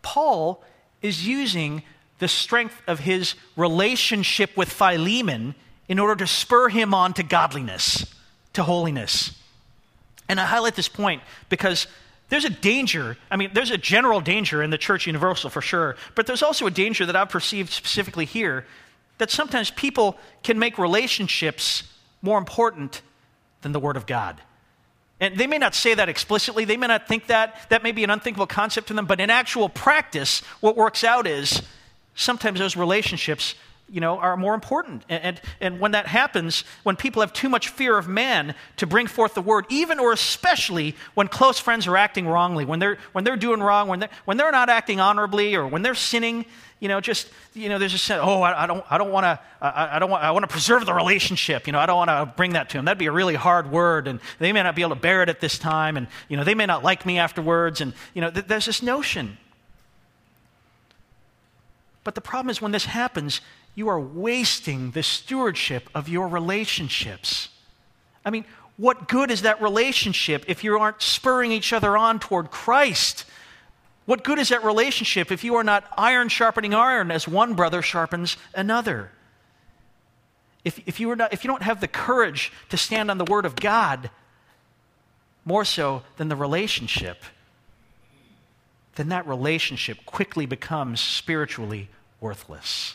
Paul 0.00 0.64
is 1.02 1.26
using 1.26 1.82
the 2.18 2.28
strength 2.28 2.80
of 2.86 3.00
his 3.00 3.34
relationship 3.56 4.56
with 4.56 4.70
Philemon 4.70 5.54
in 5.88 5.98
order 5.98 6.16
to 6.16 6.26
spur 6.26 6.68
him 6.68 6.94
on 6.94 7.12
to 7.14 7.22
godliness, 7.22 8.06
to 8.52 8.62
holiness. 8.62 9.36
And 10.28 10.40
I 10.40 10.46
highlight 10.46 10.76
this 10.76 10.88
point 10.88 11.22
because 11.48 11.86
there's 12.28 12.44
a 12.44 12.50
danger. 12.50 13.18
I 13.30 13.36
mean, 13.36 13.50
there's 13.52 13.70
a 13.70 13.76
general 13.76 14.20
danger 14.20 14.62
in 14.62 14.70
the 14.70 14.78
church 14.78 15.06
universal 15.06 15.50
for 15.50 15.60
sure, 15.60 15.96
but 16.14 16.26
there's 16.26 16.42
also 16.42 16.66
a 16.66 16.70
danger 16.70 17.04
that 17.04 17.16
I've 17.16 17.28
perceived 17.28 17.70
specifically 17.70 18.24
here 18.24 18.64
that 19.18 19.30
sometimes 19.30 19.70
people 19.70 20.16
can 20.42 20.58
make 20.58 20.78
relationships 20.78 21.82
more 22.22 22.38
important 22.38 23.02
than 23.60 23.72
the 23.72 23.80
Word 23.80 23.96
of 23.96 24.06
God. 24.06 24.40
And 25.22 25.36
they 25.36 25.46
may 25.46 25.58
not 25.58 25.76
say 25.76 25.94
that 25.94 26.08
explicitly, 26.08 26.64
they 26.64 26.76
may 26.76 26.88
not 26.88 27.06
think 27.06 27.28
that. 27.28 27.68
That 27.68 27.84
may 27.84 27.92
be 27.92 28.02
an 28.02 28.10
unthinkable 28.10 28.48
concept 28.48 28.88
to 28.88 28.94
them, 28.94 29.06
but 29.06 29.20
in 29.20 29.30
actual 29.30 29.68
practice, 29.68 30.40
what 30.58 30.76
works 30.76 31.04
out 31.04 31.28
is 31.28 31.62
sometimes 32.16 32.58
those 32.58 32.76
relationships 32.76 33.54
you 33.88 34.00
know, 34.00 34.18
are 34.18 34.36
more 34.36 34.54
important. 34.54 35.04
And, 35.08 35.22
and, 35.22 35.40
and, 35.60 35.80
when 35.80 35.92
that 35.92 36.06
happens, 36.06 36.64
when 36.82 36.96
people 36.96 37.20
have 37.20 37.32
too 37.32 37.48
much 37.50 37.68
fear 37.68 37.98
of 37.98 38.08
man 38.08 38.54
to 38.78 38.86
bring 38.86 39.06
forth 39.06 39.34
the 39.34 39.42
word, 39.42 39.66
even 39.68 40.00
or 40.00 40.12
especially 40.12 40.96
when 41.14 41.28
close 41.28 41.58
friends 41.58 41.86
are 41.86 41.96
acting 41.96 42.26
wrongly, 42.26 42.64
when 42.64 42.78
they're, 42.78 42.96
when 43.12 43.22
they're 43.22 43.36
doing 43.36 43.60
wrong, 43.60 43.88
when 43.88 44.00
they're, 44.00 44.10
when 44.24 44.38
they're 44.38 44.50
not 44.50 44.70
acting 44.70 44.98
honorably, 44.98 45.54
or 45.54 45.68
when 45.68 45.82
they're 45.82 45.94
sinning, 45.94 46.46
you 46.82 46.88
know, 46.88 47.00
just, 47.00 47.30
you 47.54 47.68
know, 47.68 47.78
there's 47.78 47.94
a 47.94 47.98
sense, 47.98 48.20
oh, 48.24 48.42
I, 48.42 48.64
I 48.64 48.66
don't, 48.66 48.84
I 48.90 48.98
don't 48.98 49.12
want 49.12 49.22
to, 49.22 49.38
I, 49.60 49.96
I, 49.96 49.98
don't 50.00 50.10
want, 50.10 50.24
I 50.24 50.32
want 50.32 50.42
to 50.42 50.48
preserve 50.48 50.84
the 50.84 50.92
relationship. 50.92 51.68
You 51.68 51.72
know, 51.72 51.78
I 51.78 51.86
don't 51.86 51.96
want 51.96 52.10
to 52.10 52.34
bring 52.36 52.54
that 52.54 52.70
to 52.70 52.78
them. 52.78 52.86
That'd 52.86 52.98
be 52.98 53.06
a 53.06 53.12
really 53.12 53.36
hard 53.36 53.70
word, 53.70 54.08
and 54.08 54.18
they 54.40 54.52
may 54.52 54.64
not 54.64 54.74
be 54.74 54.82
able 54.82 54.96
to 54.96 55.00
bear 55.00 55.22
it 55.22 55.28
at 55.28 55.38
this 55.38 55.60
time, 55.60 55.96
and, 55.96 56.08
you 56.28 56.36
know, 56.36 56.42
they 56.42 56.56
may 56.56 56.66
not 56.66 56.82
like 56.82 57.06
me 57.06 57.20
afterwards, 57.20 57.80
and, 57.80 57.92
you 58.14 58.20
know, 58.20 58.32
th- 58.32 58.46
there's 58.46 58.66
this 58.66 58.82
notion. 58.82 59.38
But 62.02 62.16
the 62.16 62.20
problem 62.20 62.50
is 62.50 62.60
when 62.60 62.72
this 62.72 62.86
happens, 62.86 63.40
you 63.76 63.86
are 63.88 64.00
wasting 64.00 64.90
the 64.90 65.04
stewardship 65.04 65.88
of 65.94 66.08
your 66.08 66.26
relationships. 66.26 67.48
I 68.24 68.30
mean, 68.30 68.44
what 68.76 69.06
good 69.06 69.30
is 69.30 69.42
that 69.42 69.62
relationship 69.62 70.46
if 70.48 70.64
you 70.64 70.76
aren't 70.76 71.00
spurring 71.00 71.52
each 71.52 71.72
other 71.72 71.96
on 71.96 72.18
toward 72.18 72.50
Christ? 72.50 73.24
What 74.04 74.24
good 74.24 74.38
is 74.38 74.48
that 74.48 74.64
relationship 74.64 75.30
if 75.30 75.44
you 75.44 75.54
are 75.54 75.64
not 75.64 75.84
iron 75.96 76.28
sharpening 76.28 76.74
iron 76.74 77.10
as 77.10 77.28
one 77.28 77.54
brother 77.54 77.82
sharpens 77.82 78.36
another? 78.54 79.10
If, 80.64 80.80
if, 80.86 81.00
you, 81.00 81.10
are 81.10 81.16
not, 81.16 81.32
if 81.32 81.44
you 81.44 81.48
don't 81.48 81.62
have 81.62 81.80
the 81.80 81.88
courage 81.88 82.52
to 82.68 82.76
stand 82.76 83.10
on 83.10 83.18
the 83.18 83.24
Word 83.24 83.44
of 83.44 83.56
God 83.56 84.10
more 85.44 85.64
so 85.64 86.02
than 86.16 86.28
the 86.28 86.36
relationship, 86.36 87.22
then 88.94 89.08
that 89.08 89.26
relationship 89.26 90.04
quickly 90.06 90.46
becomes 90.46 91.00
spiritually 91.00 91.88
worthless. 92.20 92.94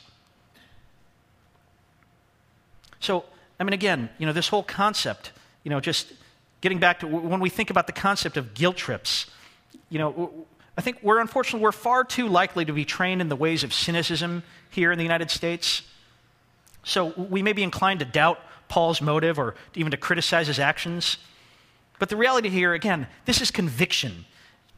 So, 3.00 3.26
I 3.60 3.64
mean, 3.64 3.74
again, 3.74 4.10
you 4.18 4.26
know, 4.26 4.34
this 4.34 4.48
whole 4.48 4.64
concept, 4.64 5.32
you 5.64 5.70
know, 5.70 5.80
just 5.80 6.14
getting 6.62 6.80
back 6.80 7.00
to 7.00 7.08
when 7.08 7.40
we 7.40 7.50
think 7.50 7.70
about 7.70 7.88
the 7.88 7.94
concept 7.94 8.38
of 8.38 8.54
guilt 8.54 8.78
trips, 8.78 9.28
you 9.90 10.00
know, 10.00 10.46
I 10.78 10.82
think 10.82 11.00
we're 11.02 11.20
unfortunately, 11.20 11.64
we're 11.64 11.72
far 11.72 12.04
too 12.04 12.28
likely 12.28 12.64
to 12.66 12.74
be 12.74 12.86
trained 12.86 13.20
in 13.20 13.30
the 13.30 13.36
ways 13.36 13.64
of 13.64 13.74
cynicism 13.74 14.44
here 14.70 14.92
in 14.92 14.98
the 14.98 15.04
United 15.04 15.32
States. 15.32 15.82
So 16.84 17.08
we 17.18 17.42
may 17.42 17.54
be 17.54 17.64
inclined 17.64 18.00
to 18.00 18.06
doubt 18.06 18.40
Paul's 18.70 19.02
motive 19.02 19.40
or 19.40 19.56
even 19.74 19.92
to 19.92 19.98
criticize 19.98 20.48
his 20.48 20.60
actions. 20.60 21.18
But 22.00 22.10
the 22.10 22.16
reality 22.16 22.50
here, 22.50 22.74
again, 22.74 23.08
this 23.26 23.42
is 23.42 23.50
conviction. 23.50 24.26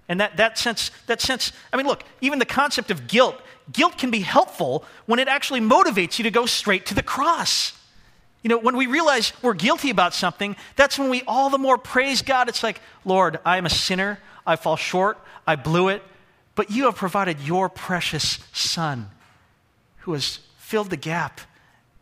And 0.08 0.22
that, 0.22 0.38
that 0.38 0.58
sense, 0.58 0.90
that 1.08 1.22
sense, 1.22 1.52
I 1.72 1.78
mean, 1.78 1.86
look, 1.86 2.04
even 2.22 2.40
the 2.40 2.46
concept 2.46 2.92
of 2.92 3.08
guilt, 3.08 3.40
guilt 3.72 3.98
can 3.98 4.10
be 4.10 4.22
helpful 4.22 4.86
when 5.06 5.20
it 5.20 5.28
actually 5.28 5.60
motivates 5.60 6.18
you 6.18 6.24
to 6.24 6.32
go 6.32 6.46
straight 6.46 6.86
to 6.88 6.96
the 6.96 7.04
cross. 7.04 7.74
You 8.42 8.50
know, 8.50 8.58
when 8.58 8.78
we 8.78 8.88
realize 8.88 9.34
we're 9.42 9.54
guilty 9.54 9.90
about 9.90 10.14
something, 10.14 10.56
that's 10.78 10.98
when 10.98 11.10
we 11.10 11.24
all 11.28 11.50
the 11.50 11.58
more 11.58 11.78
praise 11.78 12.22
God. 12.22 12.48
It's 12.48 12.64
like, 12.64 12.82
Lord, 13.04 13.40
I 13.46 13.58
am 13.58 13.66
a 13.66 13.70
sinner. 13.70 14.20
I 14.48 14.56
fall 14.56 14.78
short. 14.78 15.20
I 15.50 15.56
blew 15.56 15.88
it. 15.90 16.04
But 16.54 16.70
you 16.70 16.86
have 16.86 16.96
provided 16.96 17.40
your 17.40 17.70
precious 17.70 18.38
Son 18.54 19.10
who 20.00 20.14
has 20.14 20.40
filled 20.58 20.90
the 20.90 20.98
gap 20.98 21.42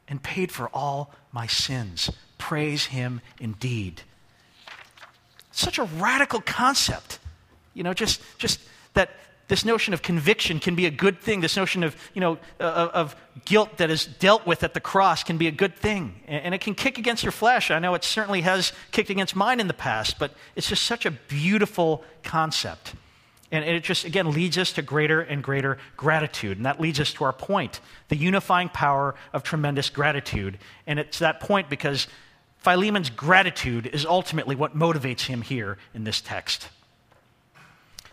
and 0.07 0.21
paid 0.21 0.51
for 0.51 0.67
all 0.73 1.13
my 1.31 1.47
sins. 1.47 2.11
Praise 2.37 2.85
him 2.87 3.21
indeed. 3.39 4.01
Such 5.51 5.77
a 5.77 5.83
radical 5.83 6.41
concept. 6.41 7.19
You 7.73 7.83
know, 7.83 7.93
just, 7.93 8.21
just 8.37 8.59
that 8.95 9.11
this 9.47 9.63
notion 9.63 9.93
of 9.93 10.01
conviction 10.01 10.59
can 10.59 10.75
be 10.75 10.85
a 10.85 10.91
good 10.91 11.21
thing. 11.21 11.41
This 11.41 11.55
notion 11.55 11.83
of, 11.83 11.95
you 12.13 12.19
know, 12.19 12.37
of 12.59 13.15
guilt 13.45 13.77
that 13.77 13.89
is 13.89 14.05
dealt 14.05 14.45
with 14.45 14.63
at 14.63 14.73
the 14.73 14.81
cross 14.81 15.23
can 15.23 15.37
be 15.37 15.47
a 15.47 15.51
good 15.51 15.75
thing. 15.75 16.15
And 16.27 16.53
it 16.53 16.61
can 16.61 16.75
kick 16.75 16.97
against 16.97 17.23
your 17.23 17.31
flesh. 17.31 17.71
I 17.71 17.79
know 17.79 17.93
it 17.93 18.03
certainly 18.03 18.41
has 18.41 18.73
kicked 18.91 19.09
against 19.09 19.35
mine 19.35 19.59
in 19.59 19.67
the 19.67 19.73
past, 19.73 20.19
but 20.19 20.31
it's 20.55 20.67
just 20.67 20.83
such 20.83 21.05
a 21.05 21.11
beautiful 21.11 22.03
concept. 22.23 22.93
And 23.51 23.63
it 23.63 23.83
just, 23.83 24.03
again, 24.03 24.31
leads 24.31 24.57
us 24.57 24.73
to 24.73 24.81
greater 24.81 25.21
and 25.21 25.41
greater 25.41 25.77
gratitude. 25.95 26.57
And 26.57 26.65
that 26.65 26.81
leads 26.81 26.99
us 26.99 27.13
to 27.13 27.23
our 27.23 27.33
point 27.33 27.79
the 28.09 28.17
unifying 28.17 28.69
power 28.69 29.15
of 29.31 29.43
tremendous 29.43 29.89
gratitude. 29.89 30.57
And 30.85 30.99
it's 30.99 31.19
that 31.19 31.39
point 31.39 31.69
because 31.69 32.07
Philemon's 32.57 33.09
gratitude 33.09 33.87
is 33.87 34.05
ultimately 34.05 34.55
what 34.55 34.75
motivates 34.75 35.27
him 35.27 35.41
here 35.41 35.77
in 35.93 36.03
this 36.03 36.19
text. 36.19 36.67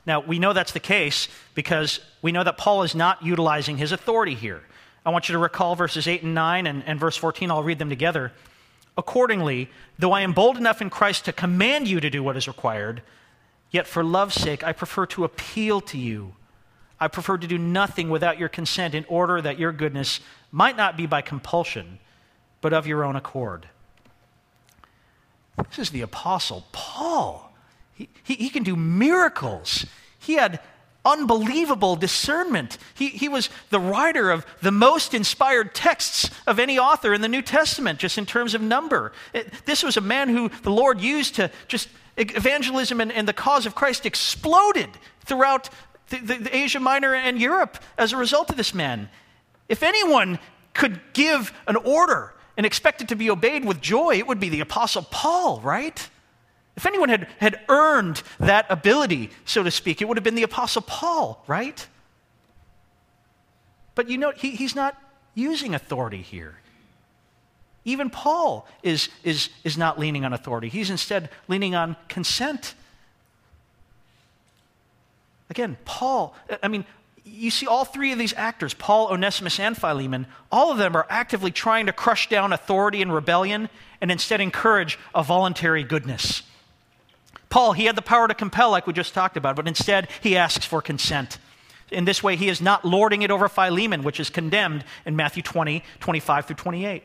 Now, 0.07 0.21
we 0.21 0.39
know 0.39 0.53
that's 0.53 0.73
the 0.73 0.81
case 0.81 1.29
because 1.55 1.99
we 2.23 2.31
know 2.31 2.45
that 2.45 2.59
Paul 2.59 2.83
is 2.83 2.95
not 2.95 3.25
utilizing 3.25 3.77
his 3.77 3.91
authority 3.91 4.35
here. 4.35 4.63
I 5.05 5.11
want 5.11 5.29
you 5.29 5.33
to 5.33 5.39
recall 5.39 5.75
verses 5.75 6.07
8 6.07 6.23
and 6.23 6.35
9 6.35 6.67
and, 6.67 6.85
and 6.87 7.01
verse 7.01 7.17
14. 7.17 7.51
I'll 7.51 7.63
read 7.63 7.79
them 7.79 7.91
together. 7.91 8.33
Accordingly, 8.97 9.71
though 9.99 10.13
I 10.13 10.21
am 10.21 10.33
bold 10.33 10.57
enough 10.57 10.81
in 10.81 10.91
Christ 10.91 11.25
to 11.25 11.33
command 11.33 11.89
you 11.89 12.01
to 12.01 12.11
do 12.11 12.23
what 12.23 12.37
is 12.37 12.47
required, 12.47 13.03
yet 13.75 13.89
for 13.89 14.05
love's 14.05 14.37
sake 14.37 14.63
I 14.63 14.73
prefer 14.73 15.05
to 15.07 15.25
appeal 15.25 15.81
to 15.83 15.99
you. 15.99 16.37
I 17.01 17.09
prefer 17.09 17.37
to 17.37 17.47
do 17.47 17.59
nothing 17.59 18.09
without 18.09 18.39
your 18.39 18.49
consent 18.49 18.95
in 18.95 19.05
order 19.09 19.43
that 19.43 19.59
your 19.59 19.73
goodness 19.73 20.21
might 20.53 20.77
not 20.77 20.97
be 20.97 21.07
by 21.07 21.21
compulsion, 21.23 21.99
but 22.61 22.73
of 22.73 22.87
your 22.87 23.05
own 23.05 23.17
accord. 23.17 23.69
This 25.69 25.81
is 25.81 25.91
the 25.91 26.03
Apostle 26.03 26.65
Paul. 26.71 27.53
He, 27.95 28.09
he, 28.23 28.35
he, 28.35 28.49
can 28.49 28.63
do 28.63 28.77
miracles. 28.77 29.87
He 30.21 30.35
had 30.35 30.61
unbelievable 31.05 31.97
discernment. 31.97 32.79
He, 32.95 33.09
he 33.09 33.29
was 33.29 33.51
the 33.71 33.81
writer 33.81 34.31
of 34.31 34.47
the 34.63 34.73
most 34.73 35.15
inspired 35.15 35.75
texts 35.75 36.31
of 36.47 36.59
any 36.59 36.79
author 36.79 37.13
in 37.13 37.21
the 37.21 37.29
New 37.29 37.43
Testament, 37.43 37.99
just 37.99 38.19
in 38.19 38.27
terms 38.27 38.55
of 38.55 38.63
number. 38.63 39.13
It, 39.33 39.53
this 39.67 39.83
was 39.83 39.97
a 39.97 40.01
man 40.01 40.29
who 40.29 40.49
the 40.63 40.71
Lord 40.71 41.01
used 41.01 41.35
to 41.37 41.51
just 41.69 41.89
evangelism 42.17 43.01
and, 43.01 43.13
and 43.13 43.29
the 43.29 43.33
cause 43.33 43.67
of 43.67 43.75
Christ 43.75 44.07
exploded 44.07 44.89
throughout 45.25 45.69
the, 46.09 46.19
the, 46.19 46.35
the 46.37 46.57
Asia 46.57 46.81
Minor 46.81 47.15
and 47.15 47.39
Europe 47.39 47.79
as 47.99 48.13
a 48.13 48.17
result 48.17 48.51
of 48.51 48.57
this 48.57 48.75
man. 48.75 49.09
If 49.69 49.83
anyone 49.83 50.39
could 50.75 51.01
give 51.13 51.53
an 51.67 51.77
order 51.77 52.35
and 52.57 52.65
expect 52.65 53.01
it 53.01 53.09
to 53.09 53.17
be 53.17 53.31
obeyed 53.31 53.65
with 53.65 53.81
joy, 53.81 54.17
it 54.17 54.27
would 54.27 54.41
be 54.41 54.49
the 54.49 54.61
Apostle 54.61 55.03
Paul, 55.11 55.61
right? 55.61 56.09
If 56.77 56.87
anyone 56.87 57.09
had, 57.09 57.29
had 57.39 57.61
earned 57.69 58.23
that 58.41 58.67
ability, 58.69 59.31
so 59.45 59.63
to 59.63 59.71
speak, 59.71 60.03
it 60.03 60.09
would 60.09 60.17
have 60.17 60.25
been 60.25 60.35
the 60.35 60.43
Apostle 60.43 60.83
Paul, 60.83 61.43
right? 61.47 61.87
But 63.95 64.09
you 64.09 64.19
know, 64.19 64.33
he, 64.33 64.51
he's 64.51 64.75
not 64.75 65.01
using 65.35 65.75
authority 65.75 66.23
here. 66.23 66.57
Even 67.85 68.11
Paul 68.11 68.67
is, 68.83 69.09
is, 69.23 69.51
is 69.63 69.77
not 69.77 69.99
leaning 69.99 70.25
on 70.25 70.33
authority, 70.33 70.69
he's 70.69 70.91
instead 70.91 71.31
leaning 71.49 71.75
on 71.75 71.97
consent. 72.09 72.75
Again, 75.51 75.77
Paul, 75.85 76.35
I 76.63 76.69
mean, 76.69 76.85
you 77.25 77.51
see 77.51 77.67
all 77.67 77.85
three 77.85 78.13
of 78.13 78.19
these 78.19 78.35
actors, 78.35 78.75
Paul, 78.75 79.09
Onesimus, 79.13 79.61
and 79.61 79.77
Philemon, 79.77 80.27
all 80.51 80.73
of 80.73 80.79
them 80.79 80.97
are 80.97 81.07
actively 81.09 81.51
trying 81.51 81.87
to 81.87 81.93
crush 81.93 82.29
down 82.29 82.53
authority 82.53 83.03
and 83.03 83.13
rebellion 83.13 83.69
and 84.01 84.11
instead 84.11 84.41
encourage 84.41 84.99
a 85.15 85.23
voluntary 85.23 85.85
goodness. 85.85 86.43
Paul, 87.55 87.73
he 87.73 87.85
had 87.85 87.95
the 87.95 88.03
power 88.03 88.27
to 88.27 88.35
compel, 88.35 88.73
like 88.73 88.85
we 88.85 88.93
just 88.93 89.15
talked 89.15 89.37
about, 89.37 89.55
but 89.55 89.69
instead 89.69 90.09
he 90.21 90.37
asks 90.37 90.67
for 90.67 90.83
consent. 90.83 91.39
In 91.93 92.05
this 92.05 92.21
way, 92.21 92.35
he 92.35 92.49
is 92.49 92.61
not 92.61 92.85
lording 92.85 93.23
it 93.23 93.31
over 93.31 93.49
Philemon, 93.49 94.03
which 94.03 94.19
is 94.19 94.29
condemned 94.29 94.85
in 95.07 95.15
Matthew 95.15 95.41
20, 95.41 95.85
25 96.01 96.47
through 96.47 96.57
28. 96.57 97.05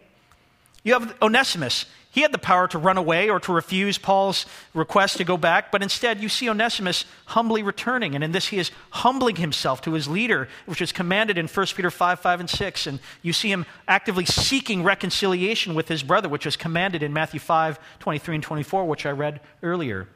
You 0.84 0.94
have 0.94 1.16
Onesimus. 1.22 1.86
He 2.10 2.22
had 2.22 2.32
the 2.32 2.40
power 2.40 2.68
to 2.70 2.80
run 2.80 2.98
away 2.98 3.30
or 3.30 3.40
to 3.42 3.54
refuse 3.54 4.00
Paul's 4.00 4.48
request 4.74 5.18
to 5.18 5.24
go 5.24 5.38
back, 5.38 5.72
but 5.72 5.84
instead 5.84 6.20
you 6.20 6.30
see 6.30 6.50
Onesimus 6.50 7.06
humbly 7.26 7.62
returning. 7.62 8.16
And 8.16 8.24
in 8.24 8.32
this, 8.32 8.48
he 8.48 8.58
is 8.58 8.72
humbling 8.90 9.36
himself 9.36 9.82
to 9.82 9.94
his 9.94 10.08
leader, 10.08 10.50
which 10.66 10.82
is 10.82 10.92
commanded 10.92 11.38
in 11.38 11.48
1 11.48 11.66
Peter 11.76 11.92
5 11.92 12.20
5 12.20 12.40
and 12.40 12.50
6. 12.50 12.88
And 12.88 13.00
you 13.22 13.34
see 13.34 13.52
him 13.52 13.68
actively 13.88 14.26
seeking 14.26 14.82
reconciliation 14.82 15.76
with 15.76 15.90
his 15.90 16.02
brother, 16.02 16.28
which 16.28 16.48
is 16.48 16.58
commanded 16.58 17.04
in 17.04 17.14
Matthew 17.14 17.40
5 17.40 17.80
23 18.00 18.34
and 18.34 18.44
24, 18.44 18.86
which 18.88 19.06
I 19.06 19.12
read 19.12 19.42
earlier. 19.62 20.08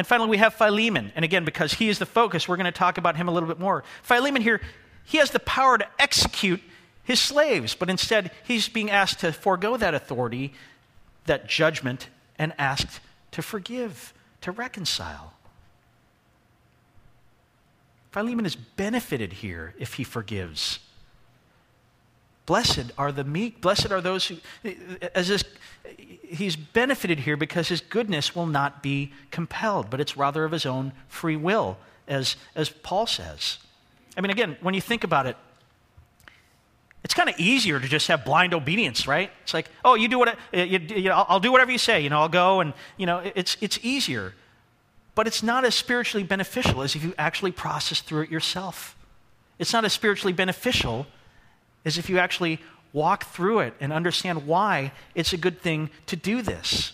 And 0.00 0.06
finally, 0.06 0.30
we 0.30 0.38
have 0.38 0.54
Philemon. 0.54 1.12
And 1.14 1.26
again, 1.26 1.44
because 1.44 1.74
he 1.74 1.90
is 1.90 1.98
the 1.98 2.06
focus, 2.06 2.48
we're 2.48 2.56
going 2.56 2.64
to 2.64 2.72
talk 2.72 2.96
about 2.96 3.16
him 3.16 3.28
a 3.28 3.30
little 3.30 3.46
bit 3.46 3.60
more. 3.60 3.84
Philemon 4.02 4.40
here, 4.40 4.62
he 5.04 5.18
has 5.18 5.30
the 5.30 5.38
power 5.40 5.76
to 5.76 5.86
execute 5.98 6.62
his 7.04 7.20
slaves, 7.20 7.74
but 7.74 7.90
instead 7.90 8.30
he's 8.42 8.66
being 8.66 8.90
asked 8.90 9.20
to 9.20 9.30
forego 9.30 9.76
that 9.76 9.92
authority, 9.92 10.54
that 11.26 11.46
judgment, 11.46 12.08
and 12.38 12.54
asked 12.56 13.00
to 13.32 13.42
forgive, 13.42 14.14
to 14.40 14.52
reconcile. 14.52 15.34
Philemon 18.10 18.46
is 18.46 18.56
benefited 18.56 19.34
here 19.34 19.74
if 19.78 19.92
he 19.92 20.02
forgives. 20.02 20.78
Blessed 22.50 22.90
are 22.98 23.12
the 23.12 23.22
meek. 23.22 23.60
Blessed 23.60 23.92
are 23.92 24.00
those 24.00 24.26
who, 24.26 24.36
as 25.14 25.28
this, 25.28 25.44
he's 26.20 26.56
benefited 26.56 27.20
here 27.20 27.36
because 27.36 27.68
his 27.68 27.80
goodness 27.80 28.34
will 28.34 28.48
not 28.48 28.82
be 28.82 29.12
compelled, 29.30 29.88
but 29.88 30.00
it's 30.00 30.16
rather 30.16 30.44
of 30.44 30.50
his 30.50 30.66
own 30.66 30.90
free 31.06 31.36
will, 31.36 31.78
as, 32.08 32.34
as 32.56 32.68
Paul 32.68 33.06
says. 33.06 33.58
I 34.16 34.20
mean, 34.20 34.32
again, 34.32 34.56
when 34.62 34.74
you 34.74 34.80
think 34.80 35.04
about 35.04 35.26
it, 35.26 35.36
it's 37.04 37.14
kind 37.14 37.28
of 37.28 37.38
easier 37.38 37.78
to 37.78 37.86
just 37.86 38.08
have 38.08 38.24
blind 38.24 38.52
obedience, 38.52 39.06
right? 39.06 39.30
It's 39.44 39.54
like, 39.54 39.68
oh, 39.84 39.94
you 39.94 40.08
do 40.08 40.18
what 40.18 40.36
I, 40.52 40.56
you, 40.60 40.80
you 40.80 41.08
know, 41.08 41.24
I'll 41.28 41.38
do 41.38 41.52
whatever 41.52 41.70
you 41.70 41.78
say. 41.78 42.00
You 42.00 42.10
know, 42.10 42.18
I'll 42.18 42.28
go, 42.28 42.58
and 42.58 42.74
you 42.96 43.06
know, 43.06 43.22
it's 43.36 43.58
it's 43.60 43.78
easier, 43.80 44.34
but 45.14 45.28
it's 45.28 45.44
not 45.44 45.64
as 45.64 45.76
spiritually 45.76 46.26
beneficial 46.26 46.82
as 46.82 46.96
if 46.96 47.04
you 47.04 47.14
actually 47.16 47.52
process 47.52 48.00
through 48.00 48.22
it 48.22 48.30
yourself. 48.30 48.96
It's 49.60 49.72
not 49.72 49.84
as 49.84 49.92
spiritually 49.92 50.32
beneficial 50.32 51.06
as 51.84 51.98
if 51.98 52.08
you 52.08 52.18
actually 52.18 52.60
walk 52.92 53.24
through 53.26 53.60
it 53.60 53.74
and 53.80 53.92
understand 53.92 54.46
why 54.46 54.92
it's 55.14 55.32
a 55.32 55.36
good 55.36 55.60
thing 55.60 55.90
to 56.06 56.16
do 56.16 56.42
this. 56.42 56.92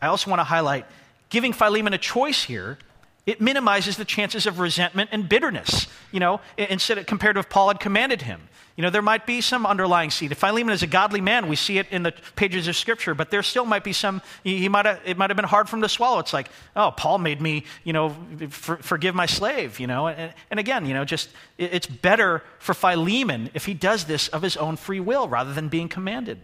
I 0.00 0.06
also 0.06 0.30
want 0.30 0.40
to 0.40 0.44
highlight 0.44 0.86
giving 1.28 1.52
Philemon 1.52 1.92
a 1.92 1.98
choice 1.98 2.44
here 2.44 2.78
it 3.26 3.40
minimizes 3.40 3.96
the 3.96 4.04
chances 4.04 4.46
of 4.46 4.60
resentment 4.60 5.10
and 5.12 5.28
bitterness, 5.28 5.88
you 6.12 6.20
know, 6.20 6.40
instead 6.56 6.96
of 6.96 7.06
compared 7.06 7.34
to 7.34 7.40
if 7.40 7.48
Paul 7.48 7.68
had 7.68 7.80
commanded 7.80 8.22
him. 8.22 8.48
You 8.76 8.82
know, 8.82 8.90
there 8.90 9.02
might 9.02 9.24
be 9.24 9.40
some 9.40 9.64
underlying 9.64 10.10
seed. 10.10 10.32
If 10.32 10.38
Philemon 10.38 10.74
is 10.74 10.82
a 10.82 10.86
godly 10.86 11.22
man, 11.22 11.48
we 11.48 11.56
see 11.56 11.78
it 11.78 11.86
in 11.90 12.02
the 12.02 12.12
pages 12.36 12.68
of 12.68 12.76
Scripture, 12.76 13.14
but 13.14 13.30
there 13.30 13.42
still 13.42 13.64
might 13.64 13.82
be 13.82 13.94
some, 13.94 14.20
he 14.44 14.68
might 14.68 14.84
have, 14.84 15.00
it 15.04 15.16
might 15.16 15.30
have 15.30 15.36
been 15.36 15.46
hard 15.46 15.66
for 15.66 15.76
him 15.76 15.82
to 15.82 15.88
swallow. 15.88 16.18
It's 16.18 16.34
like, 16.34 16.50
oh, 16.76 16.90
Paul 16.94 17.18
made 17.18 17.40
me, 17.40 17.64
you 17.84 17.94
know, 17.94 18.14
for, 18.50 18.76
forgive 18.76 19.14
my 19.14 19.24
slave, 19.24 19.80
you 19.80 19.86
know. 19.86 20.08
And, 20.08 20.34
and 20.50 20.60
again, 20.60 20.84
you 20.84 20.92
know, 20.92 21.06
just, 21.06 21.30
it's 21.56 21.86
better 21.86 22.42
for 22.58 22.74
Philemon 22.74 23.48
if 23.54 23.64
he 23.64 23.72
does 23.72 24.04
this 24.04 24.28
of 24.28 24.42
his 24.42 24.58
own 24.58 24.76
free 24.76 25.00
will 25.00 25.26
rather 25.26 25.54
than 25.54 25.68
being 25.68 25.88
commanded. 25.88 26.38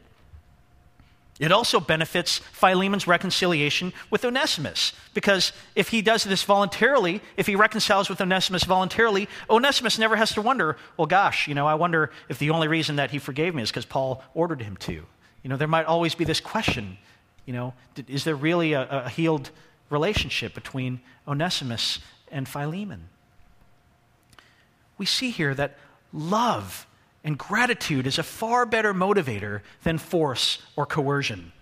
It 1.40 1.50
also 1.50 1.80
benefits 1.80 2.38
Philemon's 2.38 3.06
reconciliation 3.06 3.92
with 4.10 4.24
Onesimus, 4.24 4.92
because 5.14 5.52
if 5.74 5.88
he 5.88 6.02
does 6.02 6.24
this 6.24 6.44
voluntarily, 6.44 7.20
if 7.36 7.46
he 7.46 7.56
reconciles 7.56 8.08
with 8.08 8.20
Onesimus 8.20 8.64
voluntarily, 8.64 9.28
Onesimus 9.48 9.98
never 9.98 10.16
has 10.16 10.32
to 10.34 10.42
wonder, 10.42 10.76
well, 10.96 11.06
gosh, 11.06 11.48
you 11.48 11.54
know, 11.54 11.66
I 11.66 11.74
wonder 11.74 12.10
if 12.28 12.38
the 12.38 12.50
only 12.50 12.68
reason 12.68 12.96
that 12.96 13.10
he 13.10 13.18
forgave 13.18 13.54
me 13.54 13.62
is 13.62 13.70
because 13.70 13.86
Paul 13.86 14.22
ordered 14.34 14.62
him 14.62 14.76
to. 14.78 14.92
You 14.92 15.48
know, 15.50 15.56
there 15.56 15.66
might 15.66 15.86
always 15.86 16.14
be 16.14 16.24
this 16.24 16.40
question, 16.40 16.98
you 17.46 17.52
know, 17.52 17.74
is 18.06 18.24
there 18.24 18.36
really 18.36 18.74
a, 18.74 18.82
a 18.88 19.08
healed 19.08 19.50
relationship 19.90 20.54
between 20.54 21.00
Onesimus 21.26 21.98
and 22.30 22.46
Philemon? 22.46 23.08
We 24.96 25.06
see 25.06 25.30
here 25.30 25.54
that 25.54 25.76
love 26.12 26.86
and 27.24 27.38
gratitude 27.38 28.06
is 28.06 28.18
a 28.18 28.22
far 28.22 28.66
better 28.66 28.92
motivator 28.92 29.60
than 29.84 29.98
force 29.98 30.58
or 30.76 30.86
coercion. 30.86 31.52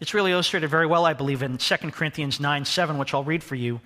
It's 0.00 0.14
really 0.14 0.30
illustrated 0.30 0.68
very 0.68 0.86
well, 0.86 1.04
I 1.04 1.12
believe, 1.12 1.42
in 1.42 1.58
2 1.58 1.76
Corinthians 1.90 2.38
9 2.38 2.64
7, 2.64 2.98
which 2.98 3.12
I'll 3.12 3.24
read 3.24 3.42
for 3.42 3.56
you. 3.56 3.80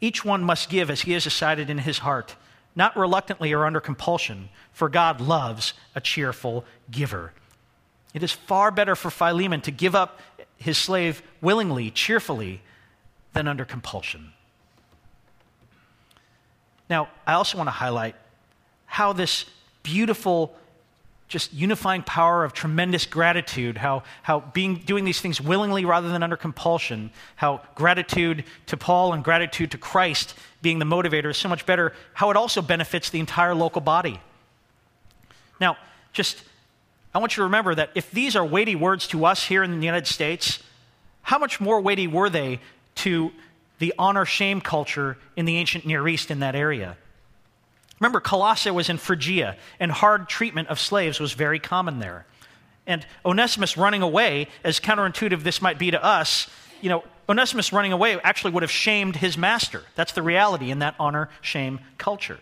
Each 0.00 0.24
one 0.24 0.42
must 0.42 0.70
give 0.70 0.90
as 0.90 1.02
he 1.02 1.12
has 1.12 1.24
decided 1.24 1.68
in 1.68 1.78
his 1.78 1.98
heart, 1.98 2.36
not 2.74 2.96
reluctantly 2.96 3.52
or 3.52 3.66
under 3.66 3.80
compulsion, 3.80 4.48
for 4.72 4.88
God 4.88 5.20
loves 5.20 5.74
a 5.94 6.00
cheerful 6.00 6.64
giver. 6.90 7.32
It 8.14 8.22
is 8.22 8.32
far 8.32 8.70
better 8.70 8.96
for 8.96 9.10
Philemon 9.10 9.60
to 9.62 9.70
give 9.70 9.94
up 9.94 10.20
his 10.56 10.78
slave 10.78 11.22
willingly, 11.42 11.90
cheerfully, 11.90 12.62
than 13.34 13.46
under 13.46 13.64
compulsion. 13.64 14.32
Now, 16.88 17.08
I 17.26 17.34
also 17.34 17.58
want 17.58 17.66
to 17.66 17.72
highlight 17.72 18.16
how 18.88 19.12
this 19.12 19.44
beautiful, 19.84 20.56
just 21.28 21.52
unifying 21.52 22.02
power 22.02 22.42
of 22.42 22.52
tremendous 22.52 23.06
gratitude, 23.06 23.76
how, 23.76 24.02
how 24.22 24.40
being, 24.40 24.76
doing 24.76 25.04
these 25.04 25.20
things 25.20 25.40
willingly 25.40 25.84
rather 25.84 26.08
than 26.08 26.22
under 26.22 26.36
compulsion, 26.36 27.10
how 27.36 27.60
gratitude 27.76 28.44
to 28.66 28.76
Paul 28.76 29.12
and 29.12 29.22
gratitude 29.22 29.70
to 29.70 29.78
Christ 29.78 30.34
being 30.62 30.78
the 30.80 30.84
motivator 30.84 31.30
is 31.30 31.36
so 31.36 31.48
much 31.48 31.64
better, 31.64 31.94
how 32.14 32.30
it 32.30 32.36
also 32.36 32.60
benefits 32.60 33.10
the 33.10 33.20
entire 33.20 33.54
local 33.54 33.80
body. 33.80 34.20
Now, 35.60 35.76
just, 36.12 36.42
I 37.14 37.18
want 37.18 37.32
you 37.32 37.42
to 37.42 37.44
remember 37.44 37.74
that 37.74 37.90
if 37.94 38.10
these 38.10 38.34
are 38.34 38.44
weighty 38.44 38.74
words 38.74 39.06
to 39.08 39.24
us 39.26 39.44
here 39.44 39.62
in 39.62 39.78
the 39.78 39.86
United 39.86 40.06
States, 40.06 40.60
how 41.22 41.38
much 41.38 41.60
more 41.60 41.80
weighty 41.80 42.06
were 42.06 42.30
they 42.30 42.60
to 42.96 43.32
the 43.78 43.94
honor 43.98 44.24
shame 44.24 44.60
culture 44.60 45.18
in 45.36 45.44
the 45.44 45.56
ancient 45.56 45.84
Near 45.84 46.08
East 46.08 46.30
in 46.30 46.40
that 46.40 46.54
area? 46.56 46.96
Remember, 48.00 48.20
Colossae 48.20 48.70
was 48.70 48.88
in 48.88 48.98
Phrygia, 48.98 49.56
and 49.80 49.90
hard 49.90 50.28
treatment 50.28 50.68
of 50.68 50.78
slaves 50.78 51.18
was 51.18 51.32
very 51.32 51.58
common 51.58 51.98
there. 51.98 52.26
And 52.86 53.04
Onesimus 53.24 53.76
running 53.76 54.02
away, 54.02 54.48
as 54.64 54.80
counterintuitive 54.80 55.42
this 55.42 55.60
might 55.60 55.78
be 55.78 55.90
to 55.90 56.02
us, 56.02 56.48
you 56.80 56.88
know, 56.88 57.04
Onesimus 57.28 57.72
running 57.72 57.92
away 57.92 58.18
actually 58.22 58.52
would 58.52 58.62
have 58.62 58.70
shamed 58.70 59.16
his 59.16 59.36
master. 59.36 59.82
That's 59.94 60.12
the 60.12 60.22
reality 60.22 60.70
in 60.70 60.78
that 60.78 60.94
honor 60.98 61.28
shame 61.42 61.80
culture. 61.98 62.38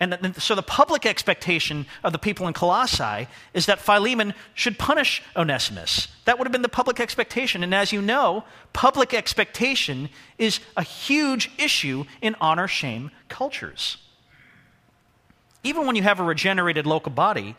And 0.00 0.34
so 0.38 0.56
the 0.56 0.62
public 0.62 1.06
expectation 1.06 1.86
of 2.02 2.12
the 2.12 2.18
people 2.18 2.48
in 2.48 2.54
Colossae 2.54 3.28
is 3.54 3.66
that 3.66 3.78
Philemon 3.78 4.34
should 4.52 4.76
punish 4.76 5.22
Onesimus. 5.36 6.08
That 6.24 6.38
would 6.38 6.46
have 6.46 6.52
been 6.52 6.62
the 6.62 6.68
public 6.68 6.98
expectation. 6.98 7.62
And 7.62 7.72
as 7.72 7.92
you 7.92 8.02
know, 8.02 8.42
public 8.72 9.14
expectation 9.14 10.08
is 10.38 10.58
a 10.76 10.82
huge 10.82 11.52
issue 11.56 12.04
in 12.20 12.34
honor 12.40 12.66
shame 12.66 13.12
cultures. 13.28 13.98
Even 15.64 15.86
when 15.86 15.96
you 15.96 16.02
have 16.02 16.20
a 16.20 16.24
regenerated 16.24 16.86
local 16.86 17.12
body, 17.12 17.56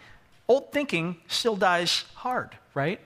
old 0.48 0.72
thinking 0.72 1.18
still 1.28 1.56
dies 1.56 2.06
hard, 2.16 2.52
right? 2.74 3.00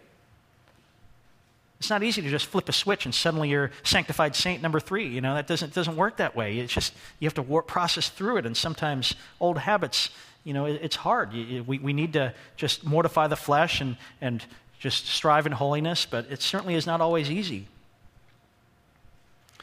It's 1.79 1.89
not 1.89 2.01
easy 2.01 2.23
to 2.23 2.29
just 2.29 2.47
flip 2.47 2.67
a 2.69 2.73
switch 2.73 3.05
and 3.05 3.13
suddenly 3.13 3.49
you're 3.49 3.71
sanctified 3.83 4.35
saint 4.35 4.63
number 4.63 4.79
three. 4.79 5.07
You 5.07 5.21
know, 5.21 5.35
that 5.35 5.45
doesn't, 5.45 5.73
doesn't 5.73 5.95
work 5.95 6.17
that 6.17 6.35
way. 6.35 6.57
It's 6.57 6.73
just, 6.73 6.93
you 7.19 7.27
have 7.27 7.35
to 7.35 7.43
work, 7.43 7.67
process 7.67 8.09
through 8.09 8.37
it. 8.37 8.45
And 8.47 8.57
sometimes 8.57 9.13
old 9.39 9.59
habits, 9.59 10.09
you 10.43 10.53
know, 10.53 10.65
it, 10.65 10.79
it's 10.81 10.95
hard. 10.95 11.33
You, 11.33 11.63
we, 11.63 11.77
we 11.77 11.93
need 11.93 12.13
to 12.13 12.33
just 12.55 12.83
mortify 12.83 13.27
the 13.27 13.35
flesh 13.35 13.79
and, 13.79 13.95
and 14.21 14.43
just 14.79 15.07
strive 15.07 15.45
in 15.45 15.51
holiness, 15.51 16.07
but 16.09 16.25
it 16.31 16.41
certainly 16.41 16.73
is 16.73 16.87
not 16.87 16.99
always 16.99 17.29
easy. 17.29 17.67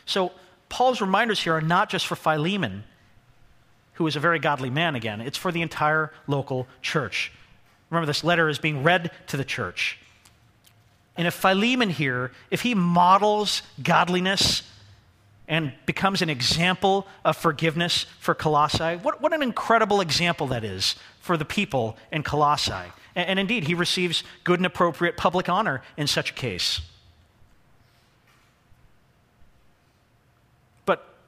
So, 0.07 0.33
Paul's 0.69 1.01
reminders 1.01 1.41
here 1.41 1.55
are 1.55 1.61
not 1.61 1.89
just 1.89 2.07
for 2.07 2.17
Philemon, 2.17 2.85
who 3.95 4.07
is 4.07 4.17
a 4.17 4.21
very 4.21 4.39
godly 4.39 4.71
man 4.71 4.95
again, 4.95 5.21
it's 5.21 5.39
for 5.39 5.53
the 5.53 5.63
entire 5.63 6.13
local 6.27 6.67
church. 6.83 7.33
Remember, 7.91 8.07
this 8.07 8.25
letter 8.25 8.49
is 8.49 8.59
being 8.59 8.83
read 8.83 9.11
to 9.29 9.37
the 9.37 9.45
church. 9.45 9.99
And 11.17 11.27
if 11.27 11.35
Philemon 11.35 11.91
here, 11.91 12.33
if 12.51 12.63
he 12.63 12.75
models 12.75 13.63
godliness 13.83 14.63
and 15.47 15.73
becomes 15.87 16.23
an 16.23 16.31
example 16.31 17.07
of 17.25 17.37
forgiveness 17.37 18.07
for 18.19 18.35
Colossae, 18.35 18.97
what, 18.97 19.21
what 19.21 19.33
an 19.33 19.43
incredible 19.43 20.01
example 20.01 20.47
that 20.49 20.65
is 20.65 20.97
for 21.21 21.37
the 21.37 21.45
people 21.45 21.97
in 22.11 22.23
Colossae. 22.23 22.91
And, 23.15 23.29
and 23.29 23.39
indeed, 23.39 23.65
he 23.65 23.75
receives 23.75 24.25
good 24.43 24.59
and 24.59 24.67
appropriate 24.67 25.17
public 25.17 25.49
honor 25.49 25.83
in 25.97 26.07
such 26.07 26.31
a 26.31 26.35
case. 26.35 26.81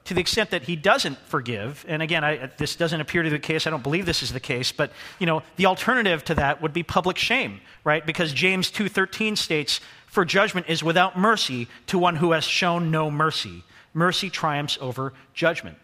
To 0.07 0.13
the 0.13 0.21
extent 0.21 0.51
that 0.51 0.63
he 0.63 0.77
doesn't 0.77 1.17
forgive, 1.17 1.83
and 1.85 2.01
again, 2.01 2.23
I, 2.23 2.49
this 2.57 2.77
doesn't 2.77 3.01
appear 3.01 3.23
to 3.23 3.29
be 3.29 3.35
the 3.35 3.41
case, 3.41 3.67
I 3.67 3.71
don't 3.71 3.83
believe 3.83 4.05
this 4.05 4.23
is 4.23 4.31
the 4.31 4.39
case, 4.39 4.71
but 4.71 4.91
you 5.19 5.25
know, 5.25 5.43
the 5.57 5.65
alternative 5.65 6.23
to 6.25 6.35
that 6.35 6.61
would 6.61 6.71
be 6.71 6.81
public 6.81 7.17
shame, 7.17 7.59
right? 7.83 8.05
Because 8.05 8.31
James 8.31 8.71
2:13 8.71 9.35
states, 9.35 9.81
"For 10.05 10.23
judgment 10.23 10.67
is 10.69 10.81
without 10.81 11.17
mercy 11.17 11.67
to 11.87 11.99
one 11.99 12.15
who 12.15 12.31
has 12.31 12.45
shown 12.45 12.89
no 12.89 13.11
mercy. 13.11 13.63
Mercy 13.93 14.29
triumphs 14.29 14.77
over 14.79 15.13
judgment." 15.33 15.77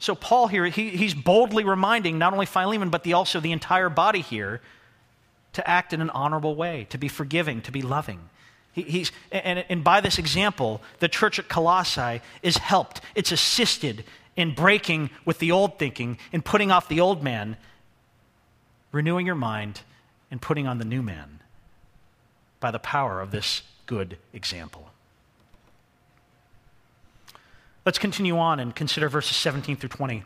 So 0.00 0.16
Paul 0.16 0.48
here, 0.48 0.66
he, 0.66 0.90
he's 0.90 1.14
boldly 1.14 1.62
reminding 1.62 2.18
not 2.18 2.32
only 2.32 2.46
Philemon, 2.46 2.90
but 2.90 3.04
the, 3.04 3.12
also 3.12 3.38
the 3.38 3.52
entire 3.52 3.88
body 3.88 4.22
here 4.22 4.60
to 5.52 5.70
act 5.70 5.92
in 5.92 6.00
an 6.00 6.10
honorable 6.10 6.56
way, 6.56 6.88
to 6.90 6.98
be 6.98 7.06
forgiving, 7.08 7.62
to 7.62 7.70
be 7.70 7.80
loving. 7.80 8.28
He, 8.76 8.82
he's, 8.82 9.10
and, 9.32 9.64
and 9.70 9.82
by 9.82 10.02
this 10.02 10.18
example, 10.18 10.82
the 10.98 11.08
church 11.08 11.38
at 11.38 11.48
Colossae 11.48 12.20
is 12.42 12.58
helped, 12.58 13.00
it's 13.14 13.32
assisted 13.32 14.04
in 14.36 14.54
breaking 14.54 15.08
with 15.24 15.38
the 15.38 15.50
old 15.50 15.78
thinking, 15.78 16.18
in 16.30 16.42
putting 16.42 16.70
off 16.70 16.86
the 16.86 17.00
old 17.00 17.24
man, 17.24 17.56
renewing 18.92 19.24
your 19.24 19.34
mind, 19.34 19.80
and 20.30 20.42
putting 20.42 20.66
on 20.66 20.76
the 20.76 20.84
new 20.84 21.02
man 21.02 21.40
by 22.60 22.70
the 22.70 22.78
power 22.78 23.22
of 23.22 23.30
this 23.30 23.62
good 23.86 24.18
example. 24.34 24.90
Let's 27.86 27.98
continue 27.98 28.36
on 28.36 28.60
and 28.60 28.76
consider 28.76 29.08
verses 29.08 29.38
17 29.38 29.76
through 29.76 29.88
20. 29.88 30.22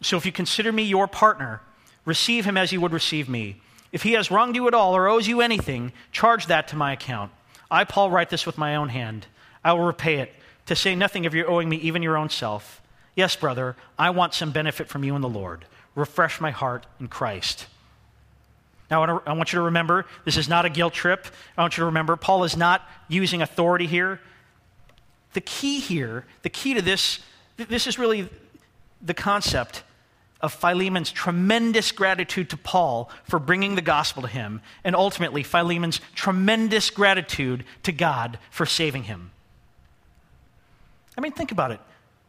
So 0.00 0.16
if 0.16 0.26
you 0.26 0.32
consider 0.32 0.72
me 0.72 0.82
your 0.82 1.06
partner, 1.06 1.60
receive 2.04 2.46
him 2.46 2.56
as 2.56 2.72
you 2.72 2.80
would 2.80 2.92
receive 2.92 3.28
me. 3.28 3.60
If 3.92 4.02
he 4.02 4.14
has 4.14 4.30
wronged 4.30 4.56
you 4.56 4.66
at 4.66 4.74
all 4.74 4.96
or 4.96 5.06
owes 5.06 5.28
you 5.28 5.40
anything, 5.40 5.92
charge 6.10 6.46
that 6.46 6.66
to 6.68 6.76
my 6.76 6.92
account. 6.94 7.30
I, 7.72 7.84
Paul, 7.84 8.10
write 8.10 8.28
this 8.28 8.44
with 8.44 8.58
my 8.58 8.76
own 8.76 8.90
hand. 8.90 9.26
I 9.64 9.72
will 9.72 9.84
repay 9.84 10.16
it, 10.16 10.32
to 10.66 10.76
say 10.76 10.94
nothing 10.94 11.24
of 11.24 11.34
your 11.34 11.50
owing 11.50 11.68
me 11.68 11.78
even 11.78 12.02
your 12.02 12.18
own 12.18 12.28
self. 12.28 12.82
Yes, 13.16 13.34
brother, 13.34 13.76
I 13.98 14.10
want 14.10 14.34
some 14.34 14.52
benefit 14.52 14.88
from 14.88 15.02
you 15.02 15.16
in 15.16 15.22
the 15.22 15.28
Lord. 15.28 15.64
Refresh 15.94 16.40
my 16.40 16.50
heart 16.50 16.86
in 17.00 17.08
Christ. 17.08 17.66
Now, 18.90 19.22
I 19.26 19.32
want 19.32 19.54
you 19.54 19.58
to 19.58 19.64
remember 19.64 20.04
this 20.26 20.36
is 20.36 20.50
not 20.50 20.66
a 20.66 20.68
guilt 20.68 20.92
trip. 20.92 21.26
I 21.56 21.62
want 21.62 21.78
you 21.78 21.80
to 21.80 21.86
remember 21.86 22.14
Paul 22.16 22.44
is 22.44 22.58
not 22.58 22.86
using 23.08 23.40
authority 23.40 23.86
here. 23.86 24.20
The 25.32 25.40
key 25.40 25.80
here, 25.80 26.26
the 26.42 26.50
key 26.50 26.74
to 26.74 26.82
this, 26.82 27.20
this 27.56 27.86
is 27.86 27.98
really 27.98 28.28
the 29.00 29.14
concept 29.14 29.82
of 30.42 30.52
Philemon's 30.52 31.12
tremendous 31.12 31.92
gratitude 31.92 32.50
to 32.50 32.56
Paul 32.56 33.08
for 33.24 33.38
bringing 33.38 33.76
the 33.76 33.82
gospel 33.82 34.22
to 34.22 34.28
him, 34.28 34.60
and 34.82 34.96
ultimately 34.96 35.42
Philemon's 35.42 36.00
tremendous 36.14 36.90
gratitude 36.90 37.64
to 37.84 37.92
God 37.92 38.38
for 38.50 38.66
saving 38.66 39.04
him. 39.04 39.30
I 41.16 41.20
mean, 41.20 41.32
think 41.32 41.52
about 41.52 41.70
it. 41.70 41.80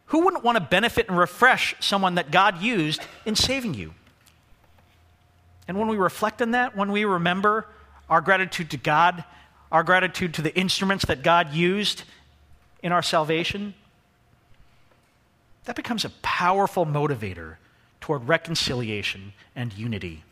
Who 0.06 0.20
wouldn't 0.20 0.44
want 0.44 0.56
to 0.56 0.64
benefit 0.64 1.08
and 1.08 1.18
refresh 1.18 1.74
someone 1.80 2.14
that 2.14 2.30
God 2.30 2.62
used 2.62 3.02
in 3.24 3.34
saving 3.34 3.74
you? 3.74 3.94
And 5.66 5.78
when 5.78 5.88
we 5.88 5.96
reflect 5.96 6.40
on 6.42 6.52
that, 6.52 6.76
when 6.76 6.92
we 6.92 7.04
remember 7.04 7.66
our 8.08 8.20
gratitude 8.20 8.70
to 8.70 8.76
God, 8.76 9.24
our 9.72 9.82
gratitude 9.82 10.34
to 10.34 10.42
the 10.42 10.54
instruments 10.54 11.06
that 11.06 11.22
God 11.22 11.52
used 11.52 12.04
in 12.82 12.92
our 12.92 13.02
salvation, 13.02 13.74
that 15.64 15.74
becomes 15.74 16.04
a 16.04 16.10
powerful 16.22 16.84
motivator 16.84 17.56
toward 18.04 18.28
reconciliation 18.28 19.32
and 19.56 19.72
unity. 19.72 20.22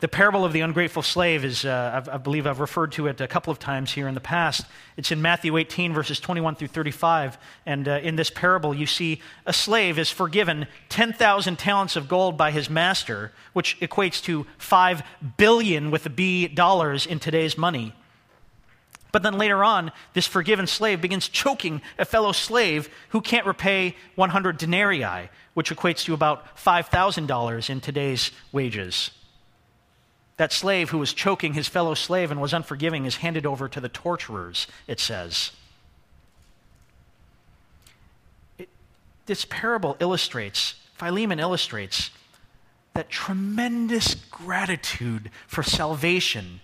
The 0.00 0.08
parable 0.08 0.44
of 0.44 0.52
the 0.52 0.60
ungrateful 0.60 1.02
slave 1.02 1.42
is, 1.42 1.64
uh, 1.64 2.04
I 2.12 2.18
believe 2.18 2.46
I've 2.46 2.60
referred 2.60 2.92
to 2.92 3.06
it 3.06 3.18
a 3.22 3.26
couple 3.26 3.50
of 3.50 3.58
times 3.58 3.92
here 3.92 4.06
in 4.06 4.12
the 4.12 4.20
past. 4.20 4.66
It's 4.98 5.10
in 5.10 5.22
Matthew 5.22 5.56
18, 5.56 5.94
verses 5.94 6.20
21 6.20 6.56
through 6.56 6.68
35. 6.68 7.38
And 7.64 7.88
uh, 7.88 7.92
in 8.02 8.16
this 8.16 8.28
parable, 8.28 8.74
you 8.74 8.84
see 8.84 9.22
a 9.46 9.54
slave 9.54 9.98
is 9.98 10.10
forgiven 10.10 10.66
10,000 10.90 11.58
talents 11.58 11.96
of 11.96 12.08
gold 12.08 12.36
by 12.36 12.50
his 12.50 12.68
master, 12.68 13.32
which 13.54 13.80
equates 13.80 14.22
to 14.24 14.46
5 14.58 15.02
billion 15.38 15.90
with 15.90 16.04
a 16.04 16.10
B 16.10 16.46
dollars 16.46 17.06
in 17.06 17.18
today's 17.20 17.56
money. 17.56 17.94
But 19.12 19.22
then 19.22 19.38
later 19.38 19.64
on, 19.64 19.92
this 20.12 20.26
forgiven 20.26 20.66
slave 20.66 21.00
begins 21.00 21.26
choking 21.26 21.80
a 21.98 22.04
fellow 22.04 22.32
slave 22.32 22.90
who 23.08 23.22
can't 23.22 23.46
repay 23.46 23.96
100 24.14 24.58
denarii, 24.58 25.30
which 25.56 25.74
equates 25.74 26.04
to 26.04 26.12
about 26.12 26.54
$5,000 26.58 27.70
in 27.70 27.80
today's 27.80 28.30
wages. 28.52 29.10
That 30.36 30.52
slave 30.52 30.90
who 30.90 30.98
was 30.98 31.14
choking 31.14 31.54
his 31.54 31.66
fellow 31.66 31.94
slave 31.94 32.30
and 32.30 32.42
was 32.42 32.52
unforgiving 32.52 33.06
is 33.06 33.16
handed 33.16 33.46
over 33.46 33.66
to 33.66 33.80
the 33.80 33.88
torturers, 33.88 34.66
it 34.86 35.00
says. 35.00 35.52
It, 38.58 38.68
this 39.24 39.46
parable 39.48 39.96
illustrates, 39.98 40.74
Philemon 40.92 41.40
illustrates, 41.40 42.10
that 42.92 43.08
tremendous 43.08 44.14
gratitude 44.14 45.30
for 45.46 45.62
salvation 45.62 46.60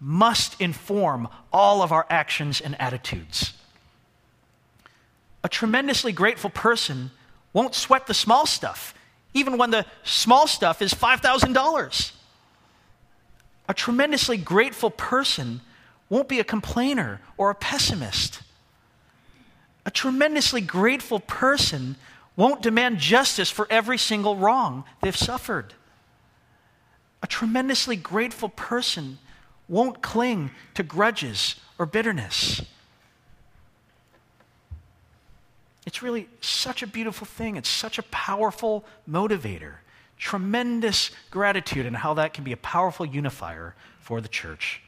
must 0.00 0.60
inform 0.60 1.28
all 1.52 1.80
of 1.80 1.92
our 1.92 2.06
actions 2.10 2.60
and 2.60 2.74
attitudes. 2.80 3.52
A 5.44 5.48
tremendously 5.48 6.10
grateful 6.10 6.50
person 6.50 7.12
won't 7.52 7.74
sweat 7.74 8.06
the 8.06 8.14
small 8.14 8.46
stuff, 8.46 8.94
even 9.34 9.58
when 9.58 9.70
the 9.70 9.86
small 10.04 10.46
stuff 10.46 10.82
is 10.82 10.92
$5,000. 10.92 12.12
A 13.68 13.74
tremendously 13.74 14.36
grateful 14.36 14.90
person 14.90 15.60
won't 16.08 16.28
be 16.28 16.40
a 16.40 16.44
complainer 16.44 17.20
or 17.36 17.50
a 17.50 17.54
pessimist. 17.54 18.42
A 19.86 19.90
tremendously 19.90 20.60
grateful 20.60 21.20
person 21.20 21.96
won't 22.36 22.62
demand 22.62 22.98
justice 22.98 23.50
for 23.50 23.66
every 23.70 23.98
single 23.98 24.36
wrong 24.36 24.84
they've 25.02 25.16
suffered. 25.16 25.74
A 27.22 27.26
tremendously 27.26 27.96
grateful 27.96 28.48
person 28.48 29.18
won't 29.68 30.02
cling 30.02 30.50
to 30.74 30.82
grudges 30.82 31.56
or 31.78 31.86
bitterness. 31.86 32.62
It's 35.86 36.02
really 36.02 36.28
such 36.40 36.82
a 36.82 36.86
beautiful 36.86 37.26
thing. 37.26 37.56
It's 37.56 37.68
such 37.68 37.98
a 37.98 38.02
powerful 38.04 38.84
motivator. 39.08 39.74
Tremendous 40.16 41.10
gratitude 41.30 41.86
and 41.86 41.96
how 41.96 42.14
that 42.14 42.34
can 42.34 42.44
be 42.44 42.52
a 42.52 42.56
powerful 42.56 43.04
unifier 43.04 43.74
for 43.98 44.20
the 44.20 44.28
church. 44.28 44.80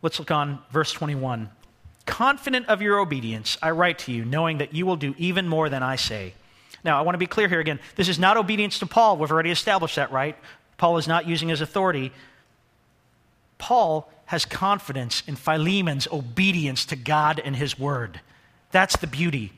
Let's 0.00 0.18
look 0.18 0.30
on 0.30 0.60
verse 0.70 0.92
21. 0.92 1.50
Confident 2.06 2.66
of 2.68 2.80
your 2.80 2.98
obedience, 2.98 3.58
I 3.60 3.70
write 3.72 3.98
to 4.00 4.12
you, 4.12 4.24
knowing 4.24 4.58
that 4.58 4.72
you 4.72 4.86
will 4.86 4.96
do 4.96 5.14
even 5.18 5.48
more 5.48 5.68
than 5.68 5.82
I 5.82 5.96
say. 5.96 6.34
Now, 6.84 6.98
I 6.98 7.02
want 7.02 7.14
to 7.14 7.18
be 7.18 7.26
clear 7.26 7.48
here 7.48 7.58
again. 7.60 7.80
This 7.96 8.08
is 8.08 8.18
not 8.18 8.36
obedience 8.36 8.78
to 8.78 8.86
Paul. 8.86 9.16
We've 9.16 9.30
already 9.30 9.50
established 9.50 9.96
that, 9.96 10.12
right? 10.12 10.36
Paul 10.78 10.98
is 10.98 11.08
not 11.08 11.26
using 11.26 11.48
his 11.48 11.60
authority. 11.60 12.12
Paul 13.58 14.10
has 14.26 14.44
confidence 14.44 15.22
in 15.26 15.36
Philemon's 15.36 16.08
obedience 16.12 16.84
to 16.86 16.96
God 16.96 17.40
and 17.44 17.56
his 17.56 17.78
word. 17.78 18.20
That's 18.72 18.96
the 18.96 19.06
beauty. 19.06 19.52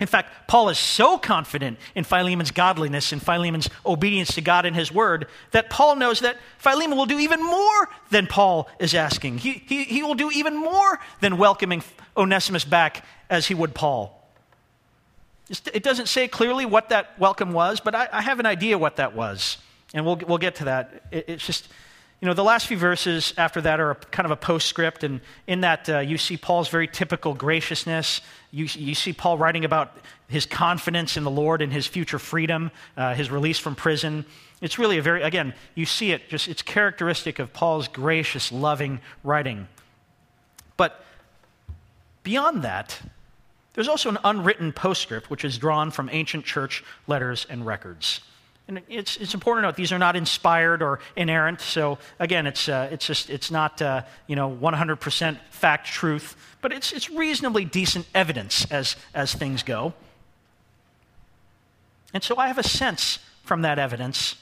In 0.00 0.06
fact, 0.06 0.48
Paul 0.48 0.70
is 0.70 0.78
so 0.78 1.18
confident 1.18 1.78
in 1.94 2.04
Philemon's 2.04 2.50
godliness 2.50 3.12
and 3.12 3.22
Philemon's 3.22 3.68
obedience 3.84 4.34
to 4.34 4.40
God 4.40 4.64
and 4.64 4.74
his 4.74 4.90
word 4.90 5.26
that 5.50 5.68
Paul 5.68 5.96
knows 5.96 6.20
that 6.20 6.36
Philemon 6.56 6.96
will 6.96 7.06
do 7.06 7.18
even 7.18 7.44
more 7.44 7.88
than 8.10 8.26
Paul 8.26 8.70
is 8.78 8.94
asking. 8.94 9.38
He, 9.38 9.62
he, 9.66 9.84
he 9.84 10.02
will 10.02 10.14
do 10.14 10.30
even 10.30 10.56
more 10.56 10.98
than 11.20 11.36
welcoming 11.36 11.82
Onesimus 12.16 12.64
back 12.64 13.04
as 13.28 13.46
he 13.48 13.54
would 13.54 13.74
Paul. 13.74 14.16
It 15.72 15.82
doesn't 15.82 16.06
say 16.06 16.28
clearly 16.28 16.64
what 16.64 16.88
that 16.90 17.18
welcome 17.18 17.52
was, 17.52 17.80
but 17.80 17.94
I, 17.94 18.08
I 18.12 18.22
have 18.22 18.40
an 18.40 18.46
idea 18.46 18.78
what 18.78 18.96
that 18.96 19.14
was. 19.14 19.58
And 19.92 20.06
we'll, 20.06 20.16
we'll 20.16 20.38
get 20.38 20.54
to 20.56 20.64
that. 20.64 21.02
It, 21.10 21.24
it's 21.28 21.44
just, 21.44 21.68
you 22.20 22.26
know, 22.26 22.34
the 22.34 22.44
last 22.44 22.66
few 22.66 22.76
verses 22.76 23.32
after 23.38 23.62
that 23.62 23.80
are 23.80 23.92
a, 23.92 23.94
kind 23.94 24.26
of 24.26 24.30
a 24.30 24.36
postscript, 24.36 25.04
and 25.04 25.22
in 25.46 25.62
that 25.62 25.88
uh, 25.88 25.98
you 26.00 26.18
see 26.18 26.36
Paul's 26.36 26.68
very 26.68 26.86
typical 26.86 27.32
graciousness. 27.32 28.20
You, 28.50 28.66
you 28.72 28.94
see 28.94 29.14
Paul 29.14 29.38
writing 29.38 29.64
about 29.64 29.96
his 30.28 30.44
confidence 30.44 31.16
in 31.16 31.24
the 31.24 31.30
Lord 31.30 31.62
and 31.62 31.72
his 31.72 31.86
future 31.86 32.18
freedom, 32.18 32.72
uh, 32.94 33.14
his 33.14 33.30
release 33.30 33.58
from 33.58 33.74
prison. 33.74 34.26
It's 34.60 34.78
really 34.78 34.98
a 34.98 35.02
very, 35.02 35.22
again, 35.22 35.54
you 35.74 35.86
see 35.86 36.12
it, 36.12 36.28
just 36.28 36.46
it's 36.46 36.60
characteristic 36.60 37.38
of 37.38 37.54
Paul's 37.54 37.88
gracious, 37.88 38.52
loving 38.52 39.00
writing. 39.24 39.66
But 40.76 41.02
beyond 42.22 42.62
that, 42.64 43.00
there's 43.72 43.88
also 43.88 44.10
an 44.10 44.18
unwritten 44.24 44.74
postscript 44.74 45.30
which 45.30 45.42
is 45.42 45.56
drawn 45.56 45.90
from 45.90 46.10
ancient 46.12 46.44
church 46.44 46.84
letters 47.06 47.46
and 47.48 47.64
records. 47.64 48.20
And 48.70 48.82
it's, 48.88 49.16
it's 49.16 49.34
important 49.34 49.64
to 49.64 49.66
note 49.66 49.74
these 49.74 49.90
are 49.90 49.98
not 49.98 50.14
inspired 50.14 50.80
or 50.80 51.00
inerrant. 51.16 51.60
So 51.60 51.98
again, 52.20 52.46
it's, 52.46 52.68
uh, 52.68 52.88
it's 52.92 53.04
just 53.04 53.28
it's 53.28 53.50
not 53.50 53.82
uh, 53.82 54.02
you 54.28 54.36
know 54.36 54.48
100% 54.48 55.38
fact 55.50 55.88
truth, 55.88 56.36
but 56.60 56.72
it's, 56.72 56.92
it's 56.92 57.10
reasonably 57.10 57.64
decent 57.64 58.06
evidence 58.14 58.70
as, 58.70 58.94
as 59.12 59.34
things 59.34 59.64
go. 59.64 59.92
And 62.14 62.22
so 62.22 62.36
I 62.36 62.46
have 62.46 62.58
a 62.58 62.62
sense 62.62 63.18
from 63.42 63.62
that 63.62 63.80
evidence 63.80 64.36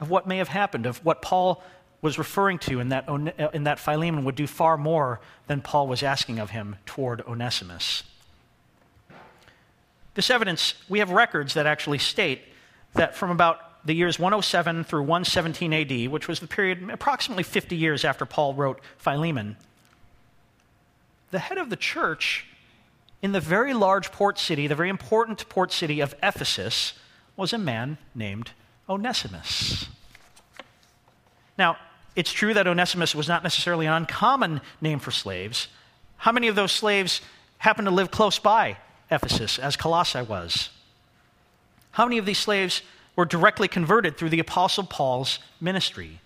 of 0.00 0.10
what 0.10 0.26
may 0.26 0.36
have 0.36 0.48
happened, 0.48 0.84
of 0.84 1.02
what 1.02 1.22
Paul 1.22 1.62
was 2.02 2.18
referring 2.18 2.58
to 2.58 2.78
in 2.78 2.90
that, 2.90 3.08
in 3.54 3.64
that 3.64 3.78
Philemon 3.78 4.24
would 4.24 4.34
do 4.34 4.46
far 4.46 4.76
more 4.76 5.18
than 5.46 5.62
Paul 5.62 5.86
was 5.86 6.02
asking 6.02 6.40
of 6.40 6.50
him 6.50 6.76
toward 6.84 7.22
Onesimus. 7.26 8.02
This 10.12 10.28
evidence, 10.28 10.74
we 10.90 10.98
have 10.98 11.10
records 11.10 11.54
that 11.54 11.64
actually 11.64 11.98
state 11.98 12.42
that 12.96 13.14
from 13.14 13.30
about 13.30 13.60
the 13.86 13.94
years 13.94 14.18
107 14.18 14.84
through 14.84 15.02
117 15.02 15.72
AD, 15.72 16.10
which 16.10 16.28
was 16.28 16.40
the 16.40 16.46
period 16.46 16.90
approximately 16.90 17.44
50 17.44 17.76
years 17.76 18.04
after 18.04 18.26
Paul 18.26 18.54
wrote 18.54 18.80
Philemon, 18.98 19.56
the 21.30 21.38
head 21.38 21.58
of 21.58 21.70
the 21.70 21.76
church 21.76 22.46
in 23.22 23.32
the 23.32 23.40
very 23.40 23.74
large 23.74 24.12
port 24.12 24.38
city, 24.38 24.66
the 24.66 24.74
very 24.74 24.88
important 24.88 25.48
port 25.48 25.72
city 25.72 26.00
of 26.00 26.14
Ephesus, 26.22 26.94
was 27.36 27.52
a 27.52 27.58
man 27.58 27.98
named 28.14 28.50
Onesimus. 28.88 29.86
Now, 31.58 31.76
it's 32.14 32.32
true 32.32 32.54
that 32.54 32.66
Onesimus 32.66 33.14
was 33.14 33.28
not 33.28 33.42
necessarily 33.42 33.86
an 33.86 33.92
uncommon 33.92 34.60
name 34.80 34.98
for 34.98 35.10
slaves. 35.10 35.68
How 36.18 36.32
many 36.32 36.48
of 36.48 36.56
those 36.56 36.72
slaves 36.72 37.20
happened 37.58 37.86
to 37.86 37.94
live 37.94 38.10
close 38.10 38.38
by 38.38 38.78
Ephesus, 39.10 39.58
as 39.58 39.76
Colossae 39.76 40.22
was? 40.22 40.70
How 41.96 42.04
many 42.04 42.18
of 42.18 42.26
these 42.26 42.38
slaves 42.38 42.82
were 43.16 43.24
directly 43.24 43.66
converted 43.66 44.16
through 44.16 44.28
the 44.28 44.38
Apostle 44.38 44.84
Paul's 44.84 45.38
ministry. 45.60 46.20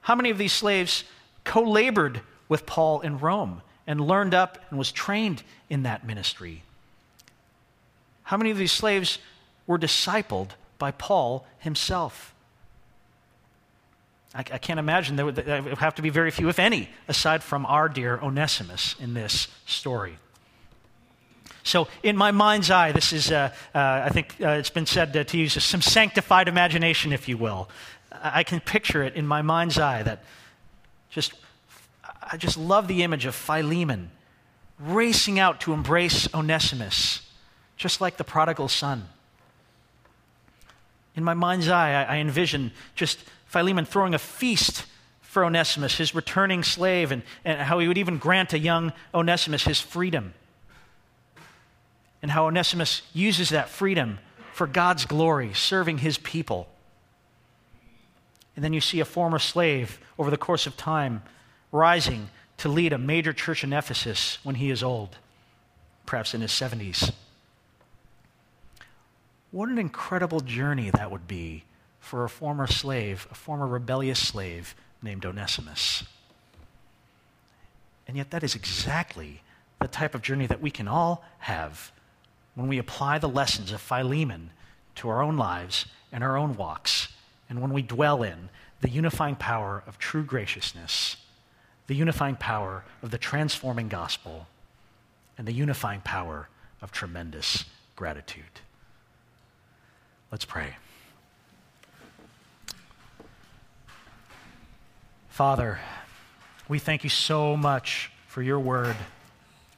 How 0.00 0.14
many 0.14 0.30
of 0.30 0.38
these 0.38 0.52
slaves 0.52 1.04
co 1.44 1.62
labored 1.62 2.22
with 2.48 2.66
Paul 2.66 3.02
in 3.02 3.18
Rome 3.18 3.60
and 3.86 4.00
learned 4.00 4.34
up 4.34 4.58
and 4.70 4.78
was 4.78 4.90
trained 4.90 5.42
in 5.68 5.82
that 5.82 6.06
ministry? 6.06 6.62
How 8.24 8.36
many 8.36 8.50
of 8.50 8.58
these 8.58 8.72
slaves 8.72 9.18
were 9.66 9.78
discipled 9.78 10.50
by 10.78 10.90
Paul 10.90 11.46
himself? 11.58 12.34
I, 14.34 14.40
I 14.40 14.58
can't 14.58 14.80
imagine 14.80 15.16
there 15.16 15.26
would, 15.26 15.36
there 15.36 15.62
would 15.62 15.78
have 15.78 15.94
to 15.96 16.02
be 16.02 16.10
very 16.10 16.30
few, 16.30 16.48
if 16.48 16.58
any, 16.58 16.88
aside 17.06 17.42
from 17.42 17.66
our 17.66 17.88
dear 17.88 18.18
Onesimus 18.20 18.96
in 18.98 19.14
this 19.14 19.48
story. 19.66 20.18
So, 21.66 21.88
in 22.04 22.16
my 22.16 22.30
mind's 22.30 22.70
eye, 22.70 22.92
this 22.92 23.12
is, 23.12 23.32
uh, 23.32 23.52
uh, 23.74 23.78
I 24.04 24.10
think 24.10 24.36
uh, 24.40 24.50
it's 24.50 24.70
been 24.70 24.86
said 24.86 25.26
to 25.26 25.36
use 25.36 25.60
some 25.64 25.82
sanctified 25.82 26.46
imagination, 26.46 27.12
if 27.12 27.28
you 27.28 27.36
will. 27.36 27.68
I 28.12 28.44
can 28.44 28.60
picture 28.60 29.02
it 29.02 29.14
in 29.14 29.26
my 29.26 29.42
mind's 29.42 29.76
eye 29.76 30.04
that 30.04 30.22
just, 31.10 31.32
I 32.22 32.36
just 32.36 32.56
love 32.56 32.86
the 32.86 33.02
image 33.02 33.26
of 33.26 33.34
Philemon 33.34 34.12
racing 34.78 35.40
out 35.40 35.60
to 35.62 35.72
embrace 35.72 36.32
Onesimus, 36.32 37.22
just 37.76 38.00
like 38.00 38.16
the 38.16 38.24
prodigal 38.24 38.68
son. 38.68 39.08
In 41.16 41.24
my 41.24 41.34
mind's 41.34 41.68
eye, 41.68 42.04
I, 42.04 42.14
I 42.14 42.16
envision 42.18 42.70
just 42.94 43.18
Philemon 43.46 43.86
throwing 43.86 44.14
a 44.14 44.20
feast 44.20 44.86
for 45.20 45.44
Onesimus, 45.44 45.98
his 45.98 46.14
returning 46.14 46.62
slave, 46.62 47.10
and, 47.10 47.24
and 47.44 47.60
how 47.60 47.80
he 47.80 47.88
would 47.88 47.98
even 47.98 48.18
grant 48.18 48.52
a 48.52 48.58
young 48.58 48.92
Onesimus 49.12 49.64
his 49.64 49.80
freedom 49.80 50.32
and 52.26 52.32
how 52.32 52.46
Onesimus 52.48 53.02
uses 53.14 53.50
that 53.50 53.68
freedom 53.68 54.18
for 54.52 54.66
God's 54.66 55.04
glory, 55.04 55.54
serving 55.54 55.98
his 55.98 56.18
people. 56.18 56.66
And 58.56 58.64
then 58.64 58.72
you 58.72 58.80
see 58.80 58.98
a 58.98 59.04
former 59.04 59.38
slave 59.38 60.00
over 60.18 60.28
the 60.28 60.36
course 60.36 60.66
of 60.66 60.76
time 60.76 61.22
rising 61.70 62.28
to 62.56 62.68
lead 62.68 62.92
a 62.92 62.98
major 62.98 63.32
church 63.32 63.62
in 63.62 63.72
Ephesus 63.72 64.38
when 64.42 64.56
he 64.56 64.72
is 64.72 64.82
old, 64.82 65.18
perhaps 66.04 66.34
in 66.34 66.40
his 66.40 66.50
70s. 66.50 67.12
What 69.52 69.68
an 69.68 69.78
incredible 69.78 70.40
journey 70.40 70.90
that 70.90 71.12
would 71.12 71.28
be 71.28 71.62
for 72.00 72.24
a 72.24 72.28
former 72.28 72.66
slave, 72.66 73.28
a 73.30 73.36
former 73.36 73.68
rebellious 73.68 74.18
slave 74.18 74.74
named 75.00 75.24
Onesimus. 75.24 76.02
And 78.08 78.16
yet, 78.16 78.32
that 78.32 78.42
is 78.42 78.56
exactly 78.56 79.42
the 79.80 79.86
type 79.86 80.16
of 80.16 80.22
journey 80.22 80.48
that 80.48 80.60
we 80.60 80.72
can 80.72 80.88
all 80.88 81.24
have 81.38 81.92
when 82.56 82.66
we 82.66 82.78
apply 82.78 83.18
the 83.18 83.28
lessons 83.28 83.70
of 83.70 83.80
Philemon 83.80 84.50
to 84.96 85.08
our 85.08 85.22
own 85.22 85.36
lives 85.36 85.86
and 86.10 86.24
our 86.24 86.36
own 86.36 86.56
walks, 86.56 87.08
and 87.48 87.60
when 87.60 87.72
we 87.72 87.82
dwell 87.82 88.24
in 88.24 88.48
the 88.80 88.90
unifying 88.90 89.36
power 89.36 89.84
of 89.86 89.98
true 89.98 90.24
graciousness, 90.24 91.16
the 91.86 91.94
unifying 91.94 92.34
power 92.34 92.84
of 93.02 93.12
the 93.12 93.18
transforming 93.18 93.88
gospel, 93.88 94.48
and 95.38 95.46
the 95.46 95.52
unifying 95.52 96.00
power 96.00 96.48
of 96.80 96.90
tremendous 96.90 97.66
gratitude. 97.94 98.44
Let's 100.32 100.44
pray. 100.44 100.76
Father, 105.28 105.78
we 106.68 106.78
thank 106.78 107.04
you 107.04 107.10
so 107.10 107.54
much 107.56 108.10
for 108.28 108.42
your 108.42 108.58
word. 108.58 108.96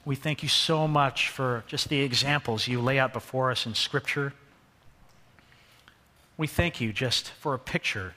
We 0.09 0.15
thank 0.15 0.41
you 0.41 0.49
so 0.49 0.87
much 0.87 1.29
for 1.29 1.63
just 1.67 1.87
the 1.87 1.99
examples 1.99 2.67
you 2.67 2.81
lay 2.81 2.97
out 2.97 3.13
before 3.13 3.51
us 3.51 3.67
in 3.67 3.75
Scripture. 3.75 4.33
We 6.35 6.47
thank 6.47 6.81
you 6.81 6.91
just 6.91 7.29
for 7.29 7.53
a 7.53 7.59
picture 7.59 8.15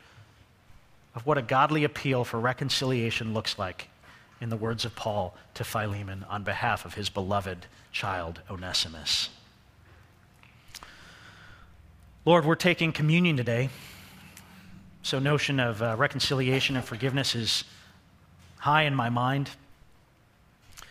of 1.14 1.26
what 1.26 1.36
a 1.36 1.43
godly 1.43 1.84
appeal 1.84 2.24
for 2.24 2.40
reconciliation 2.40 3.34
looks 3.34 3.59
like 3.59 3.88
in 4.40 4.49
the 4.49 4.57
words 4.57 4.86
of 4.86 4.97
Paul 4.97 5.36
to 5.53 5.64
Philemon 5.64 6.24
on 6.30 6.45
behalf 6.45 6.86
of 6.86 6.95
his 6.95 7.11
beloved 7.11 7.66
child 7.93 8.40
Onesimus. 8.51 9.28
Lord, 12.24 12.47
we're 12.47 12.55
taking 12.55 12.93
communion 12.93 13.36
today. 13.36 13.68
So, 15.03 15.18
notion 15.18 15.61
of 15.61 15.82
uh, 15.82 15.97
reconciliation 15.99 16.74
and 16.74 16.86
forgiveness 16.86 17.34
is 17.34 17.64
high 18.57 18.84
in 18.84 18.95
my 18.95 19.11
mind. 19.11 19.51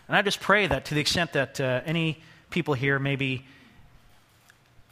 And 0.07 0.17
I 0.17 0.21
just 0.21 0.39
pray 0.39 0.67
that 0.67 0.85
to 0.85 0.95
the 0.95 1.01
extent 1.01 1.33
that 1.33 1.59
uh, 1.59 1.81
any 1.85 2.21
people 2.49 2.73
here 2.73 2.99
may 2.99 3.15
be 3.15 3.45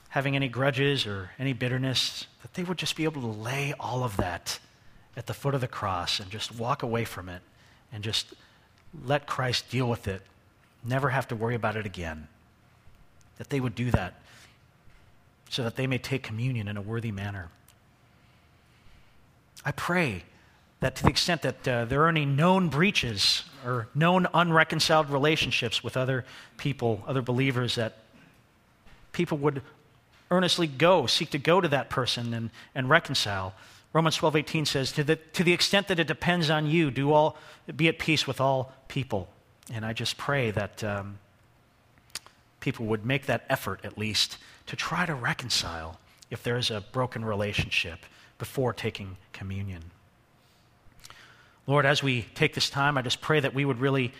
having 0.10 0.36
any 0.36 0.48
grudges 0.48 1.06
or 1.06 1.32
any 1.38 1.54
bitterness, 1.54 2.26
that 2.42 2.54
they 2.54 2.64
would 2.64 2.78
just 2.78 2.96
be 2.96 3.04
able 3.04 3.22
to 3.22 3.28
lay 3.28 3.74
all 3.80 4.04
of 4.04 4.18
that 4.18 4.60
at 5.16 5.28
the 5.28 5.34
foot 5.34 5.54
of 5.54 5.62
the 5.62 5.68
cross 5.68 6.20
and 6.20 6.32
just 6.32 6.56
walk 6.56 6.84
away 6.84 7.06
from 7.06 7.30
it 7.30 7.42
and 7.92 8.04
just 8.04 8.34
let 9.06 9.28
Christ 9.28 9.70
deal 9.70 9.88
with 9.88 10.08
it. 10.08 10.22
Never 10.84 11.10
have 11.10 11.28
to 11.28 11.36
worry 11.36 11.56
about 11.56 11.76
it 11.76 11.86
again. 11.86 12.28
That 13.38 13.50
they 13.50 13.60
would 13.60 13.76
do 13.76 13.92
that 13.92 14.16
so 15.50 15.64
that 15.64 15.76
they 15.76 15.88
may 15.88 15.98
take 15.98 16.24
communion 16.24 16.68
in 16.68 16.78
a 16.78 16.82
worthy 16.82 17.12
manner. 17.12 17.50
I 19.66 19.72
pray 19.72 20.24
that 20.80 20.96
to 20.96 21.04
the 21.04 21.10
extent 21.10 21.42
that 21.42 21.68
uh, 21.68 21.86
there 21.86 22.04
are 22.04 22.10
any 22.10 22.26
known 22.26 22.70
breaches 22.70 23.44
or 23.66 23.88
known 23.94 24.28
unreconciled 24.34 25.10
relationships 25.10 25.84
with 25.84 25.98
other 25.98 26.26
people, 26.58 27.04
other 27.08 27.22
believers, 27.22 27.76
that 27.76 27.98
people 29.12 29.38
would 29.38 29.62
earnestly 30.32 30.68
go, 30.68 31.06
seek 31.06 31.32
to 31.32 31.38
go 31.38 31.60
to 31.60 31.68
that 31.68 31.90
person 31.90 32.34
and, 32.34 32.50
and 32.74 32.90
reconcile. 32.90 33.54
Romans 33.92 34.16
12, 34.16 34.36
18 34.38 34.66
says, 34.66 34.92
to 34.92 35.04
the, 35.04 35.16
to 35.16 35.44
the 35.44 35.52
extent 35.52 35.88
that 35.88 36.00
it 36.00 36.08
depends 36.08 36.50
on 36.50 36.68
you, 36.68 36.92
do 36.92 37.12
all, 37.12 37.36
be 37.76 37.88
at 37.88 38.00
peace 38.00 38.28
with 38.28 38.40
all 38.40 38.72
people. 38.88 39.28
And 39.74 39.86
I 39.86 39.94
just 39.94 40.18
pray 40.18 40.52
that 40.52 40.84
um, 40.84 41.18
people 42.60 42.86
would 42.86 43.06
make 43.06 43.26
that 43.26 43.46
effort, 43.50 43.82
at 43.84 43.98
least, 43.98 44.38
to 44.68 44.76
try 44.76 45.06
to 45.06 45.16
reconcile 45.16 46.00
if 46.30 46.44
there 46.44 46.58
is 46.58 46.70
a 46.70 46.82
broken 46.92 47.26
relationship 47.26 48.00
before 48.38 48.72
taking 48.72 49.18
communion. 49.34 49.92
Lord, 51.70 51.86
as 51.86 52.02
we 52.02 52.24
take 52.34 52.56
this 52.56 52.68
time, 52.68 52.98
I 52.98 53.04
just 53.04 53.22
pray 53.22 53.40
that 53.40 53.54
we 53.54 53.64
would 53.64 53.80
really 53.80 54.12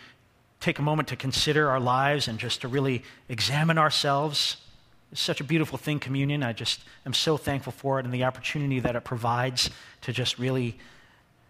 take 0.60 0.78
a 0.78 0.82
moment 0.82 1.08
to 1.08 1.16
consider 1.16 1.68
our 1.68 1.80
lives 1.80 2.28
and 2.28 2.38
just 2.38 2.60
to 2.60 2.68
really 2.68 3.02
examine 3.28 3.76
ourselves. 3.76 4.58
It's 5.10 5.20
such 5.20 5.40
a 5.40 5.44
beautiful 5.44 5.76
thing, 5.76 5.98
communion. 5.98 6.44
I 6.44 6.52
just 6.52 6.78
am 7.04 7.12
so 7.12 7.36
thankful 7.36 7.72
for 7.72 7.98
it 7.98 8.04
and 8.04 8.14
the 8.14 8.22
opportunity 8.22 8.78
that 8.78 8.94
it 8.94 9.02
provides 9.02 9.68
to 10.02 10.12
just 10.12 10.38
really 10.38 10.78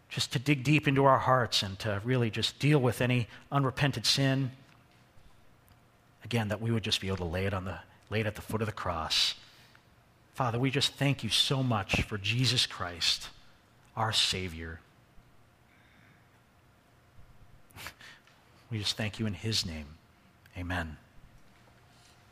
just 0.08 0.32
to 0.32 0.38
dig 0.38 0.64
deep 0.64 0.88
into 0.88 1.04
our 1.04 1.18
hearts 1.18 1.62
and 1.62 1.78
to 1.80 2.00
really 2.02 2.30
just 2.30 2.58
deal 2.58 2.78
with 2.78 3.02
any 3.02 3.28
unrepented 3.52 4.06
sin. 4.06 4.52
Again, 6.24 6.48
that 6.48 6.62
we 6.62 6.70
would 6.70 6.82
just 6.82 7.02
be 7.02 7.08
able 7.08 7.18
to 7.18 7.24
lay 7.24 7.44
it 7.44 7.52
on 7.52 7.66
the 7.66 7.78
lay 8.08 8.20
it 8.20 8.26
at 8.26 8.36
the 8.36 8.42
foot 8.42 8.62
of 8.62 8.66
the 8.66 8.72
cross. 8.72 9.34
Father, 10.32 10.58
we 10.58 10.70
just 10.70 10.94
thank 10.94 11.22
you 11.22 11.28
so 11.28 11.62
much 11.62 12.04
for 12.04 12.16
Jesus 12.16 12.64
Christ, 12.64 13.28
our 13.98 14.14
Savior. 14.14 14.80
We 18.70 18.78
just 18.78 18.96
thank 18.96 19.18
you 19.18 19.26
in 19.26 19.34
his 19.34 19.66
name. 19.66 19.86
Amen. 20.56 20.96